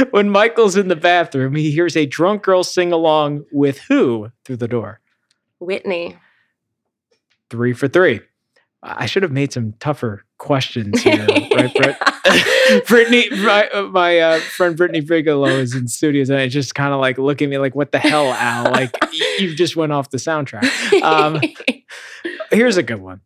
when 0.11 0.31
Michael's 0.31 0.77
in 0.77 0.89
the 0.89 0.97
bathroom, 0.97 1.55
he 1.55 1.71
hears 1.71 1.97
a 1.97 2.07
drunk 2.07 2.43
girl 2.43 2.65
sing 2.65 2.93
along 2.93 3.45
with 3.53 3.81
who 3.81 4.31
through 4.45 4.57
the 4.57 4.69
door? 4.69 5.01
Whitney. 5.59 6.17
Three 7.51 7.73
for 7.73 7.89
three. 7.89 8.21
I 8.83 9.07
should 9.07 9.23
have 9.23 9.33
made 9.33 9.53
some 9.53 9.75
tougher 9.81 10.25
questions 10.39 11.03
here, 11.03 11.27
right, 11.27 11.75
Britt? 11.75 11.97
Brittany, 12.87 13.29
my, 13.31 13.69
uh, 13.69 13.83
my 13.85 14.19
uh, 14.19 14.39
friend 14.39 14.77
Brittany 14.77 15.01
Bigelow 15.01 15.49
is 15.49 15.75
in 15.75 15.89
studios, 15.89 16.31
and 16.31 16.41
it's 16.41 16.55
just 16.55 16.75
kind 16.75 16.93
of 16.93 17.01
like 17.01 17.19
looking 17.19 17.47
at 17.47 17.51
me 17.51 17.59
like, 17.59 17.75
"What 17.75 17.93
the 17.93 17.99
hell, 17.99 18.33
Al? 18.33 18.71
Like 18.71 18.97
you 19.39 19.55
just 19.55 19.77
went 19.77 19.93
off 19.93 20.11
the 20.11 20.19
soundtrack." 20.19 21.03
Um, 21.03 21.41
Here's 22.51 22.77
a 22.77 22.83
good 22.83 23.01
one. 23.01 23.21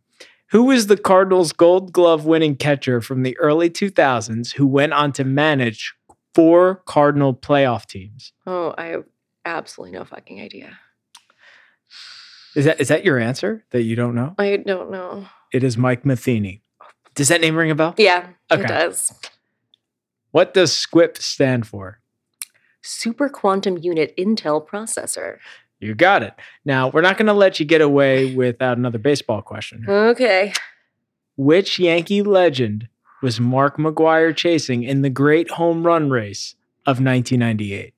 Who 0.50 0.64
was 0.64 0.87
the 0.87 0.96
Cardinals' 0.96 1.52
Gold 1.52 1.92
Glove 1.92 2.24
winning 2.24 2.56
catcher 2.56 3.00
from 3.00 3.22
the 3.22 3.37
early 3.38 3.70
2000s 3.70 4.54
who 4.54 4.66
went 4.66 4.92
on 4.92 5.12
to 5.12 5.24
manage 5.24 5.94
four 6.35 6.83
Cardinal 6.87 7.35
playoff 7.35 7.87
teams? 7.87 8.33
oh, 8.46 8.74
I 8.76 8.87
have 8.87 9.04
absolutely 9.44 9.98
no 9.98 10.04
fucking 10.04 10.40
idea. 10.40 10.78
Is 12.56 12.64
that 12.64 12.80
is 12.80 12.88
that 12.88 13.04
your 13.04 13.18
answer 13.18 13.64
that 13.70 13.82
you 13.82 13.96
don't 13.96 14.14
know? 14.14 14.34
I 14.38 14.56
don't 14.56 14.90
know. 14.90 15.26
It 15.52 15.62
is 15.64 15.76
Mike 15.76 16.04
Matheny. 16.04 16.62
Does 17.14 17.28
that 17.28 17.40
name 17.40 17.56
ring 17.56 17.70
a 17.70 17.74
bell? 17.74 17.94
Yeah, 17.98 18.28
Okay. 18.50 18.62
it 18.62 18.68
does. 18.68 19.12
What 20.30 20.54
does 20.54 20.72
SQUIP 20.72 21.18
stand 21.18 21.66
for? 21.66 22.00
Super 22.82 23.28
quantum 23.28 23.78
unit 23.78 24.16
Intel 24.16 24.64
processor. 24.66 25.38
You 25.80 25.94
got 25.94 26.22
it. 26.22 26.34
Now, 26.64 26.88
we're 26.88 27.00
not 27.00 27.16
going 27.16 27.26
to 27.26 27.32
let 27.32 27.58
you 27.58 27.66
get 27.66 27.80
away 27.80 28.34
without 28.34 28.78
another 28.78 28.98
baseball 28.98 29.42
question. 29.42 29.84
Okay. 29.88 30.52
Which 31.36 31.78
Yankee 31.78 32.22
legend 32.22 32.88
was 33.22 33.40
Mark 33.40 33.76
McGwire 33.76 34.34
chasing 34.36 34.82
in 34.82 35.02
the 35.02 35.10
great 35.10 35.50
home 35.52 35.84
run 35.84 36.10
race 36.10 36.54
of 36.86 37.00
1998? 37.02 37.94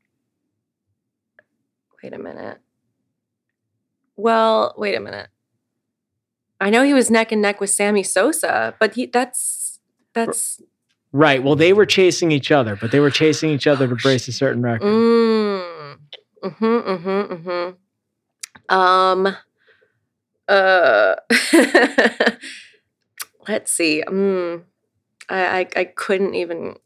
Wait 2.02 2.12
a 2.12 2.18
minute. 2.18 2.58
Well, 4.22 4.72
wait 4.78 4.94
a 4.94 5.00
minute. 5.00 5.28
I 6.60 6.70
know 6.70 6.84
he 6.84 6.94
was 6.94 7.10
neck 7.10 7.32
and 7.32 7.42
neck 7.42 7.60
with 7.60 7.70
Sammy 7.70 8.04
Sosa, 8.04 8.76
but 8.78 8.94
he 8.94 9.06
that's 9.06 9.80
that's 10.14 10.62
Right. 11.10 11.42
Well, 11.42 11.56
they 11.56 11.72
were 11.72 11.84
chasing 11.86 12.30
each 12.30 12.52
other, 12.52 12.76
but 12.76 12.92
they 12.92 13.00
were 13.00 13.10
chasing 13.10 13.50
each 13.50 13.66
other 13.66 13.88
to 13.88 13.94
Oh, 13.94 13.96
brace 14.00 14.28
a 14.28 14.32
certain 14.32 14.62
record. 14.62 14.86
mm. 14.86 15.96
Mm-hmm, 16.44 16.64
mm-hmm, 16.64 17.48
mm-hmm. 18.68 18.74
Um 18.74 19.36
uh 20.48 21.14
let's 23.48 23.72
see. 23.72 24.04
Mm. 24.06 24.62
I, 25.28 25.60
I 25.60 25.68
I 25.80 25.84
couldn't 25.84 26.36
even 26.36 26.76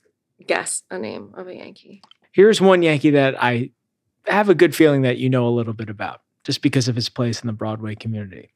guess 0.46 0.84
a 0.90 0.98
name 0.98 1.34
of 1.36 1.48
a 1.48 1.54
Yankee. 1.54 2.00
Here's 2.32 2.62
one 2.62 2.82
Yankee 2.82 3.10
that 3.10 3.34
I 3.42 3.72
have 4.26 4.48
a 4.48 4.54
good 4.54 4.74
feeling 4.74 5.02
that 5.02 5.18
you 5.18 5.28
know 5.28 5.46
a 5.46 5.50
little 5.50 5.74
bit 5.74 5.90
about 5.90 6.22
just 6.46 6.62
because 6.62 6.86
of 6.86 6.94
his 6.94 7.08
place 7.08 7.40
in 7.42 7.48
the 7.48 7.52
Broadway 7.52 7.96
community. 7.96 8.52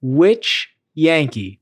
Which 0.00 0.70
Yankee 0.94 1.60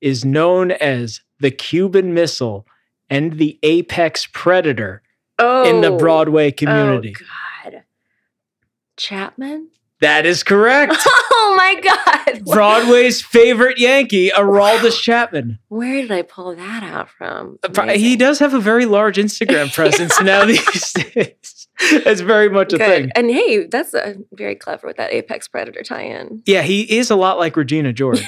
is 0.00 0.24
known 0.24 0.70
as 0.70 1.22
the 1.40 1.50
Cuban 1.50 2.14
Missile 2.14 2.64
and 3.10 3.32
the 3.32 3.58
Apex 3.64 4.28
Predator 4.32 5.02
Oh 5.40 5.68
in 5.68 5.80
the 5.80 5.88
oh, 5.88 5.98
Broadway 5.98 6.52
oh, 6.52 6.54
community? 6.54 7.16
Oh 7.20 7.70
God. 7.72 7.82
Chapman? 8.96 9.70
That 10.00 10.26
is 10.26 10.42
correct. 10.42 10.94
Oh 11.46 11.56
my 11.56 11.80
God. 11.80 12.44
Broadway's 12.52 13.20
favorite 13.22 13.78
Yankee, 13.78 14.30
Aroldis 14.30 15.00
Chapman. 15.00 15.58
Where 15.68 16.00
did 16.02 16.10
I 16.10 16.22
pull 16.22 16.54
that 16.56 16.82
out 16.82 17.08
from? 17.10 17.58
Uh, 17.62 17.68
pro- 17.68 17.88
He 17.96 18.16
does 18.16 18.38
have 18.40 18.54
a 18.54 18.60
very 18.60 18.86
large 18.86 19.18
Instagram 19.18 19.72
presence 19.74 20.20
now 20.20 20.44
these 20.46 20.92
days. 20.92 21.68
It's 21.80 22.20
very 22.22 22.48
much 22.48 22.72
a 22.72 22.78
Good. 22.78 22.86
thing. 22.86 23.10
And 23.14 23.30
hey, 23.30 23.66
that's 23.66 23.94
uh 23.94 24.14
very 24.32 24.54
clever 24.56 24.86
with 24.86 24.96
that 24.96 25.12
Apex 25.12 25.46
Predator 25.48 25.82
tie-in. 25.82 26.42
Yeah, 26.46 26.62
he 26.62 26.82
is 26.98 27.10
a 27.10 27.16
lot 27.16 27.38
like 27.38 27.56
Regina 27.56 27.92
George. 27.92 28.22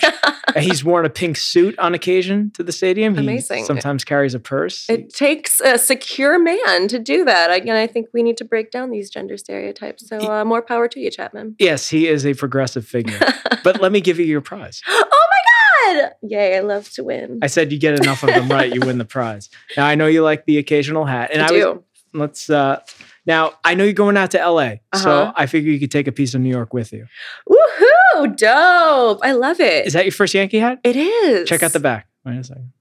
He's 0.57 0.84
worn 0.84 1.05
a 1.05 1.11
pink 1.11 1.36
suit 1.36 1.78
on 1.78 1.92
occasion 1.94 2.51
to 2.55 2.62
the 2.62 2.72
stadium. 2.72 3.14
He 3.14 3.20
Amazing. 3.20 3.64
sometimes 3.64 4.05
carries 4.05 4.32
a 4.34 4.38
purse. 4.40 4.88
it 4.88 5.12
takes 5.12 5.61
a 5.61 5.76
secure 5.76 6.38
man 6.38 6.88
to 6.88 6.99
do 6.99 7.24
that. 7.24 7.51
Again, 7.51 7.76
I 7.76 7.86
think 7.86 8.09
we 8.14 8.22
need 8.22 8.36
to 8.38 8.44
break 8.44 8.70
down 8.70 8.90
these 8.90 9.11
gender 9.11 9.36
stereotypes. 9.36 10.09
So 10.09 10.18
uh, 10.18 10.44
more 10.44 10.62
power 10.62 10.86
to 10.88 11.01
you, 11.01 11.11
Chapman. 11.11 11.57
yes, 11.59 11.88
he 11.88 12.07
is 12.07 12.24
a 12.24 12.34
progressive 12.34 12.86
figure. 12.86 13.18
but 13.64 13.80
let 13.80 13.90
me 13.92 14.01
give 14.01 14.18
you 14.18 14.24
your 14.24 14.40
prize. 14.40 14.82
oh 14.88 15.05
my 15.30 15.94
God! 16.01 16.12
Yay! 16.22 16.57
I 16.57 16.61
love 16.61 16.90
to 16.90 17.05
win. 17.05 17.40
I 17.42 17.49
said 17.49 17.72
you 17.72 17.78
get 17.78 17.99
enough 18.01 18.22
of 18.22 18.28
them 18.30 18.49
right, 18.49 18.72
you 18.72 18.80
win 18.80 18.99
the 18.99 19.05
prize. 19.05 19.51
Now 19.76 19.86
I 19.86 19.94
know 19.97 20.07
you 20.07 20.22
like 20.22 20.47
the 20.47 20.59
occasional 20.59 21.05
hat, 21.07 21.30
and 21.32 21.42
I 21.42 21.47
I, 21.47 21.49
do. 21.49 21.72
was 21.72 21.82
let's. 22.12 22.51
uh 22.51 22.80
Now 23.26 23.55
I 23.64 23.74
know 23.74 23.84
you're 23.84 23.92
going 23.92 24.16
out 24.16 24.30
to 24.32 24.40
L.A., 24.40 24.80
so 24.94 25.11
Uh-huh. 25.11 25.32
I 25.36 25.47
figure 25.47 25.72
you 25.72 25.80
could 25.80 25.90
take 25.90 26.07
a 26.07 26.12
piece 26.12 26.34
of 26.34 26.40
New 26.40 26.51
York 26.51 26.72
with 26.72 26.92
you. 26.92 27.07
Woohoo! 27.51 27.86
Dope! 28.25 29.21
I 29.23 29.33
love 29.33 29.61
it. 29.61 29.87
Is 29.87 29.93
that 29.93 30.05
your 30.05 30.12
first 30.12 30.33
Yankee 30.33 30.59
hat? 30.59 30.81
it 30.85 30.97
is. 30.97 31.49
Check 31.49 31.62
out 31.62 31.73
the 31.73 31.81
back. 31.81 32.09
Wait 32.25 32.39
a 32.39 32.45
second. 32.45 32.73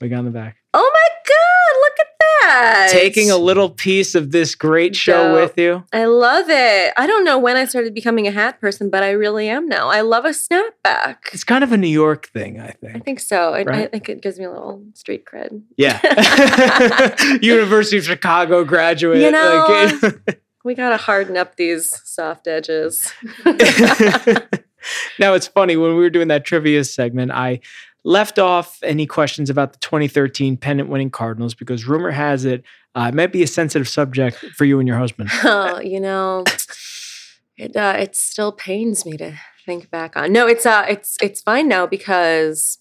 Wig 0.00 0.12
on 0.12 0.24
the 0.24 0.30
back. 0.30 0.56
Oh 0.74 0.90
my 0.92 1.08
god, 1.28 1.80
look 1.80 1.92
at 2.00 2.06
that. 2.18 2.88
Taking 2.90 3.30
a 3.30 3.36
little 3.36 3.70
piece 3.70 4.14
of 4.16 4.32
this 4.32 4.54
great 4.56 4.96
show 4.96 5.28
Dope. 5.28 5.34
with 5.50 5.58
you. 5.58 5.84
I 5.92 6.06
love 6.06 6.46
it. 6.48 6.92
I 6.96 7.06
don't 7.06 7.24
know 7.24 7.38
when 7.38 7.56
I 7.56 7.66
started 7.66 7.94
becoming 7.94 8.26
a 8.26 8.32
hat 8.32 8.60
person, 8.60 8.90
but 8.90 9.04
I 9.04 9.10
really 9.12 9.48
am 9.48 9.68
now. 9.68 9.88
I 9.90 10.00
love 10.00 10.24
a 10.24 10.30
snapback. 10.30 11.16
It's 11.32 11.44
kind 11.44 11.62
of 11.62 11.70
a 11.72 11.76
New 11.76 11.86
York 11.86 12.26
thing, 12.32 12.58
I 12.58 12.70
think. 12.72 12.96
I 12.96 12.98
think. 12.98 13.20
so. 13.20 13.54
I, 13.54 13.60
I 13.60 13.86
think 13.86 14.08
it 14.08 14.22
gives 14.22 14.38
me 14.40 14.44
a 14.46 14.50
little 14.50 14.82
street 14.94 15.24
cred. 15.24 15.62
Yeah. 15.76 16.00
University 17.40 17.98
of 17.98 18.04
Chicago 18.04 18.64
graduate. 18.64 19.20
You 19.22 19.30
know, 19.30 19.94
like- 20.02 20.40
We 20.64 20.76
gotta 20.76 20.96
harden 20.96 21.36
up 21.36 21.56
these 21.56 22.00
soft 22.04 22.46
edges. 22.46 23.12
now 25.18 25.34
it's 25.34 25.46
funny 25.46 25.76
when 25.76 25.90
we 25.90 26.00
were 26.00 26.10
doing 26.10 26.28
that 26.28 26.44
trivia 26.44 26.84
segment, 26.84 27.30
I 27.30 27.60
left 28.04 28.38
off 28.38 28.78
any 28.82 29.06
questions 29.06 29.48
about 29.48 29.72
the 29.72 29.78
2013 29.78 30.56
pennant 30.56 30.88
winning 30.88 31.10
Cardinals 31.10 31.54
because 31.54 31.86
rumor 31.86 32.10
has 32.10 32.44
it 32.44 32.64
uh, 32.94 33.06
it 33.08 33.14
might 33.14 33.32
be 33.32 33.42
a 33.42 33.46
sensitive 33.46 33.88
subject 33.88 34.36
for 34.54 34.64
you 34.64 34.78
and 34.78 34.86
your 34.86 34.98
husband. 34.98 35.30
oh, 35.44 35.80
you 35.80 36.00
know, 36.00 36.44
it 37.56 37.74
uh, 37.76 37.96
it 37.98 38.14
still 38.14 38.52
pains 38.52 39.06
me 39.06 39.16
to 39.16 39.34
think 39.64 39.90
back 39.90 40.16
on. 40.16 40.32
No, 40.32 40.46
it's 40.46 40.66
uh, 40.66 40.84
it's 40.88 41.16
it's 41.22 41.40
fine 41.40 41.68
now 41.68 41.86
because 41.86 42.78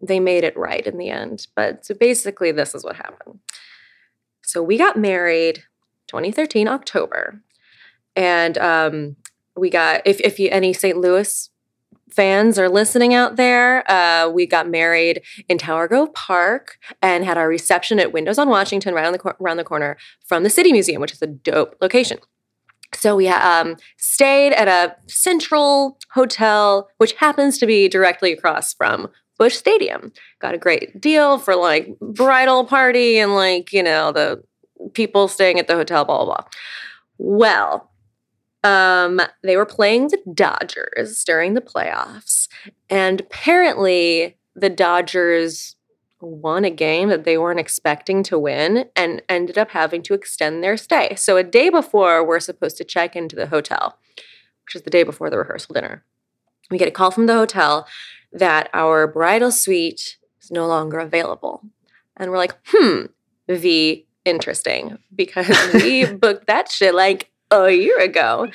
they 0.00 0.20
made 0.20 0.44
it 0.44 0.56
right 0.56 0.86
in 0.86 0.98
the 0.98 1.08
end. 1.08 1.46
But 1.54 1.86
so 1.86 1.94
basically, 1.94 2.52
this 2.52 2.74
is 2.74 2.84
what 2.84 2.96
happened. 2.96 3.38
So 4.42 4.62
we 4.62 4.76
got 4.76 4.98
married 4.98 5.62
2013 6.08 6.68
October, 6.68 7.40
and 8.14 8.58
um, 8.58 9.16
we 9.56 9.70
got 9.70 10.02
if 10.04 10.20
if 10.20 10.38
you 10.38 10.48
any 10.50 10.72
St. 10.72 10.98
Louis 10.98 11.48
fans 12.10 12.58
are 12.58 12.68
listening 12.68 13.14
out 13.14 13.36
there, 13.36 13.90
uh, 13.90 14.28
we 14.28 14.46
got 14.46 14.68
married 14.68 15.22
in 15.48 15.58
Tower 15.58 15.88
Grove 15.88 16.12
Park 16.14 16.76
and 17.00 17.24
had 17.24 17.38
our 17.38 17.48
reception 17.48 17.98
at 17.98 18.12
Windows 18.12 18.38
on 18.38 18.48
Washington, 18.48 18.94
right 18.94 19.06
on 19.06 19.12
the 19.12 19.18
cor- 19.18 19.36
around 19.40 19.56
the 19.56 19.64
corner 19.64 19.96
from 20.26 20.42
the 20.42 20.50
City 20.50 20.72
Museum, 20.72 21.00
which 21.00 21.12
is 21.12 21.22
a 21.22 21.26
dope 21.26 21.76
location. 21.80 22.18
So 22.94 23.16
we 23.16 23.28
um, 23.28 23.76
stayed 23.96 24.52
at 24.52 24.68
a 24.68 24.94
central 25.08 25.98
hotel, 26.12 26.88
which 26.98 27.14
happens 27.14 27.58
to 27.58 27.66
be 27.66 27.88
directly 27.88 28.32
across 28.32 28.74
from 28.74 29.08
Busch 29.38 29.54
Stadium. 29.54 30.12
Got 30.40 30.54
a 30.54 30.58
great 30.58 31.00
deal 31.00 31.38
for 31.38 31.56
like 31.56 31.98
bridal 32.00 32.64
party 32.64 33.18
and 33.18 33.34
like 33.34 33.72
you 33.72 33.82
know 33.82 34.12
the 34.12 34.42
people 34.92 35.28
staying 35.28 35.58
at 35.58 35.68
the 35.68 35.74
hotel. 35.74 36.04
Blah 36.04 36.24
blah 36.24 36.36
blah. 36.36 36.44
Well, 37.18 37.91
um, 38.64 39.20
they 39.42 39.56
were 39.56 39.66
playing 39.66 40.08
the 40.08 40.18
Dodgers 40.32 41.24
during 41.24 41.54
the 41.54 41.60
playoffs, 41.60 42.48
and 42.88 43.20
apparently 43.20 44.36
the 44.54 44.70
Dodgers 44.70 45.76
won 46.20 46.64
a 46.64 46.70
game 46.70 47.08
that 47.08 47.24
they 47.24 47.36
weren't 47.36 47.58
expecting 47.58 48.22
to 48.22 48.38
win 48.38 48.88
and 48.94 49.22
ended 49.28 49.58
up 49.58 49.70
having 49.70 50.02
to 50.02 50.14
extend 50.14 50.62
their 50.62 50.76
stay. 50.76 51.14
So 51.16 51.36
a 51.36 51.42
day 51.42 51.68
before 51.68 52.24
we're 52.24 52.40
supposed 52.40 52.76
to 52.76 52.84
check 52.84 53.16
into 53.16 53.34
the 53.34 53.48
hotel, 53.48 53.98
which 54.64 54.76
is 54.76 54.82
the 54.82 54.90
day 54.90 55.02
before 55.02 55.30
the 55.30 55.38
rehearsal 55.38 55.74
dinner, 55.74 56.04
we 56.70 56.78
get 56.78 56.88
a 56.88 56.92
call 56.92 57.10
from 57.10 57.26
the 57.26 57.34
hotel 57.34 57.88
that 58.32 58.70
our 58.72 59.06
bridal 59.06 59.50
suite 59.50 60.18
is 60.40 60.50
no 60.50 60.66
longer 60.66 61.00
available. 61.00 61.62
And 62.16 62.30
we're 62.30 62.38
like, 62.38 62.56
hmm, 62.66 63.06
V, 63.48 64.06
interesting, 64.24 64.98
because 65.14 65.74
we 65.74 66.04
booked 66.12 66.46
that 66.46 66.70
shit 66.70 66.94
like 66.94 67.31
a 67.52 67.70
year 67.70 67.98
ago. 68.00 68.48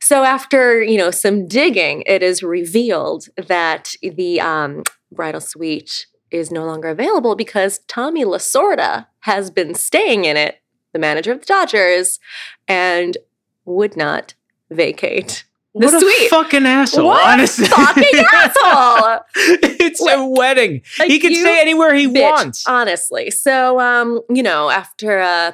So 0.00 0.24
after, 0.24 0.82
you 0.82 0.96
know, 0.96 1.10
some 1.10 1.46
digging, 1.46 2.02
it 2.06 2.22
is 2.22 2.42
revealed 2.42 3.28
that 3.36 3.94
the 4.02 4.40
um, 4.40 4.82
bridal 5.12 5.40
suite 5.40 6.06
is 6.30 6.50
no 6.50 6.64
longer 6.64 6.88
available 6.88 7.34
because 7.36 7.80
Tommy 7.88 8.24
Lasorda 8.24 9.06
has 9.20 9.50
been 9.50 9.74
staying 9.74 10.24
in 10.24 10.36
it, 10.36 10.60
the 10.92 10.98
manager 10.98 11.32
of 11.32 11.40
the 11.40 11.46
Dodgers, 11.46 12.18
and 12.66 13.16
would 13.64 13.96
not 13.96 14.34
vacate 14.70 15.44
the 15.74 15.86
what 15.86 15.94
a 15.94 16.00
suite. 16.00 16.30
fucking 16.30 16.66
asshole, 16.66 17.06
what 17.06 17.24
honestly. 17.26 17.66
fucking 17.66 18.24
asshole! 18.32 19.20
it's 19.34 20.00
a 20.04 20.26
wedding. 20.26 20.82
Like, 20.98 21.08
he 21.10 21.18
can 21.20 21.34
stay 21.34 21.60
anywhere 21.60 21.94
he 21.94 22.08
bitch, 22.08 22.22
wants. 22.22 22.66
honestly. 22.66 23.30
So, 23.30 23.78
um, 23.78 24.20
you 24.30 24.42
know, 24.42 24.70
after 24.70 25.20
uh, 25.20 25.52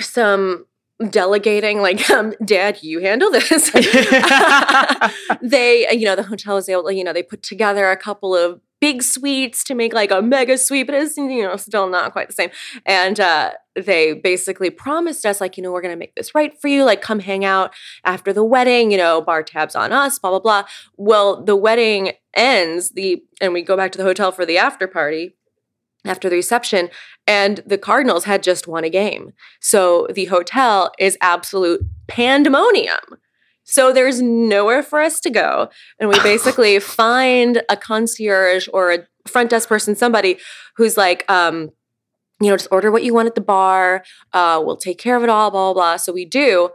some 0.00 0.65
delegating, 1.10 1.80
like, 1.80 2.08
um, 2.10 2.34
Dad, 2.44 2.82
you 2.82 3.00
handle 3.00 3.30
this. 3.30 3.70
they, 5.42 5.86
you 5.92 6.04
know, 6.04 6.16
the 6.16 6.26
hotel 6.26 6.54
was 6.54 6.68
able 6.68 6.84
to, 6.84 6.94
you 6.94 7.04
know, 7.04 7.12
they 7.12 7.22
put 7.22 7.42
together 7.42 7.90
a 7.90 7.96
couple 7.96 8.34
of 8.34 8.60
big 8.78 9.02
suites 9.02 9.64
to 9.64 9.74
make 9.74 9.94
like 9.94 10.10
a 10.10 10.20
mega 10.20 10.58
suite, 10.58 10.86
but 10.86 10.94
it's, 10.94 11.16
you 11.16 11.42
know, 11.42 11.56
still 11.56 11.88
not 11.88 12.12
quite 12.12 12.28
the 12.28 12.34
same. 12.34 12.50
And 12.84 13.18
uh, 13.18 13.52
they 13.74 14.12
basically 14.12 14.70
promised 14.70 15.24
us, 15.24 15.40
like, 15.40 15.56
you 15.56 15.62
know, 15.62 15.72
we're 15.72 15.80
going 15.80 15.94
to 15.94 15.98
make 15.98 16.14
this 16.14 16.34
right 16.34 16.58
for 16.60 16.68
you. 16.68 16.84
Like, 16.84 17.00
come 17.00 17.20
hang 17.20 17.44
out 17.44 17.72
after 18.04 18.32
the 18.32 18.44
wedding, 18.44 18.90
you 18.90 18.98
know, 18.98 19.22
bar 19.22 19.42
tabs 19.42 19.74
on 19.74 19.92
us, 19.92 20.18
blah, 20.18 20.30
blah, 20.30 20.40
blah. 20.40 20.64
Well, 20.96 21.42
the 21.42 21.56
wedding 21.56 22.12
ends, 22.34 22.90
the 22.90 23.22
and 23.40 23.52
we 23.52 23.62
go 23.62 23.76
back 23.76 23.92
to 23.92 23.98
the 23.98 24.04
hotel 24.04 24.30
for 24.30 24.44
the 24.44 24.58
after 24.58 24.86
party 24.86 25.36
after 26.08 26.28
the 26.28 26.36
reception 26.36 26.88
and 27.26 27.62
the 27.66 27.78
cardinals 27.78 28.24
had 28.24 28.42
just 28.42 28.68
won 28.68 28.84
a 28.84 28.90
game. 28.90 29.32
So 29.60 30.06
the 30.12 30.26
hotel 30.26 30.92
is 30.98 31.18
absolute 31.20 31.82
pandemonium. 32.06 32.98
So 33.64 33.92
there's 33.92 34.22
nowhere 34.22 34.82
for 34.82 35.00
us 35.00 35.20
to 35.20 35.30
go 35.30 35.68
and 35.98 36.08
we 36.08 36.18
basically 36.20 36.78
find 36.80 37.62
a 37.68 37.76
concierge 37.76 38.68
or 38.72 38.92
a 38.92 39.06
front 39.26 39.50
desk 39.50 39.68
person 39.68 39.96
somebody 39.96 40.38
who's 40.76 40.96
like 40.96 41.28
um 41.28 41.70
you 42.40 42.48
know 42.48 42.56
just 42.56 42.68
order 42.70 42.92
what 42.92 43.02
you 43.02 43.12
want 43.12 43.26
at 43.26 43.34
the 43.34 43.40
bar. 43.40 44.04
Uh 44.32 44.62
we'll 44.64 44.76
take 44.76 44.98
care 44.98 45.16
of 45.16 45.22
it 45.22 45.28
all 45.28 45.50
blah 45.50 45.72
blah 45.72 45.74
blah. 45.74 45.96
So 45.96 46.12
we 46.12 46.24
do 46.24 46.70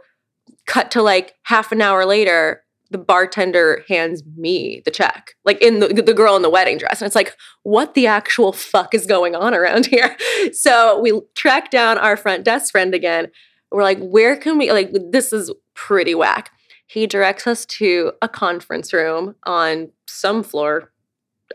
cut 0.66 0.90
to 0.90 1.02
like 1.02 1.34
half 1.44 1.72
an 1.72 1.80
hour 1.80 2.04
later 2.04 2.62
the 2.92 2.98
bartender 2.98 3.82
hands 3.88 4.22
me 4.36 4.82
the 4.84 4.90
check 4.90 5.34
like 5.44 5.60
in 5.60 5.80
the, 5.80 5.88
the 5.88 6.14
girl 6.14 6.36
in 6.36 6.42
the 6.42 6.50
wedding 6.50 6.78
dress. 6.78 7.00
And 7.00 7.06
it's 7.06 7.16
like 7.16 7.36
what 7.62 7.94
the 7.94 8.06
actual 8.06 8.52
fuck 8.52 8.94
is 8.94 9.06
going 9.06 9.34
on 9.34 9.54
around 9.54 9.86
here? 9.86 10.16
So 10.52 11.00
we 11.00 11.20
track 11.34 11.70
down 11.70 11.98
our 11.98 12.16
front 12.16 12.44
desk 12.44 12.72
friend 12.72 12.94
again. 12.94 13.30
We're 13.70 13.82
like 13.82 13.98
where 13.98 14.36
can 14.36 14.58
we 14.58 14.70
like 14.70 14.92
this 15.10 15.32
is 15.32 15.50
pretty 15.74 16.14
whack. 16.14 16.50
He 16.86 17.06
directs 17.06 17.46
us 17.46 17.64
to 17.66 18.12
a 18.20 18.28
conference 18.28 18.92
room 18.92 19.34
on 19.44 19.90
some 20.06 20.42
floor 20.42 20.92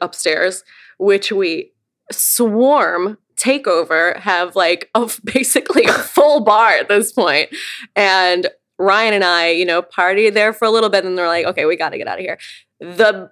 upstairs 0.01 0.63
which 0.97 1.31
we 1.31 1.71
swarm 2.11 3.17
take 3.37 3.67
over 3.67 4.17
have 4.19 4.55
like 4.55 4.89
a 4.95 5.09
basically 5.23 5.83
a 5.85 5.93
full 5.93 6.41
bar 6.41 6.71
at 6.71 6.89
this 6.89 7.13
point. 7.13 7.49
And 7.95 8.47
Ryan 8.79 9.15
and 9.15 9.23
I, 9.23 9.49
you 9.49 9.65
know, 9.65 9.81
partied 9.81 10.33
there 10.33 10.53
for 10.53 10.65
a 10.65 10.71
little 10.71 10.89
bit, 10.89 11.05
and 11.05 11.17
they're 11.17 11.27
like, 11.27 11.45
okay, 11.45 11.65
we 11.65 11.75
got 11.75 11.89
to 11.89 11.97
get 11.97 12.07
out 12.07 12.19
of 12.19 12.25
here. 12.25 12.37
The 12.79 13.31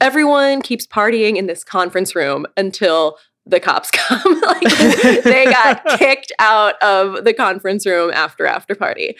everyone 0.00 0.62
keeps 0.62 0.86
partying 0.86 1.36
in 1.36 1.46
this 1.46 1.62
conference 1.62 2.16
room 2.16 2.46
until 2.56 3.18
the 3.46 3.60
cops 3.60 3.90
come. 3.92 4.40
like 4.40 5.22
they 5.24 5.44
got 5.44 5.84
kicked 5.98 6.32
out 6.38 6.80
of 6.82 7.24
the 7.24 7.34
conference 7.34 7.86
room 7.86 8.10
after 8.12 8.46
after 8.46 8.74
party, 8.74 9.16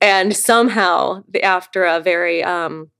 and 0.00 0.36
somehow, 0.36 1.24
after 1.42 1.84
a 1.84 2.00
very 2.00 2.42
um, 2.44 2.90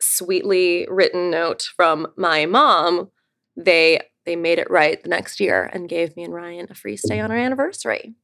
sweetly 0.00 0.86
written 0.90 1.30
note 1.30 1.62
from 1.76 2.08
my 2.16 2.46
mom, 2.46 3.10
they 3.56 4.00
they 4.26 4.36
made 4.36 4.58
it 4.58 4.70
right 4.70 5.02
the 5.02 5.08
next 5.08 5.40
year 5.40 5.70
and 5.72 5.88
gave 5.88 6.14
me 6.14 6.24
and 6.24 6.34
Ryan 6.34 6.66
a 6.68 6.74
free 6.74 6.98
stay 6.98 7.18
on 7.18 7.30
our 7.30 7.38
anniversary. 7.38 8.14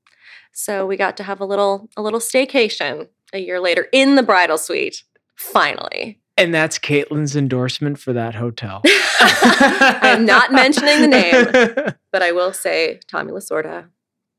So 0.55 0.87
we 0.87 0.97
got 0.97 1.17
to 1.19 1.23
have 1.25 1.41
a 1.41 1.45
little 1.45 1.89
a 1.97 2.03
little 2.03 2.21
staycation 2.21 3.09
a 3.33 3.39
year 3.39 3.61
later 3.61 3.89
in 3.93 4.15
the 4.15 4.23
bridal 4.23 4.57
suite. 4.57 5.03
Finally. 5.37 6.21
and 6.37 6.55
that's 6.55 6.79
Katlyn's 6.79 7.35
endorsement 7.35 7.99
for 7.99 8.13
that 8.13 8.37
hotel. 8.37 8.83
I'm 9.21 10.25
not 10.25 10.53
mentioning 10.53 11.01
the 11.01 11.09
name, 11.09 11.47
but 12.13 12.23
I 12.23 12.31
will 12.31 12.53
say 12.53 13.01
Tommy 13.09 13.33
Lasorda 13.33 13.89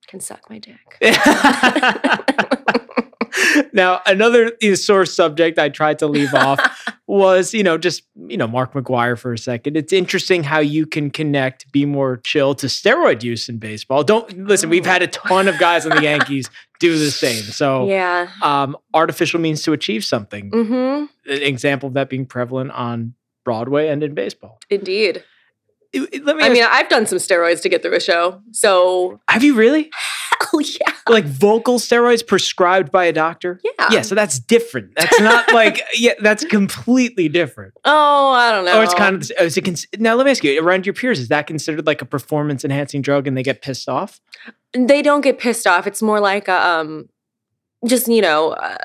can 0.08 0.22
suck 0.22 0.50
my 0.50 0.60
dick. 0.60 0.78
now, 3.74 4.02
another 4.06 4.52
sore 4.76 5.06
subject 5.06 5.60
I 5.60 5.70
tried 5.70 6.00
to 6.00 6.08
leave 6.08 6.34
off 6.34 6.60
was, 7.08 7.54
you 7.54 7.64
know, 7.64 7.78
just, 7.78 8.04
you 8.28 8.38
know, 8.38 8.48
Mark 8.48 8.74
McGwire 8.74 9.18
for 9.18 9.34
a 9.34 9.38
second. 9.38 9.78
It's 9.78 9.94
interesting 9.94 10.44
how 10.44 10.60
you 10.60 10.86
can 10.86 11.10
connect, 11.12 11.72
be 11.72 11.86
more 11.86 12.18
chill 12.18 12.56
to 12.56 12.68
steroid 12.68 13.24
use 13.24 13.48
in 13.50 13.58
baseball. 13.58 14.04
Don't 14.04 14.48
listen, 14.48 14.70
we've 14.70 14.86
had 14.86 15.02
a 15.02 15.08
ton 15.08 15.48
of 15.48 15.58
guys 15.60 15.86
on 15.86 15.96
the 15.96 16.02
Yankees 16.12 16.50
do 16.80 16.98
the 16.98 17.12
same. 17.12 17.44
So, 17.44 17.88
Yeah. 17.88 18.30
um, 18.42 18.76
artificial 18.94 19.40
means 19.40 19.62
to 19.64 19.74
achieve 19.74 20.04
something. 20.04 20.52
Mm-hmm. 20.52 21.32
An 21.32 21.42
example 21.42 21.88
of 21.88 21.94
that 21.94 22.10
being 22.10 22.26
prevalent 22.26 22.72
on 22.72 23.14
Broadway 23.44 23.90
and 23.90 24.04
in 24.04 24.14
baseball. 24.16 24.60
Indeed. 24.70 25.24
Let 25.96 26.38
me 26.38 26.44
I 26.44 26.48
ask- 26.48 26.54
mean, 26.54 26.64
I've 26.64 26.90
done 26.90 27.06
some 27.06 27.18
steroids 27.18 27.62
to 27.62 27.70
get 27.70 27.82
through 27.82 27.96
a 27.96 28.00
show. 28.00 28.42
So 28.52 29.20
have 29.30 29.44
you 29.44 29.56
really? 29.56 29.90
hell 30.52 30.62
yeah. 30.62 30.94
like 31.08 31.26
vocal 31.26 31.80
steroids 31.80 32.26
prescribed 32.26 32.92
by 32.92 33.06
a 33.06 33.14
doctor. 33.14 33.60
Yeah. 33.64 33.90
Yeah, 33.92 34.02
so 34.02 34.16
that's 34.16 34.40
different. 34.40 34.96
That's 34.96 35.20
not 35.20 35.52
like 35.54 35.82
yeah, 35.96 36.14
that's 36.20 36.44
completely 36.46 37.30
different. 37.30 37.74
Oh, 37.86 38.32
I 38.32 38.52
don't 38.52 38.66
know. 38.66 38.80
Or 38.80 38.84
it's 38.84 38.94
kind 38.94 39.16
of 39.16 39.32
is 39.40 39.58
it 39.58 39.66
cons- 39.66 39.88
now. 39.98 40.16
Let 40.16 40.26
me 40.26 40.32
ask 40.32 40.44
you: 40.44 40.62
around 40.62 40.86
your 40.86 40.94
peers, 40.94 41.20
is 41.20 41.28
that 41.30 41.48
considered 41.48 41.86
like 41.86 42.02
a 42.02 42.06
performance 42.06 42.64
enhancing 42.66 43.02
drug, 43.02 43.28
and 43.28 43.38
they 43.38 43.44
get 43.44 43.62
pissed 43.62 43.90
off? 43.90 44.20
they 44.74 45.02
don't 45.02 45.22
get 45.22 45.40
pissed 45.40 45.66
off. 45.66 45.88
It's 45.88 46.02
more 46.02 46.20
like 46.20 46.48
a, 46.50 46.68
um, 46.68 47.08
just 47.86 48.08
you 48.08 48.22
know. 48.22 48.52
Uh, 48.52 48.78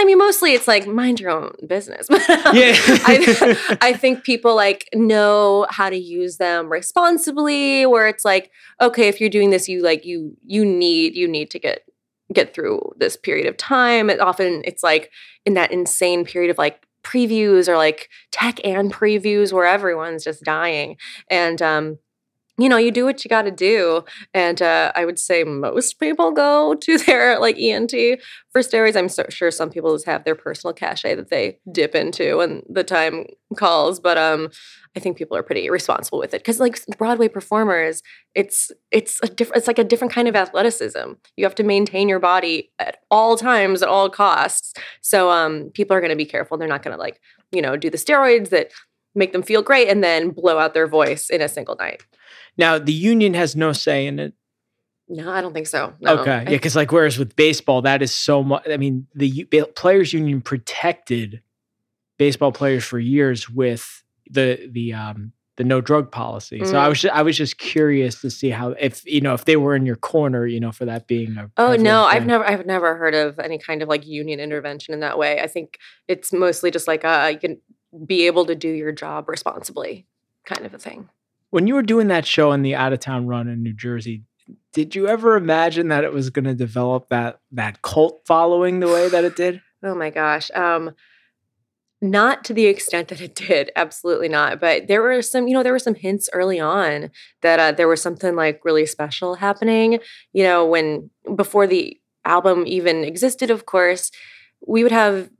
I 0.00 0.04
mean, 0.04 0.16
mostly 0.18 0.54
it's 0.54 0.66
like 0.66 0.86
mind 0.86 1.20
your 1.20 1.30
own 1.30 1.52
business. 1.66 2.08
Um, 2.30 2.56
Yeah. 2.56 2.74
I, 3.04 3.76
I 3.82 3.92
think 3.92 4.24
people 4.24 4.56
like 4.56 4.88
know 4.94 5.66
how 5.68 5.90
to 5.90 5.96
use 5.96 6.38
them 6.38 6.70
responsibly. 6.70 7.84
Where 7.84 8.08
it's 8.08 8.24
like, 8.24 8.50
okay, 8.80 9.08
if 9.08 9.20
you're 9.20 9.30
doing 9.30 9.50
this, 9.50 9.68
you 9.68 9.82
like 9.82 10.04
you 10.06 10.36
you 10.42 10.64
need 10.64 11.14
you 11.14 11.28
need 11.28 11.50
to 11.50 11.58
get 11.58 11.82
get 12.32 12.54
through 12.54 12.92
this 12.96 13.16
period 13.16 13.46
of 13.46 13.56
time. 13.56 14.08
And 14.08 14.20
often 14.20 14.62
it's 14.64 14.82
like 14.82 15.10
in 15.44 15.54
that 15.54 15.70
insane 15.70 16.24
period 16.24 16.50
of 16.50 16.58
like 16.58 16.86
previews 17.02 17.68
or 17.68 17.76
like 17.76 18.08
tech 18.30 18.60
and 18.64 18.92
previews 18.92 19.52
where 19.52 19.66
everyone's 19.66 20.22
just 20.22 20.42
dying 20.42 20.96
and 21.30 21.62
um 21.62 21.98
you 22.60 22.68
know 22.68 22.76
you 22.76 22.90
do 22.90 23.04
what 23.04 23.24
you 23.24 23.28
got 23.28 23.42
to 23.42 23.50
do 23.50 24.04
and 24.34 24.60
uh, 24.62 24.92
i 24.94 25.04
would 25.04 25.18
say 25.18 25.44
most 25.44 25.98
people 25.98 26.30
go 26.32 26.74
to 26.80 26.98
their 26.98 27.38
like 27.38 27.56
ent 27.58 27.92
for 28.52 28.62
steroids. 28.62 28.96
I'm 28.96 29.08
so 29.08 29.24
sure 29.28 29.50
some 29.50 29.70
people 29.70 29.94
just 29.94 30.06
have 30.06 30.24
their 30.24 30.34
personal 30.34 30.74
cachet 30.74 31.14
that 31.14 31.30
they 31.30 31.58
dip 31.70 31.94
into 31.94 32.38
when 32.38 32.62
the 32.68 32.84
time 32.84 33.26
calls 33.56 33.98
but 33.98 34.16
um 34.16 34.48
i 34.96 35.00
think 35.00 35.16
people 35.16 35.36
are 35.36 35.42
pretty 35.42 35.68
responsible 35.70 36.18
with 36.18 36.34
it 36.34 36.40
because 36.40 36.60
like 36.60 36.80
broadway 36.98 37.28
performers 37.28 38.02
it's 38.34 38.70
it's 38.90 39.20
a 39.22 39.26
different 39.26 39.58
it's 39.58 39.66
like 39.66 39.78
a 39.78 39.84
different 39.84 40.12
kind 40.12 40.28
of 40.28 40.36
athleticism. 40.36 41.12
You 41.36 41.44
have 41.44 41.54
to 41.56 41.62
maintain 41.62 42.08
your 42.08 42.18
body 42.18 42.70
at 42.78 42.98
all 43.10 43.36
times 43.36 43.82
at 43.82 43.88
all 43.88 44.08
costs. 44.08 44.74
So 45.00 45.30
um 45.30 45.70
people 45.74 45.96
are 45.96 46.00
going 46.00 46.10
to 46.10 46.16
be 46.16 46.24
careful. 46.24 46.56
They're 46.56 46.68
not 46.68 46.82
going 46.82 46.96
to 46.96 47.00
like 47.00 47.20
you 47.52 47.62
know 47.62 47.76
do 47.76 47.90
the 47.90 47.98
steroids 47.98 48.50
that 48.50 48.70
make 49.14 49.32
them 49.32 49.42
feel 49.42 49.62
great 49.62 49.88
and 49.88 50.02
then 50.04 50.30
blow 50.30 50.58
out 50.58 50.74
their 50.74 50.86
voice 50.86 51.28
in 51.30 51.40
a 51.40 51.48
single 51.48 51.76
night 51.76 52.02
Now 52.56 52.78
the 52.78 52.92
union 52.92 53.34
has 53.34 53.54
no 53.56 53.72
say 53.72 54.06
in 54.06 54.18
it. 54.18 54.34
no 55.08 55.30
i 55.30 55.40
don't 55.40 55.52
think 55.52 55.66
so 55.66 55.94
no. 56.00 56.18
Okay, 56.20 56.42
yeah, 56.44 56.50
because 56.50 56.76
like 56.76 56.92
whereas 56.92 57.18
with 57.18 57.34
baseball, 57.36 57.82
that 57.82 58.00
is 58.02 58.12
so 58.14 58.42
much. 58.42 58.62
I 58.70 58.76
mean, 58.76 59.06
the 59.14 59.44
players' 59.76 60.12
union 60.12 60.40
protected 60.40 61.42
baseball 62.18 62.52
players 62.52 62.84
for 62.84 62.98
years 62.98 63.48
with 63.50 64.02
the 64.30 64.68
the 64.70 64.92
um 64.94 65.32
the 65.56 65.64
no 65.64 65.80
drug 65.80 66.10
policy. 66.10 66.64
So 66.64 66.78
I 66.78 66.86
Mm. 66.86 66.88
was 66.88 67.00
ju- 67.02 67.10
I 67.12 67.22
was 67.22 67.36
just 67.36 67.58
curious 67.58 68.20
to 68.22 68.30
see 68.30 68.50
how 68.50 68.70
if 68.78 69.04
you 69.04 69.20
know 69.20 69.34
if 69.34 69.44
they 69.44 69.56
were 69.56 69.74
in 69.76 69.84
your 69.84 69.96
corner, 69.96 70.46
you 70.46 70.60
know, 70.60 70.72
for 70.72 70.84
that 70.86 71.06
being 71.06 71.36
a 71.36 71.50
Oh 71.58 71.74
no, 71.76 72.04
I've 72.04 72.26
never 72.26 72.44
I've 72.44 72.66
never 72.66 72.96
heard 72.96 73.14
of 73.14 73.38
any 73.38 73.58
kind 73.58 73.82
of 73.82 73.88
like 73.88 74.06
union 74.06 74.40
intervention 74.40 74.94
in 74.94 75.00
that 75.00 75.18
way. 75.18 75.40
I 75.40 75.48
think 75.48 75.76
it's 76.08 76.32
mostly 76.32 76.70
just 76.70 76.86
like 76.88 77.04
uh 77.04 77.30
you 77.32 77.38
can 77.38 77.60
be 78.06 78.26
able 78.26 78.46
to 78.46 78.54
do 78.54 78.68
your 78.68 78.92
job 78.92 79.28
responsibly 79.28 80.06
kind 80.46 80.64
of 80.64 80.74
a 80.74 80.78
thing. 80.78 81.08
When 81.50 81.66
you 81.66 81.74
were 81.74 81.82
doing 81.82 82.08
that 82.08 82.26
show 82.26 82.52
in 82.52 82.62
the 82.62 82.74
out 82.74 82.92
of 82.92 83.00
town 83.00 83.26
run 83.26 83.48
in 83.48 83.62
New 83.62 83.72
Jersey, 83.72 84.22
did 84.72 84.94
you 84.94 85.08
ever 85.08 85.36
imagine 85.36 85.88
that 85.88 86.04
it 86.04 86.12
was 86.12 86.30
going 86.30 86.44
to 86.44 86.54
develop 86.54 87.08
that 87.08 87.40
that 87.52 87.82
cult 87.82 88.22
following 88.26 88.80
the 88.80 88.88
way 88.88 89.08
that 89.08 89.24
it 89.24 89.36
did? 89.36 89.60
Oh 89.82 89.94
my 89.94 90.10
gosh. 90.10 90.50
Um 90.54 90.90
not 92.02 92.44
to 92.44 92.54
the 92.54 92.66
extent 92.66 93.08
that 93.08 93.20
it 93.20 93.34
did, 93.34 93.70
absolutely 93.76 94.28
not. 94.28 94.60
But 94.60 94.88
there 94.88 95.02
were 95.02 95.20
some, 95.20 95.48
you 95.48 95.54
know, 95.54 95.62
there 95.62 95.72
were 95.72 95.78
some 95.78 95.94
hints 95.94 96.30
early 96.32 96.58
on 96.58 97.10
that 97.42 97.58
uh, 97.58 97.72
there 97.72 97.88
was 97.88 98.00
something 98.00 98.34
like 98.34 98.64
really 98.64 98.86
special 98.86 99.34
happening. 99.34 99.98
You 100.32 100.44
know, 100.44 100.66
when 100.66 101.10
before 101.34 101.66
the 101.66 101.98
album 102.24 102.64
even 102.66 103.04
existed, 103.04 103.50
of 103.50 103.66
course, 103.66 104.10
we 104.66 104.82
would 104.82 104.92
have 104.92 105.30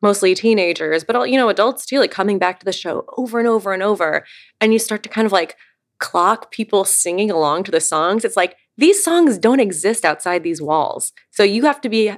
mostly 0.00 0.34
teenagers, 0.34 1.04
but 1.04 1.16
all 1.16 1.26
you 1.26 1.36
know, 1.36 1.48
adults 1.48 1.84
too, 1.84 1.98
like 1.98 2.10
coming 2.10 2.38
back 2.38 2.58
to 2.60 2.64
the 2.64 2.72
show 2.72 3.04
over 3.16 3.38
and 3.38 3.48
over 3.48 3.72
and 3.72 3.82
over, 3.82 4.24
and 4.60 4.72
you 4.72 4.78
start 4.78 5.02
to 5.02 5.08
kind 5.08 5.26
of 5.26 5.32
like 5.32 5.56
clock 5.98 6.50
people 6.50 6.84
singing 6.84 7.30
along 7.30 7.64
to 7.64 7.70
the 7.70 7.80
songs. 7.80 8.24
It's 8.24 8.36
like 8.36 8.56
these 8.76 9.02
songs 9.02 9.38
don't 9.38 9.60
exist 9.60 10.04
outside 10.04 10.42
these 10.42 10.62
walls, 10.62 11.12
so 11.30 11.42
you 11.42 11.64
have 11.64 11.80
to 11.82 11.88
be 11.88 12.14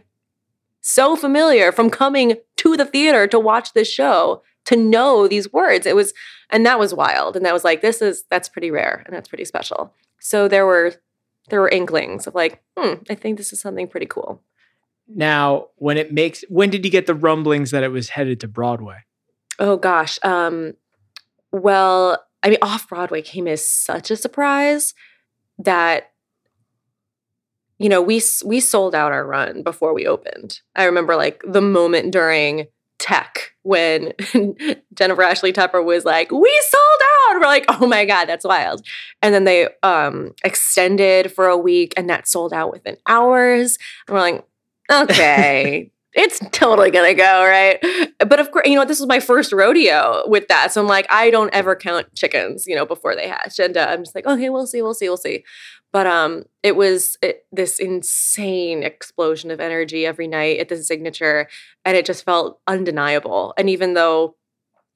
so 0.81 1.17
familiar 1.17 1.73
from 1.73 1.91
coming 1.91 2.37
to 2.57 2.77
the 2.77 2.85
theater 2.85 3.27
to 3.27 3.39
watch 3.39 3.73
this 3.73 3.91
show 3.91 4.43
to 4.67 4.77
know 4.77 5.27
these 5.27 5.53
words. 5.53 5.87
It 5.87 5.97
was, 5.97 6.13
and 6.49 6.65
that 6.67 6.79
was 6.79 6.95
wild. 6.95 7.37
And 7.37 7.45
that 7.45 7.55
was 7.55 7.65
like, 7.65 7.83
this 7.83 8.03
is, 8.03 8.25
that's 8.31 8.49
pretty 8.49 8.71
rare 8.71 9.03
and 9.07 9.15
that's 9.15 9.29
pretty 9.29 9.45
special. 9.45 9.95
So 10.21 10.49
there 10.49 10.67
were, 10.67 10.95
there 11.49 11.61
were 11.61 11.69
inklings 11.69 12.27
of 12.27 12.35
like, 12.35 12.63
hmm, 12.77 12.95
I 13.09 13.15
think 13.15 13.39
this 13.39 13.53
is 13.53 13.61
something 13.61 13.89
pretty 13.89 14.07
cool. 14.07 14.43
Now, 15.15 15.67
when 15.77 15.97
it 15.97 16.13
makes 16.13 16.45
when 16.49 16.71
did 16.71 16.85
you 16.85 16.91
get 16.91 17.07
the 17.07 17.15
rumblings 17.15 17.71
that 17.73 17.83
it 17.83 17.91
was 17.91 18.11
headed 18.11 18.41
to 18.41 18.49
Broadway? 18.49 18.99
Oh 19.59 19.77
gosh. 19.77 20.19
Um, 20.23 20.75
well, 21.53 22.25
I 22.43 22.51
mean, 22.51 22.59
off 22.63 22.89
Broadway 22.89 23.23
came 23.23 23.49
as 23.49 23.69
such 23.69 24.11
a 24.11 24.17
surprise 24.17 24.95
that 25.59 26.13
you 27.79 27.89
know 27.89 28.01
we 28.01 28.23
we 28.45 28.61
sold 28.61 28.95
out 28.95 29.13
our 29.13 29.27
run 29.27 29.63
before 29.63 29.93
we 29.93 30.07
opened. 30.07 30.61
I 30.77 30.85
remember 30.85 31.17
like 31.17 31.43
the 31.47 31.61
moment 31.61 32.13
during 32.13 32.67
Tech 32.99 33.55
when 33.63 34.13
Jennifer 34.95 35.23
Ashley 35.23 35.53
Tepper 35.53 35.85
was 35.85 36.05
like, 36.05 36.31
"We 36.31 36.63
sold 36.69 37.01
out." 37.03 37.41
We're 37.41 37.47
like, 37.47 37.65
"Oh 37.69 37.87
my 37.87 38.05
god, 38.05 38.27
that's 38.27 38.45
wild!" 38.45 38.87
And 39.23 39.35
then 39.35 39.45
they 39.45 39.69
um 39.83 40.33
extended 40.45 41.33
for 41.33 41.49
a 41.49 41.57
week, 41.57 41.95
and 41.97 42.09
that 42.11 42.29
sold 42.29 42.53
out 42.53 42.73
within 42.73 42.97
hours. 43.07 43.79
And 44.07 44.15
we're 44.15 44.21
like, 44.21 44.45
"Okay." 44.91 45.91
it's 46.13 46.41
totally 46.51 46.91
gonna 46.91 47.15
go 47.15 47.45
right? 47.45 47.79
But 48.19 48.41
of 48.41 48.51
course 48.51 48.67
you 48.67 48.75
know 48.75 48.85
this 48.85 49.01
was 49.01 49.09
my 49.09 49.21
first 49.21 49.53
rodeo 49.53 50.25
with 50.27 50.49
that. 50.49 50.73
So 50.73 50.81
i'm 50.81 50.89
like 50.89 51.07
i 51.11 51.31
don't 51.31 51.53
ever 51.55 51.77
count 51.77 52.15
chickens 52.15 52.67
you 52.67 52.75
know 52.75 52.87
before 52.87 53.15
they 53.15 53.29
hatch. 53.29 53.59
And 53.59 53.77
uh, 53.77 53.87
i'm 53.91 54.03
just 54.03 54.15
like 54.15 54.27
okay 54.27 54.49
we'll 54.51 54.67
see 54.67 54.83
we'll 54.83 54.95
see 54.95 55.09
we'll 55.09 55.17
see. 55.17 55.45
But 55.93 56.07
um 56.07 56.45
it 56.63 56.77
was 56.77 57.17
it, 57.23 57.47
this 57.53 57.79
insane 57.79 58.83
explosion 58.83 59.51
of 59.51 59.61
energy 59.61 60.05
every 60.05 60.27
night 60.27 60.59
at 60.59 60.69
the 60.69 60.83
signature 60.83 61.49
and 61.85 61.97
it 61.97 62.07
just 62.07 62.25
felt 62.25 62.61
undeniable. 62.67 63.55
And 63.57 63.71
even 63.71 63.95
though 63.95 64.37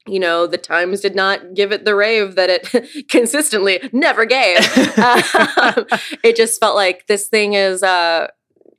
you 0.07 0.19
know 0.19 0.47
the 0.47 0.59
times 0.59 1.01
did 1.01 1.15
not 1.15 1.55
give 1.55 1.73
it 1.73 1.85
the 1.85 1.95
rave 1.95 2.35
that 2.35 2.51
it 2.51 3.09
consistently 3.09 3.81
never 3.93 4.27
gave 4.27 4.59
um, 4.99 5.87
it 6.23 6.37
just 6.37 6.61
felt 6.61 6.77
like 6.77 7.07
this 7.07 7.29
thing 7.29 7.55
is 7.55 7.83
uh 7.83 8.27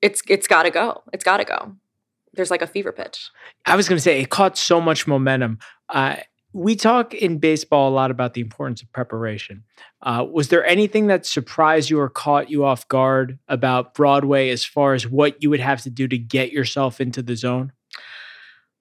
it's 0.02 0.22
it's 0.28 0.48
got 0.48 0.64
to 0.64 0.70
go 0.70 1.04
it's 1.14 1.24
got 1.24 1.38
to 1.38 1.46
go 1.46 1.76
there's 2.34 2.52
like 2.52 2.62
a 2.62 2.68
fever 2.68 2.91
pitch 2.91 3.30
I 3.66 3.76
was 3.76 3.88
going 3.88 3.98
to 3.98 4.02
say 4.02 4.22
it 4.22 4.30
caught 4.30 4.58
so 4.58 4.80
much 4.82 5.08
momentum. 5.08 5.60
Uh, 5.89 6.18
we 6.54 6.78
talk 6.78 7.14
in 7.14 7.38
baseball 7.38 7.89
a 7.89 7.93
lot 7.93 8.12
about 8.12 8.34
the 8.34 8.39
importance 8.39 8.82
of 8.82 8.89
preparation. 8.93 9.66
Uh, 10.02 10.26
was 10.30 10.48
there 10.48 10.66
anything 10.66 11.08
that 11.08 11.26
surprised 11.26 11.89
you 11.89 12.00
or 12.00 12.10
caught 12.10 12.50
you 12.50 12.64
off 12.64 12.88
guard 12.88 13.38
about 13.50 13.93
Broadway 13.93 14.50
as 14.50 14.64
far 14.64 14.93
as 14.93 15.06
what 15.06 15.43
you 15.43 15.50
would 15.50 15.60
have 15.60 15.82
to 15.82 15.89
do 15.89 16.08
to 16.08 16.18
get 16.18 16.54
yourself 16.54 17.02
into 17.02 17.22
the 17.22 17.36
zone? 17.36 17.74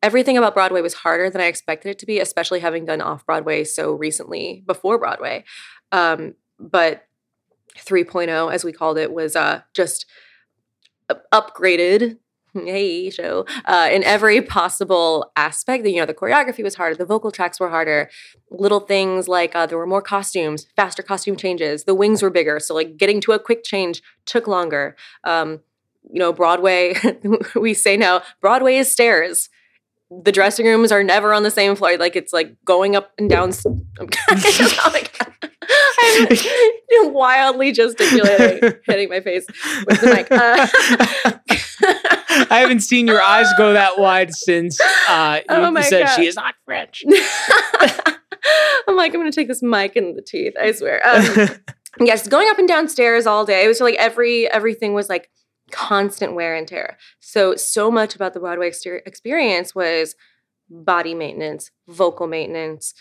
everything 0.05 0.37
about 0.37 0.53
Broadway 0.53 0.83
was 0.83 0.93
harder 0.93 1.31
than 1.31 1.41
I 1.41 1.47
expected 1.47 1.89
it 1.89 1.99
to 2.01 2.07
be, 2.07 2.21
especially 2.21 2.61
having 2.61 2.85
done 2.85 3.01
off 3.01 3.25
Broadway 3.25 3.65
so 3.65 3.95
recently 3.95 4.62
before 4.67 4.99
Broadway. 4.99 5.45
Um, 5.93 6.35
but 6.61 7.07
3.0, 7.79 8.53
as 8.53 8.65
we 8.65 8.73
called 8.73 8.99
it, 8.99 9.15
was 9.15 9.35
uh, 9.35 9.62
just 9.73 10.05
upgraded. 11.32 12.18
Hey, 12.55 13.11
show 13.11 13.46
uh, 13.64 13.88
in 13.90 14.05
every 14.05 14.40
possible 14.40 15.32
aspect. 15.34 15.84
You 15.84 15.96
know, 15.96 16.07
the 16.07 16.14
choreography 16.14 16.62
was 16.62 16.76
harder, 16.76 16.94
the 16.94 17.05
vocal 17.05 17.32
tracks 17.32 17.59
were 17.59 17.68
harder. 17.68 18.09
Little 18.48 18.78
things 18.78 19.26
like 19.26 19.57
uh, 19.57 19.66
there 19.66 19.76
were 19.76 19.88
more 19.88 20.02
costumes, 20.02 20.66
faster 20.76 21.02
costume 21.02 21.36
changes. 21.36 21.82
The 21.82 21.96
wings 21.96 22.22
were 22.22 22.30
bigger, 22.30 22.61
so 22.61 22.72
like 22.74 22.96
getting 22.96 23.20
to 23.22 23.32
a 23.32 23.40
quick 23.40 23.64
change 23.64 24.02
took 24.24 24.46
longer. 24.46 24.94
Um, 25.24 25.62
you 26.12 26.20
know, 26.20 26.32
Broadway. 26.32 26.94
we 27.57 27.74
say 27.74 27.96
now, 27.96 28.22
Broadway 28.40 28.76
is 28.76 28.90
stairs 28.90 29.48
the 30.22 30.32
dressing 30.32 30.66
rooms 30.66 30.92
are 30.92 31.02
never 31.02 31.32
on 31.32 31.42
the 31.42 31.50
same 31.50 31.74
floor. 31.76 31.96
Like 31.96 32.16
it's 32.16 32.32
like 32.32 32.57
going 32.64 32.96
up 32.96 33.12
and 33.18 33.28
down. 33.28 33.52
I'm, 37.03 37.12
wildly 37.12 37.72
gesticulating, 37.72 38.72
hitting 38.87 39.09
my 39.09 39.20
face 39.20 39.47
with 39.87 40.01
the 40.01 40.07
mic. 40.07 40.31
Uh, 40.31 40.66
I 42.51 42.61
haven't 42.61 42.81
seen 42.81 43.07
your 43.07 43.22
eyes 43.22 43.49
go 43.57 43.72
that 43.72 43.99
wide 43.99 44.33
since 44.35 44.79
uh, 45.09 45.41
you, 45.49 45.57
Oh 45.57 45.70
you 45.70 45.83
said 45.83 46.07
God. 46.07 46.16
she 46.16 46.27
is 46.27 46.37
not 46.37 46.55
French. 46.64 47.05
I'm 48.87 48.97
like, 48.97 49.14
I'm 49.14 49.20
gonna 49.20 49.33
take 49.33 49.49
this 49.49 49.62
mic 49.62 49.97
in 49.97 50.14
the 50.14 50.22
teeth. 50.22 50.55
I 50.61 50.72
swear. 50.72 51.01
Um, 51.07 51.49
yes, 52.01 52.29
going 52.29 52.49
up 52.51 52.59
and 52.59 52.68
down 52.68 52.89
stairs 52.89 53.27
all 53.27 53.45
day. 53.45 53.64
It 53.64 53.68
was 53.68 53.81
like 53.81 53.97
every 53.97 54.51
everything 54.51 54.95
was 54.95 55.09
like 55.09 55.31
constant 55.70 56.35
wear 56.35 56.55
and 56.55 56.66
tear. 56.66 56.99
So 57.20 57.57
so 57.57 57.91
much 57.91 58.14
about 58.14 58.35
the 58.35 58.41
Broadway 58.41 58.70
experience 59.07 59.75
was 59.75 60.14
body 60.68 61.14
maintenance, 61.14 61.70
vocal 61.89 62.27
maintenance, 62.27 62.95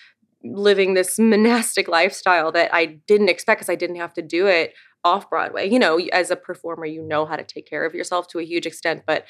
living 0.44 0.94
this 0.94 1.18
monastic 1.20 1.88
lifestyle 1.88 2.52
that 2.52 2.74
I 2.74 2.86
didn't 3.08 3.30
expect 3.30 3.60
because 3.60 3.70
I 3.70 3.76
didn't 3.76 3.98
have 3.98 4.14
to 4.14 4.22
do 4.22 4.48
it 4.48 4.74
off 5.04 5.30
Broadway. 5.30 5.70
You 5.70 5.80
know, 5.80 6.00
as 6.12 6.32
a 6.32 6.36
performer, 6.36 6.86
you 6.86 7.02
know 7.02 7.26
how 7.26 7.36
to 7.36 7.44
take 7.44 7.68
care 7.68 7.86
of 7.86 7.94
yourself 7.94 8.28
to 8.30 8.40
a 8.40 8.46
huge 8.46 8.66
extent, 8.66 9.04
but 9.06 9.26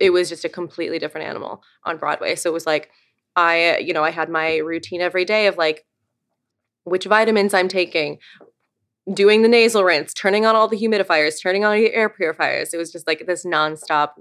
it 0.00 0.10
was 0.10 0.28
just 0.28 0.44
a 0.44 0.48
completely 0.48 0.98
different 0.98 1.26
animal 1.26 1.62
on 1.84 1.96
Broadway. 1.96 2.34
So 2.34 2.50
it 2.50 2.52
was 2.52 2.66
like 2.66 2.90
I, 3.36 3.78
you 3.78 3.92
know, 3.92 4.02
I 4.02 4.10
had 4.10 4.30
my 4.30 4.56
routine 4.56 5.02
every 5.02 5.26
day 5.26 5.46
of 5.46 5.58
like 5.58 5.84
which 6.84 7.04
vitamins 7.04 7.52
I'm 7.52 7.68
taking, 7.68 8.18
doing 9.12 9.42
the 9.42 9.48
nasal 9.48 9.84
rinse, 9.84 10.14
turning 10.14 10.46
on 10.46 10.56
all 10.56 10.68
the 10.68 10.76
humidifiers, 10.76 11.40
turning 11.40 11.64
on 11.64 11.76
the 11.76 11.92
air 11.92 12.08
purifiers. 12.08 12.72
It 12.72 12.78
was 12.78 12.90
just 12.90 13.06
like 13.06 13.26
this 13.26 13.44
nonstop 13.44 14.12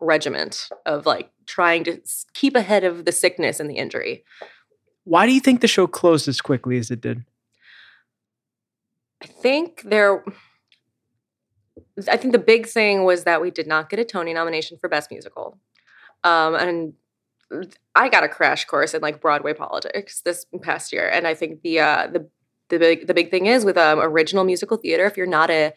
regiment 0.00 0.68
of 0.86 1.06
like 1.06 1.30
trying 1.46 1.84
to 1.84 2.00
keep 2.34 2.54
ahead 2.54 2.84
of 2.84 3.04
the 3.04 3.12
sickness 3.12 3.58
and 3.58 3.68
the 3.68 3.76
injury. 3.76 4.24
Why 5.04 5.26
do 5.26 5.32
you 5.32 5.40
think 5.40 5.60
the 5.60 5.68
show 5.68 5.86
closed 5.86 6.28
as 6.28 6.40
quickly 6.40 6.78
as 6.78 6.90
it 6.90 7.00
did? 7.00 7.24
I 9.22 9.26
think 9.26 9.82
there 9.84 10.24
I 12.08 12.16
think 12.16 12.32
the 12.32 12.38
big 12.38 12.66
thing 12.66 13.04
was 13.04 13.24
that 13.24 13.40
we 13.40 13.50
did 13.50 13.66
not 13.66 13.90
get 13.90 13.98
a 13.98 14.04
Tony 14.04 14.32
nomination 14.32 14.78
for 14.78 14.88
Best 14.88 15.10
Musical. 15.10 15.58
Um, 16.24 16.54
and 16.54 16.92
I 17.94 18.08
got 18.08 18.24
a 18.24 18.28
crash 18.28 18.64
course 18.64 18.94
in 18.94 19.02
like 19.02 19.20
Broadway 19.20 19.52
politics 19.52 20.22
this 20.22 20.46
past 20.62 20.92
year, 20.92 21.08
and 21.08 21.26
I 21.26 21.34
think 21.34 21.62
the 21.62 21.80
uh, 21.80 22.06
the 22.06 22.28
the 22.70 22.78
big 22.78 23.06
the 23.06 23.14
big 23.14 23.30
thing 23.30 23.46
is 23.46 23.64
with 23.64 23.76
um, 23.76 23.98
original 24.00 24.44
musical 24.44 24.76
theater. 24.76 25.04
If 25.04 25.16
you're 25.16 25.26
not 25.26 25.50
a 25.50 25.74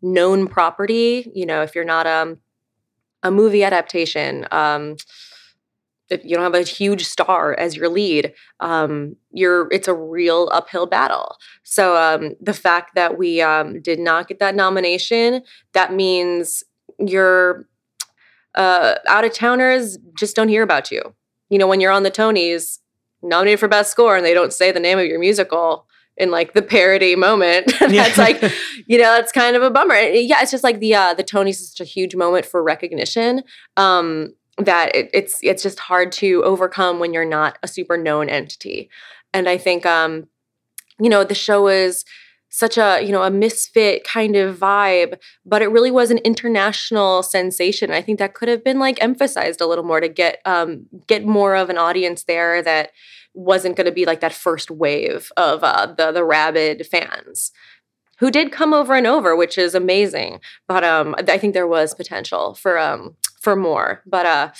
known 0.00 0.46
property, 0.46 1.30
you 1.34 1.44
know, 1.44 1.62
if 1.62 1.74
you're 1.74 1.84
not 1.84 2.06
um, 2.06 2.38
a 3.22 3.30
movie 3.30 3.62
adaptation, 3.62 4.46
um, 4.50 4.96
if 6.10 6.24
you 6.24 6.34
don't 6.34 6.42
have 6.42 6.54
a 6.54 6.62
huge 6.62 7.04
star 7.04 7.54
as 7.54 7.76
your 7.76 7.88
lead, 7.88 8.34
um, 8.60 9.16
you're 9.30 9.68
it's 9.70 9.88
a 9.88 9.94
real 9.94 10.48
uphill 10.52 10.86
battle. 10.86 11.36
So 11.62 11.96
um, 11.96 12.34
the 12.40 12.52
fact 12.52 12.94
that 12.94 13.16
we 13.16 13.40
um, 13.40 13.80
did 13.80 13.98
not 13.98 14.28
get 14.28 14.38
that 14.40 14.54
nomination, 14.54 15.42
that 15.72 15.92
means 15.94 16.64
you're 16.98 17.66
uh, 18.54 18.96
out 19.08 19.24
of 19.24 19.32
towners 19.32 19.98
just 20.18 20.36
don't 20.36 20.48
hear 20.48 20.62
about 20.62 20.90
you. 20.90 21.14
You 21.48 21.58
know, 21.58 21.66
when 21.66 21.80
you're 21.80 21.92
on 21.92 22.02
the 22.02 22.10
Tonys, 22.10 22.78
nominated 23.22 23.60
for 23.60 23.68
best 23.68 23.90
score, 23.90 24.16
and 24.16 24.24
they 24.24 24.34
don't 24.34 24.52
say 24.52 24.72
the 24.72 24.80
name 24.80 24.98
of 24.98 25.06
your 25.06 25.18
musical 25.18 25.86
in 26.16 26.30
like 26.30 26.52
the 26.52 26.62
parody 26.62 27.16
moment. 27.16 27.72
that's 27.80 28.18
like, 28.18 28.40
you 28.86 28.98
know, 28.98 29.14
that's 29.14 29.32
kind 29.32 29.56
of 29.56 29.62
a 29.62 29.70
bummer. 29.70 29.94
Yeah, 29.94 30.42
it's 30.42 30.50
just 30.50 30.64
like 30.64 30.80
the 30.80 30.94
uh, 30.94 31.14
the 31.14 31.24
Tonys 31.24 31.50
is 31.50 31.70
such 31.70 31.80
a 31.80 31.88
huge 31.88 32.14
moment 32.14 32.44
for 32.44 32.62
recognition. 32.62 33.42
Um, 33.76 34.34
that 34.64 34.94
it, 34.94 35.10
it's 35.12 35.40
it's 35.42 35.62
just 35.62 35.78
hard 35.78 36.12
to 36.12 36.42
overcome 36.44 36.98
when 36.98 37.12
you're 37.12 37.24
not 37.24 37.58
a 37.62 37.68
super 37.68 37.96
known 37.96 38.28
entity. 38.28 38.90
And 39.32 39.48
I 39.48 39.58
think 39.58 39.86
um, 39.86 40.28
you 41.00 41.08
know, 41.08 41.24
the 41.24 41.34
show 41.34 41.68
is 41.68 42.04
such 42.50 42.76
a 42.76 43.00
you 43.00 43.12
know 43.12 43.22
a 43.22 43.30
misfit 43.30 44.04
kind 44.04 44.36
of 44.36 44.58
vibe 44.58 45.16
but 45.46 45.62
it 45.62 45.70
really 45.70 45.90
was 45.90 46.10
an 46.10 46.18
international 46.18 47.22
sensation 47.22 47.92
i 47.92 48.02
think 48.02 48.18
that 48.18 48.34
could 48.34 48.48
have 48.48 48.64
been 48.64 48.78
like 48.78 49.00
emphasized 49.02 49.60
a 49.60 49.66
little 49.66 49.84
more 49.84 50.00
to 50.00 50.08
get 50.08 50.40
um 50.44 50.84
get 51.06 51.24
more 51.24 51.54
of 51.54 51.70
an 51.70 51.78
audience 51.78 52.24
there 52.24 52.60
that 52.60 52.90
wasn't 53.34 53.76
going 53.76 53.86
to 53.86 53.92
be 53.92 54.04
like 54.04 54.20
that 54.20 54.32
first 54.32 54.70
wave 54.70 55.30
of 55.36 55.62
uh, 55.62 55.86
the 55.96 56.10
the 56.10 56.24
rabid 56.24 56.84
fans 56.86 57.52
who 58.18 58.30
did 58.30 58.50
come 58.50 58.74
over 58.74 58.94
and 58.94 59.06
over 59.06 59.36
which 59.36 59.56
is 59.56 59.74
amazing 59.74 60.40
but 60.66 60.82
um 60.82 61.14
i 61.28 61.38
think 61.38 61.54
there 61.54 61.68
was 61.68 61.94
potential 61.94 62.54
for 62.54 62.78
um 62.78 63.14
for 63.40 63.56
more 63.56 64.02
but 64.06 64.26
uh 64.26 64.50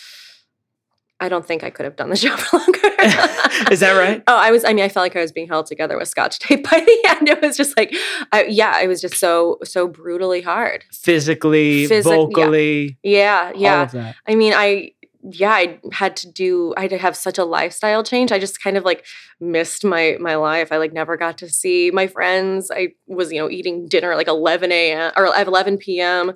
I 1.21 1.29
don't 1.29 1.47
think 1.47 1.63
I 1.63 1.71
could 1.71 1.85
have 1.85 1.97
done 1.97 2.09
the 2.09 2.17
show 2.17 2.37
for 2.37 2.59
longer. 2.59 2.79
Is 3.71 3.81
that 3.81 3.97
right? 3.99 4.23
Oh, 4.27 4.37
I 4.37 4.51
was. 4.51 4.65
I 4.65 4.73
mean, 4.73 4.85
I 4.85 4.89
felt 4.89 5.05
like 5.05 5.17
I 5.17 5.21
was 5.21 5.33
being 5.33 5.49
held 5.49 5.67
together 5.67 5.97
with 5.99 6.09
scotch 6.09 6.39
tape 6.39 6.69
by 6.69 6.81
the 6.81 7.09
end. 7.09 7.29
It 7.29 7.41
was 7.41 7.57
just 7.57 7.77
like, 7.77 7.95
I, 8.33 8.45
yeah, 8.45 8.81
it 8.81 8.89
was 8.89 9.01
just 9.01 9.17
so 9.17 9.59
so 9.65 9.87
brutally 9.87 10.41
hard. 10.41 10.85
Physically, 10.93 11.87
Physi- 11.87 12.03
vocally, 12.03 12.99
yeah, 13.03 13.53
yeah. 13.55 13.89
yeah. 13.93 14.13
I 14.27 14.35
mean, 14.35 14.55
I 14.55 14.93
yeah, 15.23 15.51
I 15.51 15.79
had 15.93 16.17
to 16.19 16.31
do. 16.31 16.75
I 16.77 16.83
had 16.83 16.91
to 16.91 16.99
have 16.99 17.17
such 17.17 17.39
a 17.39 17.45
lifestyle 17.45 18.03
change. 18.03 18.33
I 18.33 18.39
just 18.39 18.63
kind 18.63 18.77
of 18.77 18.85
like 18.85 19.05
missed 19.41 19.85
my 19.85 20.17
my 20.21 20.37
life. 20.37 20.73
I 20.73 20.79
like 20.79 20.93
never 20.93 21.17
got 21.17 21.39
to 21.39 21.49
see 21.49 21.91
my 21.91 22.07
friends. 22.07 22.71
I 22.71 22.95
was 23.07 23.33
you 23.33 23.39
know 23.39 23.51
eating 23.51 23.87
dinner 23.87 24.13
at 24.13 24.17
like 24.17 24.29
eleven 24.29 24.73
a.m. 24.73 25.13
or 25.17 25.35
at 25.35 25.47
eleven 25.47 25.77
p.m 25.77 26.33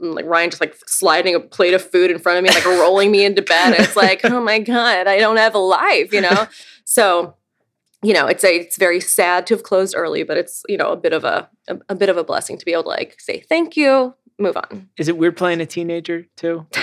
like 0.00 0.24
Ryan 0.24 0.50
just 0.50 0.60
like 0.60 0.76
sliding 0.86 1.34
a 1.34 1.40
plate 1.40 1.74
of 1.74 1.82
food 1.82 2.10
in 2.10 2.18
front 2.18 2.38
of 2.38 2.44
me, 2.44 2.50
like 2.50 2.64
rolling 2.64 3.10
me 3.10 3.24
into 3.24 3.42
bed. 3.42 3.74
it's 3.78 3.96
like, 3.96 4.20
oh 4.24 4.40
my 4.40 4.58
God, 4.58 5.06
I 5.06 5.18
don't 5.18 5.36
have 5.36 5.54
a 5.54 5.58
life, 5.58 6.12
you 6.12 6.20
know? 6.20 6.46
So, 6.84 7.34
you 8.02 8.12
know, 8.12 8.26
it's 8.26 8.44
a, 8.44 8.56
it's 8.56 8.76
very 8.76 9.00
sad 9.00 9.46
to 9.46 9.54
have 9.54 9.62
closed 9.62 9.94
early, 9.96 10.22
but 10.22 10.36
it's, 10.36 10.62
you 10.68 10.76
know, 10.76 10.90
a 10.92 10.96
bit 10.96 11.12
of 11.12 11.24
a, 11.24 11.48
a, 11.68 11.78
a 11.90 11.94
bit 11.94 12.08
of 12.08 12.16
a 12.16 12.24
blessing 12.24 12.58
to 12.58 12.64
be 12.64 12.72
able 12.72 12.84
to 12.84 12.88
like 12.90 13.20
say 13.20 13.40
thank 13.40 13.76
you, 13.76 14.14
move 14.38 14.56
on. 14.56 14.88
Is 14.98 15.08
it 15.08 15.16
weird 15.16 15.36
playing 15.36 15.60
a 15.60 15.66
teenager 15.66 16.26
too? 16.36 16.66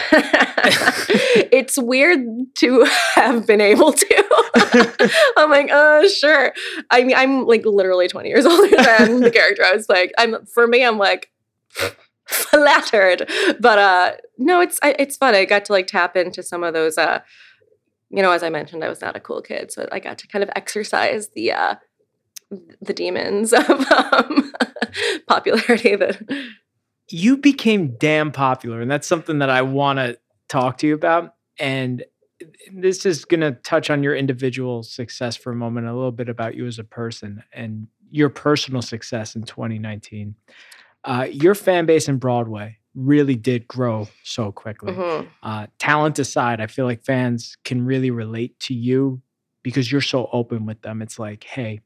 it's 1.52 1.78
weird 1.78 2.20
to 2.56 2.88
have 3.16 3.45
been 3.45 3.62
able 3.62 3.93
to. 3.93 5.12
I'm 5.38 5.49
like, 5.49 5.70
oh, 5.72 6.08
sure. 6.08 6.54
I 6.89 7.04
mean, 7.04 7.16
I'm 7.16 7.45
like 7.45 7.66
literally 7.66 8.08
20 8.08 8.30
years 8.30 8.45
older 8.47 8.70
than 8.70 9.22
the 9.22 9.32
character 9.32 9.64
I 9.66 9.74
was 9.74 9.89
like. 9.89 10.12
I'm 10.18 10.45
for 10.45 10.68
me, 10.68 10.86
I'm 10.86 10.97
like 10.97 11.32
flattered. 12.49 13.29
But 13.59 13.79
uh 13.79 14.11
no, 14.38 14.61
it's 14.61 14.79
it's 14.84 15.17
fun. 15.17 15.36
I 15.36 15.45
got 15.45 15.65
to 15.65 15.73
like 15.73 15.88
tap 15.88 16.15
into 16.15 16.43
some 16.43 16.63
of 16.63 16.73
those 16.73 16.97
uh 16.97 17.21
you 18.09 18.21
know, 18.21 18.32
as 18.32 18.43
I 18.43 18.49
mentioned, 18.49 18.84
I 18.84 18.89
was 18.89 18.99
not 18.99 19.15
a 19.15 19.21
cool 19.21 19.41
kid, 19.41 19.71
so 19.71 19.88
I 19.89 19.99
got 19.99 20.17
to 20.17 20.27
kind 20.27 20.43
of 20.43 20.49
exercise 20.55 21.29
the 21.29 21.51
uh 21.51 21.75
the 22.82 22.93
demons 22.93 23.53
of 23.69 23.69
um, 23.69 24.53
popularity 25.27 25.95
that 25.95 26.21
you 27.09 27.38
became 27.38 27.95
damn 27.97 28.32
popular 28.32 28.82
and 28.82 28.89
that's 28.89 29.07
something 29.07 29.39
that 29.39 29.49
I 29.49 29.61
want 29.61 29.99
to 29.99 30.17
talk 30.49 30.77
to 30.79 30.88
you 30.88 30.93
about 30.93 31.36
and 31.59 32.03
this 32.73 33.05
is 33.05 33.25
going 33.25 33.41
to 33.41 33.51
touch 33.51 33.89
on 33.89 34.03
your 34.03 34.15
individual 34.15 34.84
success 34.84 35.36
for 35.36 35.51
a 35.51 35.55
moment 35.55 35.88
a 35.88 35.93
little 35.93 36.11
bit 36.11 36.29
about 36.29 36.55
you 36.55 36.65
as 36.65 36.79
a 36.79 36.84
person 36.84 37.43
and 37.53 37.88
your 38.09 38.29
personal 38.29 38.82
success 38.82 39.36
in 39.36 39.43
2019 39.43 40.36
uh, 41.04 41.28
your 41.32 41.56
fan 41.56 41.86
base 41.86 42.08
in 42.08 42.18
Broadway 42.18 42.78
really 42.93 43.36
did 43.36 43.68
grow 43.68 44.08
so 44.24 44.52
quickly. 44.52 44.93
Mm-hmm. 44.93 45.28
Uh, 45.41 45.68
talent 45.80 46.20
aside, 46.20 46.60
I 46.60 46.68
feel 46.68 46.86
like 46.86 47.04
fans 47.04 47.58
can 47.64 47.86
really 47.86 48.12
relate 48.12 48.60
to 48.62 48.74
you 48.74 49.22
because 49.64 49.91
you're 49.91 50.02
so 50.02 50.30
open 50.34 50.66
with 50.66 50.82
them. 50.82 51.02
It's 51.02 51.18
like, 51.18 51.43
hey, 51.43 51.82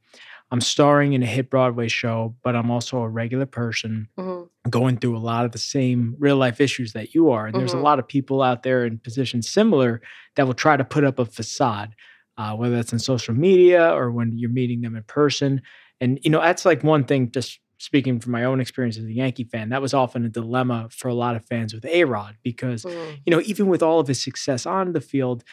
I'm 0.52 0.62
starring 0.62 1.14
in 1.14 1.24
a 1.24 1.26
hit 1.26 1.50
Broadway 1.50 1.88
show, 1.88 2.36
but 2.44 2.56
I'm 2.56 2.70
also 2.70 3.00
a 3.00 3.10
regular 3.10 3.46
person 3.46 4.08
mm-hmm. 4.18 4.70
going 4.70 4.98
through 4.98 5.18
a 5.18 5.20
lot 5.20 5.46
of 5.46 5.52
the 5.52 5.58
same 5.58 6.16
real 6.20 6.38
life 6.38 6.62
issues 6.62 6.94
that 6.94 7.14
you 7.14 7.32
are. 7.32 7.46
And 7.46 7.54
mm-hmm. 7.54 7.60
there's 7.60 7.74
a 7.74 7.78
mm-hmm. 7.78 7.86
lot 7.86 8.00
of 8.00 8.08
people 8.08 8.42
out 8.42 8.64
there 8.64 8.86
in 8.86 9.00
positions 9.00 9.50
similar 9.50 10.02
that 10.36 10.46
will 10.46 10.54
try 10.54 10.78
to 10.78 10.86
put 10.86 11.04
up 11.04 11.20
a 11.20 11.26
facade, 11.26 11.96
uh, 12.38 12.54
whether 12.54 12.76
that's 12.76 12.94
in 12.94 13.00
social 13.00 13.34
media 13.34 13.92
or 13.92 14.12
when 14.12 14.38
you're 14.38 14.50
meeting 14.50 14.82
them 14.82 14.96
in 14.96 15.04
person. 15.04 15.62
And, 16.00 16.20
you 16.24 16.30
know, 16.30 16.42
that's 16.42 16.66
like 16.66 16.84
one 16.84 17.06
thing 17.06 17.32
just 17.32 17.60
speaking 17.78 18.20
from 18.20 18.32
my 18.32 18.44
own 18.44 18.60
experience 18.60 18.98
as 18.98 19.06
a 19.06 19.12
Yankee 19.12 19.44
fan, 19.44 19.70
that 19.70 19.82
was 19.82 19.94
often 19.94 20.26
a 20.26 20.30
dilemma 20.30 20.88
for 20.92 21.08
a 21.08 21.14
lot 21.14 21.36
of 21.36 21.46
fans 21.46 21.74
with 21.74 21.86
A 21.86 22.04
Rod 22.04 22.38
because, 22.44 22.84
mm. 22.84 23.18
you 23.26 23.32
know, 23.32 23.42
even 23.42 23.68
with 23.68 23.84
all 23.84 24.00
of 24.00 24.08
his 24.08 24.24
success 24.24 24.66
on 24.66 24.94
the 24.94 25.02
field, 25.02 25.44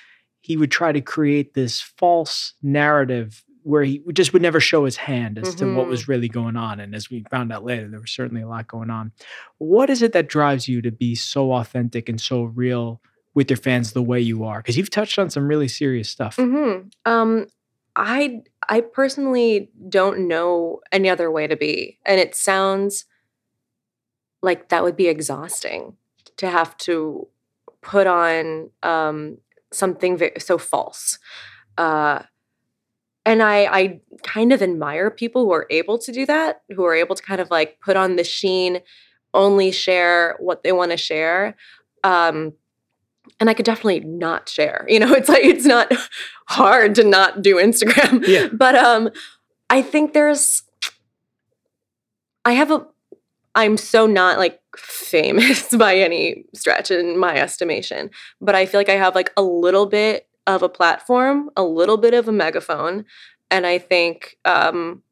he 0.41 0.57
would 0.57 0.71
try 0.71 0.93
to 0.93 1.01
create 1.01 1.55
this 1.55 1.81
false 1.81 2.55
narrative 2.63 3.45
where 3.65 3.85
he 3.85 4.03
just 4.13 4.33
would 4.33 4.43
never 4.43 4.61
show 4.61 4.85
his 4.85 4.97
hand 4.97 5.39
as 5.39 5.55
mm-hmm. 5.55 5.71
to 5.71 5.77
what 5.77 5.87
was 5.87 6.03
mm-hmm. 6.03 6.13
really 6.13 6.29
going 6.29 6.57
on. 6.57 6.81
And 6.81 6.95
as 6.95 7.11
we 7.11 7.25
found 7.31 7.53
out 7.53 7.65
later, 7.65 7.89
there 7.89 8.01
was 8.01 8.11
certainly 8.11 8.43
a 8.43 8.49
lot 8.49 8.67
going 8.67 8.91
on. 8.91 9.13
What 9.59 9.89
is 9.89 10.03
it 10.03 10.13
that 10.13 10.29
drives 10.29 10.69
you 10.69 10.83
to 10.83 10.91
be 10.91 11.15
so 11.15 11.53
authentic 11.53 12.09
and 12.09 12.21
so 12.21 12.43
real 12.43 13.01
with 13.35 13.49
your 13.51 13.57
fans 13.57 13.93
the 13.93 14.03
way 14.03 14.21
you 14.21 14.45
are? 14.45 14.59
Because 14.59 14.77
you've 14.77 14.91
touched 14.91 15.19
on 15.19 15.31
some 15.31 15.47
really 15.47 15.69
serious 15.69 16.11
stuff. 16.11 16.37
Mm-hmm. 16.37 16.89
Um, 17.11 17.47
I 17.97 18.43
I 18.69 18.81
personally 18.81 19.71
don't 19.89 20.29
know 20.29 20.81
any 20.91 21.09
other 21.09 21.31
way 21.31 21.47
to 21.47 21.57
be. 21.57 21.99
And 22.07 22.21
it 22.21 22.35
sounds 22.35 23.05
like 24.43 24.69
that 24.69 24.83
would 24.83 24.97
be 24.97 25.09
exhausting 25.09 25.97
to 26.37 26.49
have 26.49 26.77
to 26.79 27.29
put 27.81 28.07
on 28.07 28.71
um, 28.83 29.39
something 29.73 30.21
so 30.39 30.59
false. 30.59 31.19
Uh, 31.77 32.23
and 33.25 33.43
I, 33.43 33.65
I 33.67 34.01
kind 34.23 34.53
of 34.53 34.63
admire 34.63 35.11
people 35.11 35.45
who 35.45 35.53
are 35.53 35.67
able 35.71 35.99
to 35.99 36.13
do 36.13 36.27
that, 36.27 36.63
who 36.75 36.85
are 36.85 36.95
able 36.95 37.15
to 37.15 37.23
kind 37.23 37.41
of 37.41 37.51
like 37.51 37.79
put 37.81 37.97
on 37.97 38.17
the 38.17 38.25
sheen, 38.25 38.81
only 39.33 39.71
share 39.71 40.37
what 40.41 40.63
they 40.63 40.73
want 40.73 40.91
to 40.91 40.97
share. 40.97 41.57
Um, 42.03 42.55
and 43.41 43.51
I 43.51 43.55
could 43.55 43.65
definitely 43.65 44.01
not 44.01 44.49
share. 44.49 44.85
You 44.89 45.01
know, 45.01 45.13
it's 45.15 45.29
like 45.29 45.45
it's 45.45 45.67
not 45.67 45.93
hard 46.49 46.95
to 46.97 47.05
not 47.05 47.43
do 47.43 47.57
Instagram. 47.57 48.27
Yeah. 48.27 48.49
But 48.53 48.75
um 48.75 49.11
I 49.71 49.83
think 49.83 50.13
there's 50.13 50.63
I 52.45 52.53
have 52.53 52.71
a 52.71 52.87
I'm 53.55 53.77
so 53.77 54.07
not 54.07 54.39
like 54.39 54.61
famous 54.77 55.69
by 55.77 55.97
any 55.97 56.45
stretch 56.55 56.91
in 56.91 57.19
my 57.19 57.37
estimation, 57.37 58.11
but 58.41 58.55
I 58.55 58.67
feel 58.67 58.81
like 58.81 58.89
I 58.89 58.97
have 58.97 59.15
like 59.15 59.33
a 59.37 59.43
little 59.43 59.87
bit 59.87 60.27
of 60.47 60.63
a 60.63 60.69
platform, 60.69 61.51
a 61.57 61.63
little 61.63 61.97
bit 61.97 62.15
of 62.15 62.29
a 62.29 62.33
megaphone, 62.33 63.05
and 63.51 63.67
I 63.67 63.79
think 63.79 64.37
um 64.45 65.03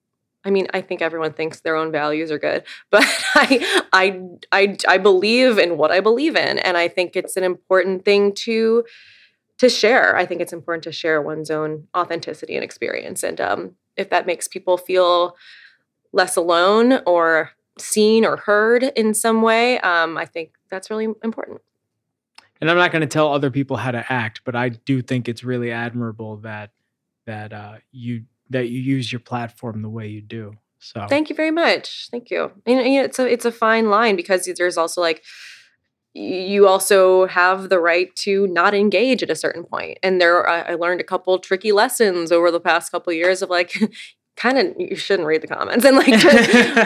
I 0.44 0.50
mean, 0.50 0.68
I 0.72 0.80
think 0.80 1.02
everyone 1.02 1.32
thinks 1.32 1.60
their 1.60 1.76
own 1.76 1.92
values 1.92 2.30
are 2.30 2.38
good, 2.38 2.64
but 2.90 3.04
I, 3.34 3.84
I, 3.92 4.20
I, 4.52 4.76
I 4.88 4.98
believe 4.98 5.58
in 5.58 5.76
what 5.76 5.90
I 5.90 6.00
believe 6.00 6.36
in, 6.36 6.58
and 6.58 6.76
I 6.76 6.88
think 6.88 7.16
it's 7.16 7.36
an 7.36 7.44
important 7.44 8.04
thing 8.04 8.32
to 8.34 8.84
to 9.58 9.68
share. 9.68 10.16
I 10.16 10.24
think 10.24 10.40
it's 10.40 10.54
important 10.54 10.84
to 10.84 10.92
share 10.92 11.20
one's 11.20 11.50
own 11.50 11.86
authenticity 11.94 12.54
and 12.54 12.64
experience, 12.64 13.22
and 13.22 13.40
um, 13.40 13.76
if 13.96 14.10
that 14.10 14.26
makes 14.26 14.48
people 14.48 14.76
feel 14.78 15.36
less 16.12 16.36
alone 16.36 17.00
or 17.06 17.50
seen 17.78 18.24
or 18.24 18.36
heard 18.38 18.82
in 18.82 19.14
some 19.14 19.42
way, 19.42 19.78
um, 19.80 20.16
I 20.16 20.24
think 20.24 20.54
that's 20.70 20.90
really 20.90 21.08
important. 21.22 21.60
And 22.60 22.70
I'm 22.70 22.76
not 22.76 22.92
going 22.92 23.00
to 23.00 23.06
tell 23.06 23.32
other 23.32 23.50
people 23.50 23.76
how 23.76 23.90
to 23.90 24.12
act, 24.12 24.42
but 24.44 24.54
I 24.54 24.70
do 24.70 25.00
think 25.00 25.28
it's 25.28 25.42
really 25.42 25.72
admirable 25.72 26.38
that 26.38 26.70
that 27.26 27.52
uh, 27.52 27.76
you 27.92 28.24
that 28.50 28.68
you 28.68 28.80
use 28.80 29.10
your 29.10 29.20
platform 29.20 29.82
the 29.82 29.88
way 29.88 30.08
you 30.08 30.20
do. 30.20 30.54
So 30.78 31.06
thank 31.08 31.30
you 31.30 31.36
very 31.36 31.50
much. 31.50 32.08
Thank 32.10 32.30
you. 32.30 32.52
And, 32.66 32.80
and 32.80 33.04
it's 33.06 33.18
a 33.18 33.26
it's 33.26 33.44
a 33.44 33.52
fine 33.52 33.90
line 33.90 34.16
because 34.16 34.48
there's 34.56 34.76
also 34.78 35.00
like 35.00 35.22
you 36.12 36.66
also 36.66 37.26
have 37.26 37.68
the 37.68 37.78
right 37.78 38.14
to 38.16 38.46
not 38.48 38.74
engage 38.74 39.22
at 39.22 39.30
a 39.30 39.36
certain 39.36 39.64
point. 39.64 39.98
And 40.02 40.20
there, 40.20 40.48
I 40.48 40.74
learned 40.74 41.00
a 41.00 41.04
couple 41.04 41.38
tricky 41.38 41.70
lessons 41.70 42.32
over 42.32 42.50
the 42.50 42.58
past 42.58 42.90
couple 42.90 43.12
of 43.12 43.16
years 43.16 43.42
of 43.42 43.50
like, 43.50 43.72
kind 44.36 44.58
of 44.58 44.74
you 44.78 44.96
shouldn't 44.96 45.26
read 45.26 45.42
the 45.42 45.46
comments 45.46 45.84
and 45.84 45.96
like 45.96 46.08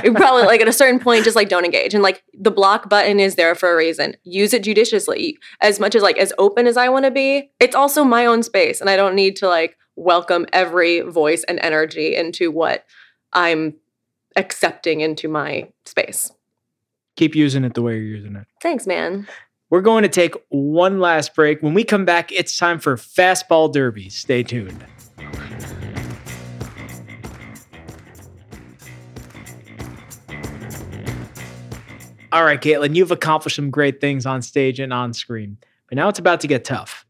you 0.03 0.13
probably 0.15 0.43
like 0.43 0.61
at 0.61 0.67
a 0.67 0.73
certain 0.73 0.99
point 0.99 1.23
just 1.23 1.37
like 1.37 1.49
don't 1.49 1.65
engage 1.65 1.95
and 1.95 2.03
like 2.03 2.25
the 2.33 2.51
block 2.51 2.89
button 2.89 3.21
is 3.21 3.37
there 3.37 3.55
for 3.55 3.73
a 3.73 3.77
reason 3.77 4.17
use 4.25 4.53
it 4.53 4.65
judiciously 4.65 5.39
as 5.61 5.79
much 5.79 5.95
as 5.95 6.03
like 6.03 6.19
as 6.19 6.33
open 6.37 6.67
as 6.67 6.77
i 6.77 6.89
want 6.89 7.05
to 7.05 7.13
be 7.13 7.49
it's 7.61 7.77
also 7.77 8.03
my 8.03 8.27
own 8.27 8.43
space 8.43 8.81
and 8.81 8.91
i 8.91 8.97
don't 8.97 9.15
need 9.15 9.37
to 9.37 9.47
like 9.47 9.77
welcome 9.97 10.47
every 10.53 11.01
voice 11.01 11.45
and 11.45 11.59
energy 11.63 12.15
into 12.15 12.51
what 12.51 12.85
i'm 13.33 13.75
accepting 14.37 15.01
into 15.01 15.29
my 15.29 15.69
space. 15.85 16.33
Keep 17.17 17.35
using 17.35 17.65
it 17.65 17.75
the 17.75 17.83
way 17.83 17.95
you're 17.95 18.17
using 18.17 18.37
it. 18.37 18.47
Thanks 18.61 18.87
man. 18.87 19.29
We're 19.71 19.81
going 19.81 20.03
to 20.03 20.09
take 20.09 20.35
one 20.49 21.01
last 21.01 21.35
break. 21.35 21.63
When 21.63 21.75
we 21.75 21.85
come 21.85 22.05
back 22.05 22.33
it's 22.33 22.57
time 22.57 22.79
for 22.79 22.97
fastball 22.97 23.73
derby. 23.73 24.09
Stay 24.09 24.43
tuned. 24.43 24.85
All 32.33 32.45
right, 32.45 32.61
Katlyn, 32.61 32.97
you've 32.97 33.13
accomplished 33.13 33.55
some 33.55 33.71
great 33.71 34.01
things 34.01 34.27
on 34.27 34.43
stage 34.43 34.81
and 34.81 34.93
on 34.93 35.13
screen, 35.13 35.57
but 35.89 35.95
now 35.95 36.09
it's 36.09 36.19
about 36.19 36.41
to 36.41 36.49
get 36.49 36.65
tough. 36.65 37.07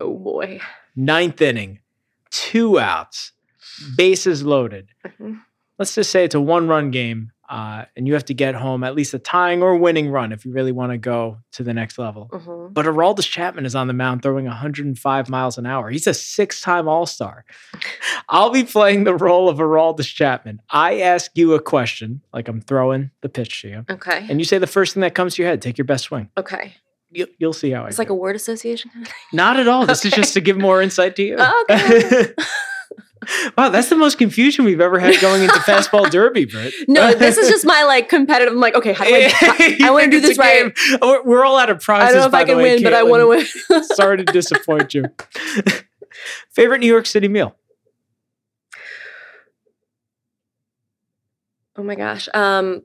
Oh 0.00 0.18
boy. 0.18 0.60
Ninth 0.96 1.40
inning, 1.40 1.78
two 2.34 2.80
outs, 2.80 3.32
bases 3.96 4.42
loaded. 4.42 4.88
Mm-hmm. 5.06 5.34
Let's 5.78 5.94
just 5.94 6.10
say 6.10 6.24
it's 6.24 6.34
a 6.34 6.40
one 6.40 6.68
run 6.68 6.90
game, 6.90 7.32
uh, 7.48 7.84
and 7.96 8.06
you 8.06 8.14
have 8.14 8.24
to 8.26 8.34
get 8.34 8.54
home 8.54 8.84
at 8.84 8.94
least 8.94 9.14
a 9.14 9.18
tying 9.18 9.62
or 9.62 9.76
winning 9.76 10.10
run 10.10 10.32
if 10.32 10.44
you 10.44 10.52
really 10.52 10.72
want 10.72 10.92
to 10.92 10.98
go 10.98 11.38
to 11.52 11.62
the 11.62 11.72
next 11.72 11.98
level. 11.98 12.28
Mm-hmm. 12.32 12.72
But 12.72 12.86
Aroldis 12.86 13.28
Chapman 13.28 13.66
is 13.66 13.74
on 13.74 13.86
the 13.86 13.92
mound 13.92 14.22
throwing 14.22 14.46
105 14.46 15.28
miles 15.28 15.58
an 15.58 15.66
hour. 15.66 15.90
He's 15.90 16.06
a 16.06 16.14
six 16.14 16.60
time 16.60 16.88
All 16.88 17.06
Star. 17.06 17.44
I'll 18.28 18.50
be 18.50 18.64
playing 18.64 19.04
the 19.04 19.14
role 19.14 19.48
of 19.48 19.58
Aroldis 19.58 20.12
Chapman. 20.12 20.60
I 20.70 21.00
ask 21.00 21.30
you 21.34 21.54
a 21.54 21.60
question, 21.60 22.22
like 22.32 22.48
I'm 22.48 22.60
throwing 22.60 23.10
the 23.20 23.28
pitch 23.28 23.62
to 23.62 23.68
you. 23.68 23.84
Okay. 23.90 24.26
And 24.28 24.40
you 24.40 24.44
say 24.44 24.58
the 24.58 24.66
first 24.66 24.94
thing 24.94 25.02
that 25.02 25.14
comes 25.14 25.36
to 25.36 25.42
your 25.42 25.50
head. 25.50 25.62
Take 25.62 25.78
your 25.78 25.84
best 25.84 26.04
swing. 26.04 26.30
Okay. 26.36 26.74
You, 27.14 27.28
will 27.40 27.52
see 27.52 27.70
how 27.70 27.82
it's 27.82 27.84
I. 27.84 27.88
It's 27.90 27.98
like 27.98 28.10
a 28.10 28.14
word 28.14 28.36
association. 28.36 28.90
Kind 28.90 29.06
of 29.06 29.08
thing. 29.08 29.16
Not 29.32 29.58
at 29.58 29.68
all. 29.68 29.86
This 29.86 30.00
okay. 30.00 30.08
is 30.08 30.14
just 30.14 30.34
to 30.34 30.40
give 30.40 30.58
more 30.58 30.82
insight 30.82 31.16
to 31.16 31.22
you. 31.22 31.36
Oh, 31.38 31.66
okay. 31.70 32.32
wow, 33.56 33.68
that's 33.68 33.88
the 33.88 33.96
most 33.96 34.18
confusion 34.18 34.64
we've 34.64 34.80
ever 34.80 34.98
had 34.98 35.20
going 35.20 35.42
into 35.42 35.54
fastball 35.60 36.10
derby, 36.10 36.44
Britt. 36.44 36.74
No, 36.88 37.14
this 37.18 37.36
is 37.36 37.48
just 37.48 37.64
my 37.64 37.84
like 37.84 38.08
competitive. 38.08 38.52
I'm 38.52 38.60
like, 38.60 38.74
okay, 38.74 38.92
how 38.92 39.04
do 39.04 39.14
I? 39.14 39.32
I, 39.40 39.78
I 39.84 39.90
want 39.90 40.04
to 40.04 40.10
do 40.10 40.20
this 40.20 40.38
right. 40.38 40.72
We're 41.24 41.44
all 41.44 41.58
out 41.58 41.70
of 41.70 41.80
prizes. 41.80 42.08
I 42.08 42.12
don't 42.12 42.20
know 42.20 42.26
if 42.26 42.34
I 42.34 42.44
can 42.44 42.56
way, 42.56 42.74
win, 42.74 42.78
Katlyn. 42.80 42.84
but 42.84 42.94
I 42.94 43.02
want 43.02 43.20
to 43.20 43.28
win. 43.28 43.84
Sorry 43.84 44.16
to 44.18 44.24
disappoint 44.24 44.94
you. 44.94 45.04
Favorite 46.50 46.78
New 46.78 46.86
York 46.86 47.06
City 47.06 47.28
meal? 47.28 47.56
Oh 51.76 51.82
my 51.82 51.94
gosh. 51.94 52.28
Um, 52.34 52.82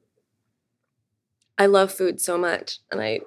I 1.57 1.67
love 1.67 1.91
food 1.91 2.19
so 2.19 2.37
much, 2.37 2.79
and 2.91 3.01
I 3.01 3.19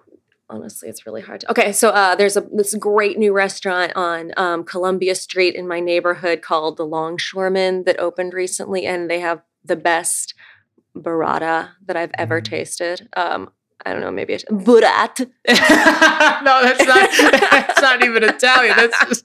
honestly 0.53 0.89
it's 0.89 1.07
really 1.07 1.23
hard 1.23 1.41
to 1.41 1.51
okay 1.51 1.73
so 1.73 1.89
uh, 1.91 2.15
there's 2.15 2.37
a 2.37 2.43
this 2.53 2.75
great 2.75 3.19
new 3.19 3.33
restaurant 3.33 3.93
on 3.97 4.33
um, 4.37 4.63
columbia 4.63 5.15
street 5.15 5.55
in 5.55 5.67
my 5.67 5.81
neighborhood 5.81 6.43
called 6.43 6.77
the 6.77 6.87
longshoreman 6.87 7.85
that 7.85 7.99
opened 7.99 8.35
recently 8.35 8.87
and 8.87 9.11
they 9.11 9.21
have 9.21 9.43
the 9.65 9.77
best 9.77 10.35
burrata 10.97 11.71
that 11.85 11.97
i've 11.97 12.13
ever 12.19 12.41
mm. 12.41 12.45
tasted 12.45 13.09
um, 13.17 13.51
I 13.85 13.93
don't 13.93 14.01
know, 14.01 14.13
maybe 14.13 14.33
it's 14.33 14.45
burat. 14.45 15.19
no, 15.19 15.27
that's 16.63 16.85
not. 16.87 17.51
That's 17.51 17.83
not 17.83 18.05
even 18.05 18.23
Italian. 18.23 18.77
That's 18.77 19.05
just. 19.07 19.25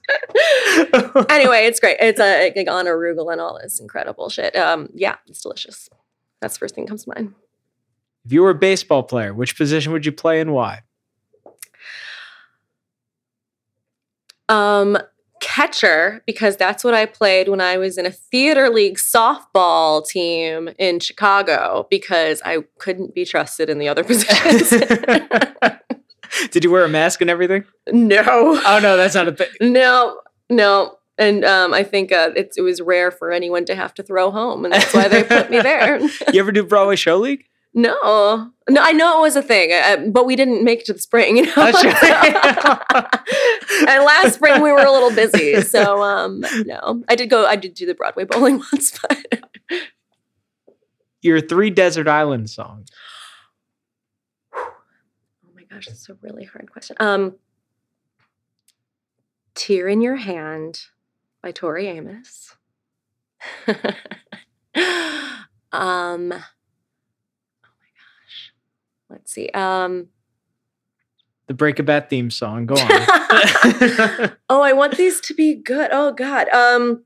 anyway, 1.30 1.66
it's 1.66 1.78
great. 1.78 1.96
It's 2.00 2.18
a 2.18 2.52
like, 2.56 2.68
on 2.68 2.86
arugula 2.86 3.32
and 3.32 3.40
all 3.40 3.58
this 3.62 3.78
incredible 3.78 4.28
shit. 4.28 4.56
Um, 4.56 4.88
yeah, 4.94 5.14
it's 5.28 5.42
delicious. 5.42 5.88
That's 6.40 6.54
the 6.54 6.58
first 6.58 6.74
thing 6.74 6.86
that 6.86 6.88
comes 6.88 7.04
to 7.04 7.12
mind. 7.14 7.34
If 8.24 8.32
you 8.32 8.42
were 8.42 8.50
a 8.50 8.54
baseball 8.54 9.04
player, 9.04 9.32
which 9.32 9.56
position 9.56 9.92
would 9.92 10.04
you 10.04 10.12
play 10.12 10.40
and 10.40 10.52
why? 10.52 10.82
Um, 14.48 14.98
catcher 15.40 16.22
because 16.26 16.56
that's 16.56 16.84
what 16.84 16.94
I 16.94 17.06
played 17.06 17.48
when 17.48 17.60
I 17.60 17.76
was 17.76 17.98
in 17.98 18.06
a 18.06 18.10
theater 18.10 18.68
league 18.68 18.98
softball 18.98 20.06
team 20.06 20.70
in 20.78 21.00
Chicago 21.00 21.86
because 21.90 22.42
I 22.44 22.64
couldn't 22.78 23.14
be 23.14 23.24
trusted 23.24 23.70
in 23.70 23.78
the 23.78 23.88
other 23.88 24.04
positions. 24.04 24.70
Did 26.50 26.64
you 26.64 26.70
wear 26.70 26.84
a 26.84 26.88
mask 26.88 27.20
and 27.20 27.30
everything? 27.30 27.64
No. 27.90 28.22
Oh 28.26 28.80
no, 28.82 28.96
that's 28.96 29.14
not 29.14 29.28
a 29.28 29.32
thing. 29.32 29.48
No, 29.60 30.20
no. 30.50 30.96
And 31.18 31.44
um, 31.44 31.74
I 31.74 31.82
think 31.82 32.12
uh, 32.12 32.30
it 32.36 32.52
was 32.58 32.80
rare 32.80 33.10
for 33.10 33.32
anyone 33.32 33.64
to 33.64 33.74
have 33.74 33.92
to 33.94 34.04
throw 34.04 34.30
home, 34.30 34.64
and 34.64 34.72
that's 34.72 34.94
why 34.94 35.08
they 35.08 35.24
put 35.24 35.50
me 35.50 35.60
there. 35.60 35.98
you 36.32 36.38
ever 36.38 36.52
do 36.52 36.62
Broadway 36.62 36.94
show 36.94 37.18
league? 37.18 37.44
No, 37.78 38.50
no, 38.68 38.82
I 38.82 38.90
know 38.90 39.20
it 39.20 39.22
was 39.22 39.36
a 39.36 39.42
thing, 39.42 39.70
uh, 39.72 40.08
but 40.10 40.26
we 40.26 40.34
didn't 40.34 40.64
make 40.64 40.80
it 40.80 40.86
to 40.86 40.94
the 40.94 40.98
spring, 40.98 41.36
you 41.36 41.46
know. 41.46 41.52
and 43.86 44.04
last 44.04 44.34
spring 44.34 44.60
we 44.60 44.72
were 44.72 44.84
a 44.84 44.90
little 44.90 45.12
busy, 45.12 45.60
so 45.60 46.02
um, 46.02 46.44
no, 46.66 47.04
I 47.08 47.14
did 47.14 47.30
go. 47.30 47.46
I 47.46 47.54
did 47.54 47.74
do 47.74 47.86
the 47.86 47.94
Broadway 47.94 48.24
bowling 48.24 48.56
once, 48.72 48.98
but 48.98 49.44
your 51.22 51.40
three 51.40 51.70
desert 51.70 52.08
island 52.08 52.50
songs. 52.50 52.88
Oh 54.52 54.72
my 55.54 55.62
gosh, 55.70 55.86
that's 55.86 56.08
a 56.08 56.14
really 56.14 56.42
hard 56.42 56.68
question. 56.72 56.96
Um, 56.98 57.36
"Tear 59.54 59.86
in 59.86 60.00
Your 60.00 60.16
Hand" 60.16 60.80
by 61.44 61.52
Tori 61.52 61.86
Amos. 61.86 62.56
um 65.70 66.34
Let's 69.10 69.32
see. 69.32 69.48
Um, 69.50 70.08
the 71.46 71.54
Break 71.54 71.78
a 71.78 71.82
Bat 71.82 72.10
theme 72.10 72.30
song. 72.30 72.66
Go 72.66 72.74
on. 72.74 72.80
oh, 74.48 74.60
I 74.62 74.72
want 74.74 74.96
these 74.96 75.20
to 75.22 75.34
be 75.34 75.54
good. 75.54 75.88
Oh 75.92 76.12
God. 76.12 76.48
Um, 76.50 77.04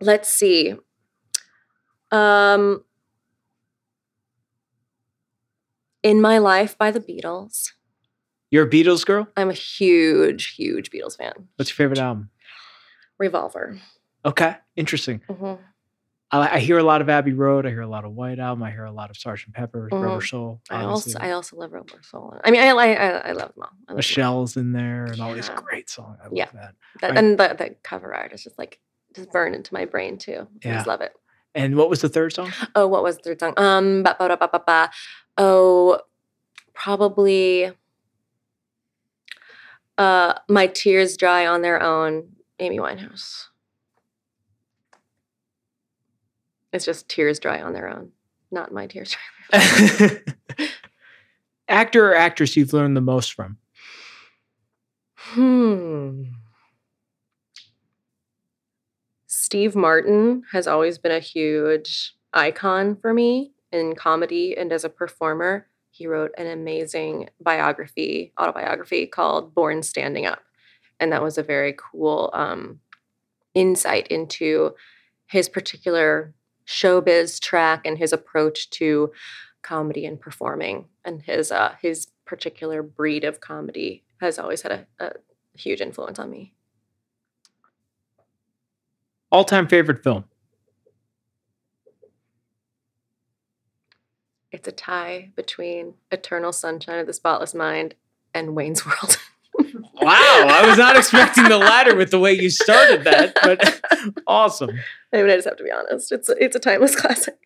let's 0.00 0.28
see. 0.28 0.74
Um, 2.10 2.82
In 6.02 6.20
My 6.20 6.38
Life 6.38 6.76
by 6.76 6.90
the 6.90 7.00
Beatles. 7.00 7.70
You're 8.50 8.66
a 8.66 8.70
Beatles 8.70 9.04
girl? 9.04 9.28
I'm 9.36 9.50
a 9.50 9.54
huge, 9.54 10.54
huge 10.54 10.90
Beatles 10.90 11.16
fan. 11.16 11.32
What's 11.56 11.70
your 11.70 11.76
favorite 11.76 11.98
album? 11.98 12.30
Revolver. 13.18 13.78
Okay, 14.24 14.56
interesting. 14.74 15.20
Mm-hmm. 15.28 15.62
I, 16.30 16.56
I, 16.56 16.58
hear 16.58 16.78
a 16.78 16.82
lot 16.82 17.00
of 17.00 17.08
Abbey 17.08 17.32
Road. 17.32 17.64
I 17.64 17.70
hear 17.70 17.80
a 17.80 17.88
lot 17.88 18.04
of 18.04 18.12
White 18.12 18.38
Album. 18.38 18.62
I 18.62 18.70
hear 18.70 18.84
a 18.84 18.92
lot 18.92 19.08
of 19.10 19.16
Sergeant 19.16 19.54
Pepper, 19.54 19.88
mm-hmm. 19.90 20.02
Rubber 20.02 20.24
Soul. 20.24 20.60
I 20.68 20.84
also 20.84 21.18
I 21.18 21.30
also 21.30 21.56
love 21.56 21.72
Rubber 21.72 22.00
Soul. 22.02 22.38
I 22.44 22.50
mean, 22.50 22.60
I 22.60 22.68
I, 22.68 22.92
I 22.94 23.32
love 23.32 23.54
them 23.54 23.62
all. 23.62 23.70
Love 23.88 23.96
Michelle's 23.96 24.54
them 24.54 24.74
all. 24.74 24.80
in 24.80 24.84
there 24.84 25.04
and 25.06 25.20
all 25.20 25.34
these 25.34 25.48
great 25.48 25.88
songs. 25.88 26.18
I 26.20 26.24
love 26.24 26.32
yeah. 26.34 26.48
that. 26.52 26.74
that. 27.00 27.16
And 27.16 27.38
the, 27.38 27.54
the 27.56 27.76
cover 27.82 28.14
art 28.14 28.32
is 28.32 28.42
just 28.42 28.58
like 28.58 28.78
just 29.14 29.30
burned 29.32 29.54
into 29.54 29.72
my 29.72 29.86
brain 29.86 30.18
too. 30.18 30.46
I 30.64 30.68
just 30.68 30.86
love 30.86 31.00
it. 31.00 31.12
And 31.54 31.76
what 31.76 31.88
was 31.88 32.02
the 32.02 32.08
third 32.08 32.32
song? 32.32 32.52
Oh, 32.74 32.86
what 32.86 33.02
was 33.02 33.16
the 33.16 33.22
third 33.22 33.40
song? 33.40 33.54
Um, 33.56 34.02
ba, 34.02 34.14
ba, 34.18 34.36
ba, 34.36 34.48
ba, 34.52 34.62
ba. 34.64 34.90
oh, 35.38 36.00
probably. 36.74 37.72
Uh, 39.96 40.34
my 40.48 40.68
tears 40.68 41.16
dry 41.16 41.46
on 41.46 41.62
their 41.62 41.82
own. 41.82 42.28
Amy 42.60 42.78
Winehouse. 42.78 43.47
It's 46.78 46.84
just 46.84 47.08
tears 47.08 47.40
dry 47.40 47.60
on 47.60 47.72
their 47.72 47.88
own, 47.88 48.12
not 48.52 48.70
my 48.70 48.86
tears 48.86 49.16
dry. 49.50 50.20
Actor 51.68 52.12
or 52.12 52.14
actress 52.14 52.56
you've 52.56 52.72
learned 52.72 52.96
the 52.96 53.00
most 53.00 53.32
from? 53.32 53.56
Hmm. 55.16 56.22
Steve 59.26 59.74
Martin 59.74 60.44
has 60.52 60.68
always 60.68 60.98
been 60.98 61.10
a 61.10 61.18
huge 61.18 62.14
icon 62.32 62.94
for 62.94 63.12
me 63.12 63.50
in 63.72 63.96
comedy 63.96 64.56
and 64.56 64.72
as 64.72 64.84
a 64.84 64.88
performer. 64.88 65.66
He 65.90 66.06
wrote 66.06 66.30
an 66.38 66.46
amazing 66.46 67.28
biography, 67.40 68.32
autobiography 68.40 69.08
called 69.08 69.52
Born 69.52 69.82
Standing 69.82 70.26
Up. 70.26 70.44
And 71.00 71.10
that 71.10 71.24
was 71.24 71.38
a 71.38 71.42
very 71.42 71.74
cool 71.76 72.30
um, 72.34 72.78
insight 73.54 74.06
into 74.06 74.76
his 75.26 75.48
particular 75.48 76.34
showbiz 76.68 77.40
track 77.40 77.86
and 77.86 77.96
his 77.96 78.12
approach 78.12 78.68
to 78.68 79.10
comedy 79.62 80.04
and 80.04 80.20
performing 80.20 80.86
and 81.04 81.22
his 81.22 81.50
uh, 81.50 81.74
his 81.80 82.08
particular 82.26 82.82
breed 82.82 83.24
of 83.24 83.40
comedy 83.40 84.04
has 84.20 84.38
always 84.38 84.62
had 84.62 84.72
a, 84.72 84.86
a 85.04 85.12
huge 85.54 85.80
influence 85.80 86.18
on 86.18 86.30
me. 86.30 86.52
All 89.32 89.44
time 89.44 89.66
favorite 89.66 90.02
film? 90.02 90.24
It's 94.50 94.68
a 94.68 94.72
tie 94.72 95.30
between 95.36 95.94
Eternal 96.10 96.52
Sunshine 96.52 96.98
of 96.98 97.06
the 97.06 97.12
Spotless 97.12 97.54
Mind 97.54 97.94
and 98.34 98.54
Wayne's 98.54 98.84
World. 98.84 99.18
wow, 100.00 100.46
I 100.48 100.64
was 100.66 100.78
not 100.78 100.96
expecting 100.96 101.44
the 101.44 101.58
latter 101.58 101.94
with 101.94 102.10
the 102.10 102.18
way 102.18 102.32
you 102.32 102.50
started 102.50 103.04
that, 103.04 103.36
but 103.42 103.82
awesome. 104.26 104.70
I 105.12 105.18
mean, 105.18 105.30
I 105.30 105.36
just 105.36 105.48
have 105.48 105.56
to 105.56 105.64
be 105.64 105.70
honest. 105.70 106.12
It's 106.12 106.28
a, 106.28 106.42
it's 106.42 106.56
a 106.56 106.60
timeless 106.60 106.94
classic. 106.94 107.36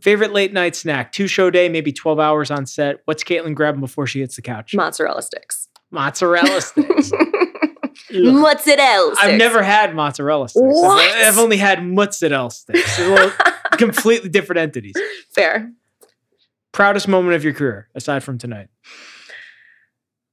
Favorite 0.00 0.32
late 0.32 0.52
night 0.52 0.76
snack? 0.76 1.12
Two 1.12 1.26
show 1.26 1.50
day, 1.50 1.68
maybe 1.68 1.92
12 1.92 2.20
hours 2.20 2.50
on 2.50 2.66
set. 2.66 3.00
What's 3.06 3.24
Katlyn 3.24 3.54
grabbing 3.54 3.80
before 3.80 4.06
she 4.06 4.20
hits 4.20 4.36
the 4.36 4.42
couch? 4.42 4.74
Mozzarella 4.74 5.22
sticks. 5.22 5.68
Mozzarella 5.90 6.60
sticks. 6.60 7.10
mozzarella 8.12 9.14
sticks. 9.14 9.18
I've 9.20 9.38
never 9.38 9.62
had 9.62 9.94
mozzarella 9.94 10.48
sticks. 10.48 10.64
What? 10.64 11.00
I've, 11.00 11.28
I've 11.28 11.38
only 11.38 11.56
had 11.56 11.84
mozzarella 11.84 12.50
sticks. 12.50 13.00
Completely 13.72 14.28
different 14.28 14.60
entities. 14.60 14.94
Fair. 15.30 15.72
Proudest 16.72 17.08
moment 17.08 17.34
of 17.34 17.44
your 17.44 17.52
career, 17.52 17.88
aside 17.94 18.22
from 18.22 18.38
tonight? 18.38 18.68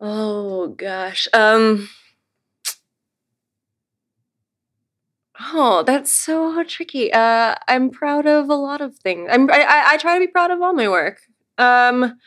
Oh 0.01 0.69
gosh. 0.69 1.27
Um 1.31 1.87
Oh, 5.39 5.83
that's 5.83 6.11
so 6.11 6.63
tricky. 6.63 7.11
Uh 7.13 7.55
I'm 7.67 7.89
proud 7.91 8.25
of 8.25 8.49
a 8.49 8.55
lot 8.55 8.81
of 8.81 8.95
things. 8.97 9.29
I'm 9.31 9.49
I, 9.51 9.85
I, 9.93 9.97
try 9.97 10.15
to 10.15 10.19
be 10.19 10.31
proud 10.31 10.51
of 10.51 10.61
all 10.61 10.73
my 10.73 10.89
work. 10.89 11.21
Um 11.57 12.17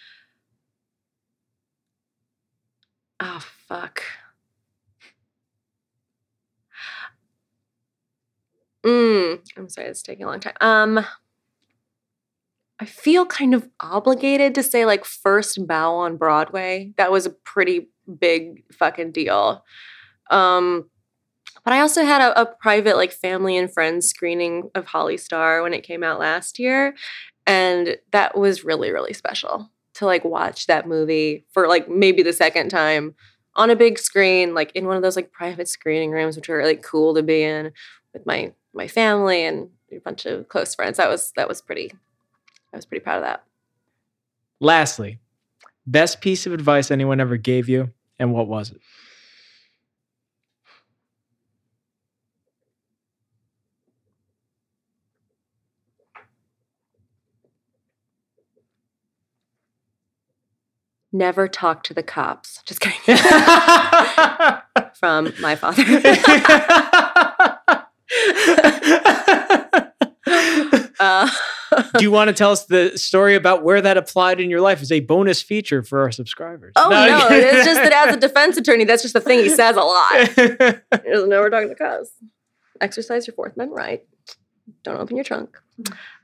Oh 3.21 3.41
fuck. 3.69 4.03
Mm, 8.85 9.41
I'm 9.57 9.69
sorry, 9.69 9.89
it's 9.89 10.03
taking 10.03 10.25
a 10.27 10.29
long 10.29 10.41
time. 10.41 10.55
Um 10.61 11.05
I 12.81 12.87
feel 12.87 13.25
kind 13.25 13.55
of 13.55 13.69
obligated 13.81 14.55
to 14.57 14.63
say 14.63 14.85
like 14.85 15.05
first 15.05 15.67
bow 15.67 15.95
on 15.95 16.17
Broadway. 16.17 16.93
That 16.97 17.13
was 17.13 17.27
a 17.27 17.31
pretty 17.31 17.89
big 18.19 18.65
fucking 18.73 19.13
deal. 19.13 19.65
Um 20.31 20.89
but 21.65 21.73
I 21.73 21.81
also 21.81 22.05
had 22.05 22.21
a, 22.21 22.41
a 22.41 22.47
private 22.47 22.97
like 22.97 23.13
family 23.13 23.57
and 23.57 23.73
friends 23.73 24.09
screening 24.09 24.71
of 24.75 24.87
Holly 24.87 25.17
Star 25.17 25.63
when 25.63 25.73
it 25.73 25.83
came 25.83 26.03
out 26.03 26.19
last 26.19 26.59
year 26.59 26.95
and 27.47 27.97
that 28.11 28.37
was 28.37 28.65
really 28.65 28.91
really 28.91 29.13
special 29.13 29.71
to 29.95 30.07
like 30.07 30.25
watch 30.25 30.67
that 30.67 30.89
movie 30.89 31.47
for 31.53 31.69
like 31.69 31.89
maybe 31.89 32.23
the 32.23 32.33
second 32.33 32.71
time 32.71 33.15
on 33.55 33.71
a 33.71 33.77
big 33.77 33.99
screen 33.99 34.53
like 34.53 34.73
in 34.75 34.87
one 34.87 34.97
of 34.97 35.03
those 35.03 35.17
like 35.17 35.31
private 35.31 35.69
screening 35.69 36.11
rooms 36.11 36.37
which 36.37 36.51
are 36.51 36.57
really 36.57 36.77
cool 36.77 37.15
to 37.15 37.23
be 37.23 37.43
in 37.43 37.73
with 38.13 38.27
my 38.27 38.53
my 38.75 38.89
family 38.89 39.45
and 39.45 39.69
a 39.93 40.01
bunch 40.01 40.27
of 40.27 40.49
close 40.49 40.75
friends. 40.75 40.97
That 40.97 41.09
was 41.09 41.33
that 41.37 41.49
was 41.49 41.63
pretty 41.63 41.93
I 42.75 42.77
was 42.77 42.87
pretty 42.87 43.05
proud 43.05 43.19
of 43.19 43.23
that. 43.23 43.45
Lastly, 44.59 45.21
best 45.87 46.21
piece 46.21 46.45
of 46.45 46.53
advice 46.53 46.91
anyone 46.91 47.21
ever 47.21 47.37
gave 47.37 47.69
you, 47.69 47.93
and 48.19 48.33
what 48.33 48.49
was 48.49 48.73
it? 48.73 48.81
Never 61.13 61.47
talk 61.47 61.85
to 61.85 61.95
the 61.95 62.03
cops. 62.03 62.61
Just 62.65 62.81
kidding. 62.81 62.99
From 64.95 65.33
my 65.41 65.55
father. 65.55 65.85
uh, 70.99 71.31
Do 71.99 72.05
you 72.05 72.11
want 72.11 72.29
to 72.29 72.35
tell 72.35 72.51
us 72.51 72.65
the 72.65 72.97
story 72.99 73.35
about 73.35 73.63
where 73.63 73.81
that 73.81 73.97
applied 73.97 74.41
in 74.41 74.51
your 74.51 74.61
life 74.61 74.83
as 74.83 74.91
a 74.91 75.01
bonus 75.01 75.41
feature 75.43 75.83
for 75.83 76.01
our 76.01 76.11
subscribers? 76.11 76.73
Oh 76.77 76.89
no, 76.89 77.29
it's 77.31 77.65
just 77.65 77.83
that 77.83 77.93
as 77.93 78.17
a 78.17 78.19
defense 78.19 78.57
attorney, 78.57 78.85
that's 78.85 79.03
just 79.03 79.15
the 79.15 79.21
thing 79.21 79.41
he 79.41 79.49
says 79.49 79.77
a 79.77 79.81
lot. 79.81 80.29
He 81.05 81.11
doesn't 81.11 81.29
know 81.29 81.41
we're 81.41 81.51
talking 81.51 81.69
to 81.69 81.75
cuz. 81.75 82.11
Exercise 82.81 83.27
your 83.27 83.35
fourth 83.35 83.55
amendment 83.55 83.77
right. 83.77 84.05
Don't 84.83 84.99
open 84.99 85.17
your 85.17 85.25
trunk. 85.25 85.57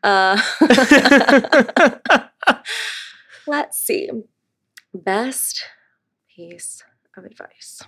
Uh, 0.02 0.40
let's 3.46 3.78
see. 3.78 4.10
Best 4.94 5.64
piece 6.34 6.82
of 7.16 7.24
advice. 7.24 7.82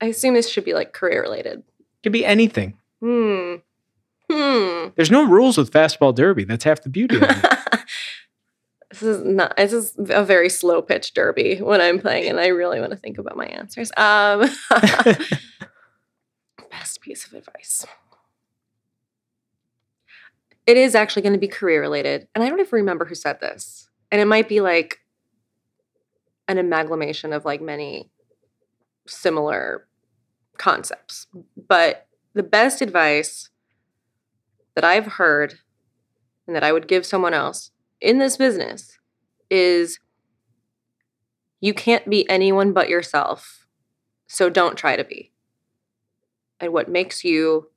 I 0.00 0.06
assume 0.06 0.34
this 0.34 0.48
should 0.48 0.64
be 0.64 0.74
like 0.74 0.92
career 0.92 1.22
related. 1.22 1.64
Could 2.02 2.12
be 2.12 2.24
anything. 2.24 2.78
Hmm. 3.00 3.56
Hmm. 4.30 4.88
There's 4.96 5.10
no 5.10 5.26
rules 5.26 5.58
with 5.58 5.72
fastball 5.72 6.14
derby. 6.14 6.44
That's 6.44 6.64
half 6.64 6.82
the 6.82 6.88
beauty 6.88 7.16
of 7.16 7.22
it. 7.22 7.30
this 8.90 9.02
is 9.02 9.24
not 9.24 9.56
this 9.56 9.72
is 9.72 9.94
a 9.98 10.24
very 10.24 10.48
slow 10.48 10.80
pitch 10.80 11.14
derby 11.14 11.58
when 11.58 11.80
I'm 11.80 11.98
playing 11.98 12.28
and 12.28 12.40
I 12.40 12.46
really 12.48 12.80
want 12.80 12.92
to 12.92 12.96
think 12.96 13.18
about 13.18 13.36
my 13.36 13.46
answers. 13.46 13.90
Um 13.96 14.50
best 16.70 17.00
piece 17.00 17.26
of 17.26 17.34
advice. 17.34 17.86
It 20.66 20.76
is 20.76 20.94
actually 20.94 21.22
going 21.22 21.34
to 21.34 21.38
be 21.38 21.48
career 21.48 21.80
related. 21.80 22.26
And 22.34 22.42
I 22.42 22.48
don't 22.48 22.60
even 22.60 22.70
remember 22.72 23.04
who 23.04 23.14
said 23.14 23.40
this. 23.40 23.88
And 24.10 24.20
it 24.20 24.24
might 24.26 24.48
be 24.48 24.60
like 24.60 25.00
an 26.48 26.58
amalgamation 26.58 27.32
of 27.32 27.44
like 27.44 27.60
many 27.60 28.10
similar 29.06 29.86
concepts. 30.56 31.26
But 31.68 32.06
the 32.32 32.42
best 32.42 32.80
advice 32.80 33.50
that 34.74 34.84
I've 34.84 35.06
heard 35.06 35.54
and 36.46 36.54
that 36.54 36.64
I 36.64 36.72
would 36.72 36.88
give 36.88 37.06
someone 37.06 37.34
else 37.34 37.70
in 38.00 38.18
this 38.18 38.36
business 38.36 38.98
is 39.50 39.98
you 41.60 41.72
can't 41.72 42.08
be 42.08 42.28
anyone 42.28 42.72
but 42.72 42.88
yourself. 42.88 43.66
So 44.26 44.50
don't 44.50 44.76
try 44.76 44.96
to 44.96 45.04
be. 45.04 45.32
And 46.60 46.72
what 46.72 46.88
makes 46.88 47.24
you 47.24 47.70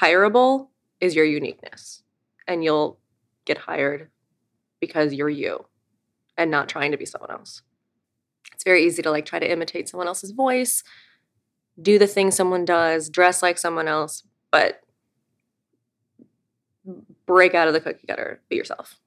hireable 0.00 0.68
is 1.00 1.14
your 1.14 1.24
uniqueness. 1.24 2.02
And 2.46 2.62
you'll 2.62 2.98
get 3.44 3.58
hired 3.58 4.10
because 4.80 5.14
you're 5.14 5.28
you 5.28 5.66
and 6.36 6.50
not 6.50 6.68
trying 6.68 6.90
to 6.90 6.96
be 6.96 7.06
someone 7.06 7.30
else. 7.30 7.62
It's 8.52 8.64
very 8.64 8.84
easy 8.84 9.02
to 9.02 9.10
like 9.10 9.24
try 9.24 9.38
to 9.38 9.50
imitate 9.50 9.88
someone 9.88 10.06
else's 10.06 10.32
voice, 10.32 10.82
do 11.80 11.98
the 11.98 12.06
thing 12.06 12.30
someone 12.30 12.64
does, 12.64 13.08
dress 13.08 13.42
like 13.42 13.58
someone 13.58 13.88
else, 13.88 14.24
but 14.50 14.80
break 17.30 17.54
out 17.54 17.68
of 17.68 17.74
the 17.74 17.80
cookie 17.80 18.08
cutter, 18.08 18.40
be 18.48 18.56
yourself. 18.56 18.98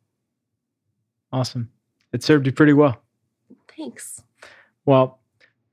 Awesome. 1.34 1.70
It 2.14 2.24
served 2.24 2.46
you 2.46 2.54
pretty 2.54 2.72
well. 2.72 3.02
Thanks. 3.76 4.22
Well, 4.86 5.20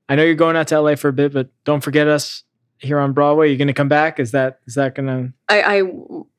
I 0.08 0.16
know 0.16 0.24
you're 0.24 0.34
going 0.34 0.56
out 0.56 0.66
to 0.68 0.80
LA 0.80 0.96
for 0.96 1.06
a 1.06 1.12
bit, 1.12 1.32
but 1.32 1.48
don't 1.64 1.80
forget 1.80 2.08
us 2.08 2.42
here 2.78 2.98
on 2.98 3.12
Broadway. 3.12 3.48
You're 3.48 3.58
going 3.58 3.68
to 3.68 3.72
come 3.72 3.88
back. 3.88 4.18
Is 4.18 4.32
that 4.32 4.58
is 4.66 4.74
that 4.74 4.96
going 4.96 5.06
to? 5.06 5.32
I, 5.48 5.78
I 5.78 5.82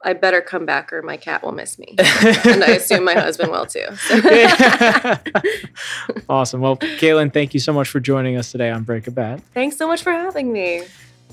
I 0.03 0.13
better 0.13 0.41
come 0.41 0.65
back, 0.65 0.91
or 0.91 1.01
my 1.01 1.15
cat 1.15 1.43
will 1.43 1.53
miss 1.53 1.79
me, 1.79 1.95
and 1.97 2.63
I 2.63 2.71
assume 2.71 3.05
my 3.05 3.13
husband 3.13 3.51
will 3.51 3.65
too. 3.65 3.85
awesome. 6.29 6.59
Well, 6.59 6.75
Katlyn, 6.75 7.31
thank 7.31 7.53
you 7.53 7.61
so 7.61 7.71
much 7.71 7.87
for 7.87 8.01
joining 8.01 8.35
us 8.35 8.51
today 8.51 8.69
on 8.69 8.83
Break 8.83 9.07
a 9.07 9.11
Bat. 9.11 9.41
Thanks 9.53 9.77
so 9.77 9.87
much 9.87 10.03
for 10.03 10.11
having 10.11 10.51
me. 10.51 10.81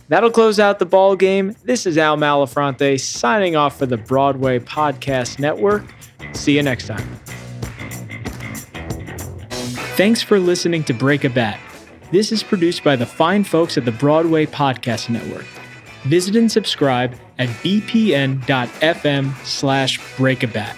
That'll 0.09 0.31
close 0.31 0.59
out 0.59 0.79
the 0.79 0.87
ball 0.87 1.17
game. 1.17 1.55
This 1.65 1.85
is 1.85 1.99
Al 1.99 2.17
Malafronte 2.17 2.99
signing 2.99 3.57
off 3.57 3.79
for 3.79 3.87
the 3.87 3.99
Broadway 3.99 4.59
Podcast 4.59 5.39
Network. 5.39 5.85
See 6.33 6.57
you 6.57 6.63
next 6.63 6.87
time. 6.87 7.07
Thanks 9.97 10.23
for 10.23 10.39
listening 10.39 10.85
to 10.85 10.95
Break 10.95 11.25
a 11.25 11.31
Bat. 11.31 11.61
This 12.11 12.33
is 12.33 12.43
produced 12.43 12.83
by 12.83 12.97
the 12.97 13.05
fine 13.05 13.45
folks 13.45 13.77
at 13.77 13.85
the 13.85 13.93
Broadway 13.93 14.47
Podcast 14.47 15.11
Network. 15.11 15.45
Visit 16.05 16.37
and 16.37 16.51
subscribe 16.51 17.15
at 17.39 17.49
bpn.fm 17.49 19.35
slash 19.45 20.01
breakabat. 20.17 20.75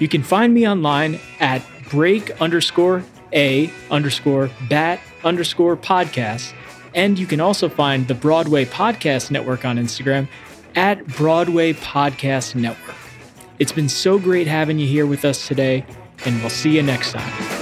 You 0.00 0.08
can 0.08 0.22
find 0.22 0.52
me 0.52 0.66
online 0.66 1.20
at 1.38 1.62
break 1.90 2.30
underscore 2.40 3.04
a 3.32 3.70
underscore 3.90 4.50
bat 4.68 5.00
underscore 5.24 5.76
podcast 5.76 6.52
and 6.94 7.18
you 7.18 7.26
can 7.26 7.40
also 7.40 7.68
find 7.68 8.08
the 8.08 8.14
Broadway 8.14 8.64
Podcast 8.64 9.30
Network 9.30 9.64
on 9.64 9.76
Instagram 9.76 10.28
at 10.74 11.06
Broadway 11.06 11.72
Podcast 11.72 12.54
Network. 12.54 12.96
It's 13.58 13.72
been 13.72 13.88
so 13.88 14.18
great 14.18 14.46
having 14.46 14.78
you 14.78 14.86
here 14.86 15.06
with 15.06 15.24
us 15.24 15.46
today, 15.46 15.84
and 16.24 16.40
we'll 16.40 16.50
see 16.50 16.74
you 16.76 16.82
next 16.82 17.12
time. 17.12 17.61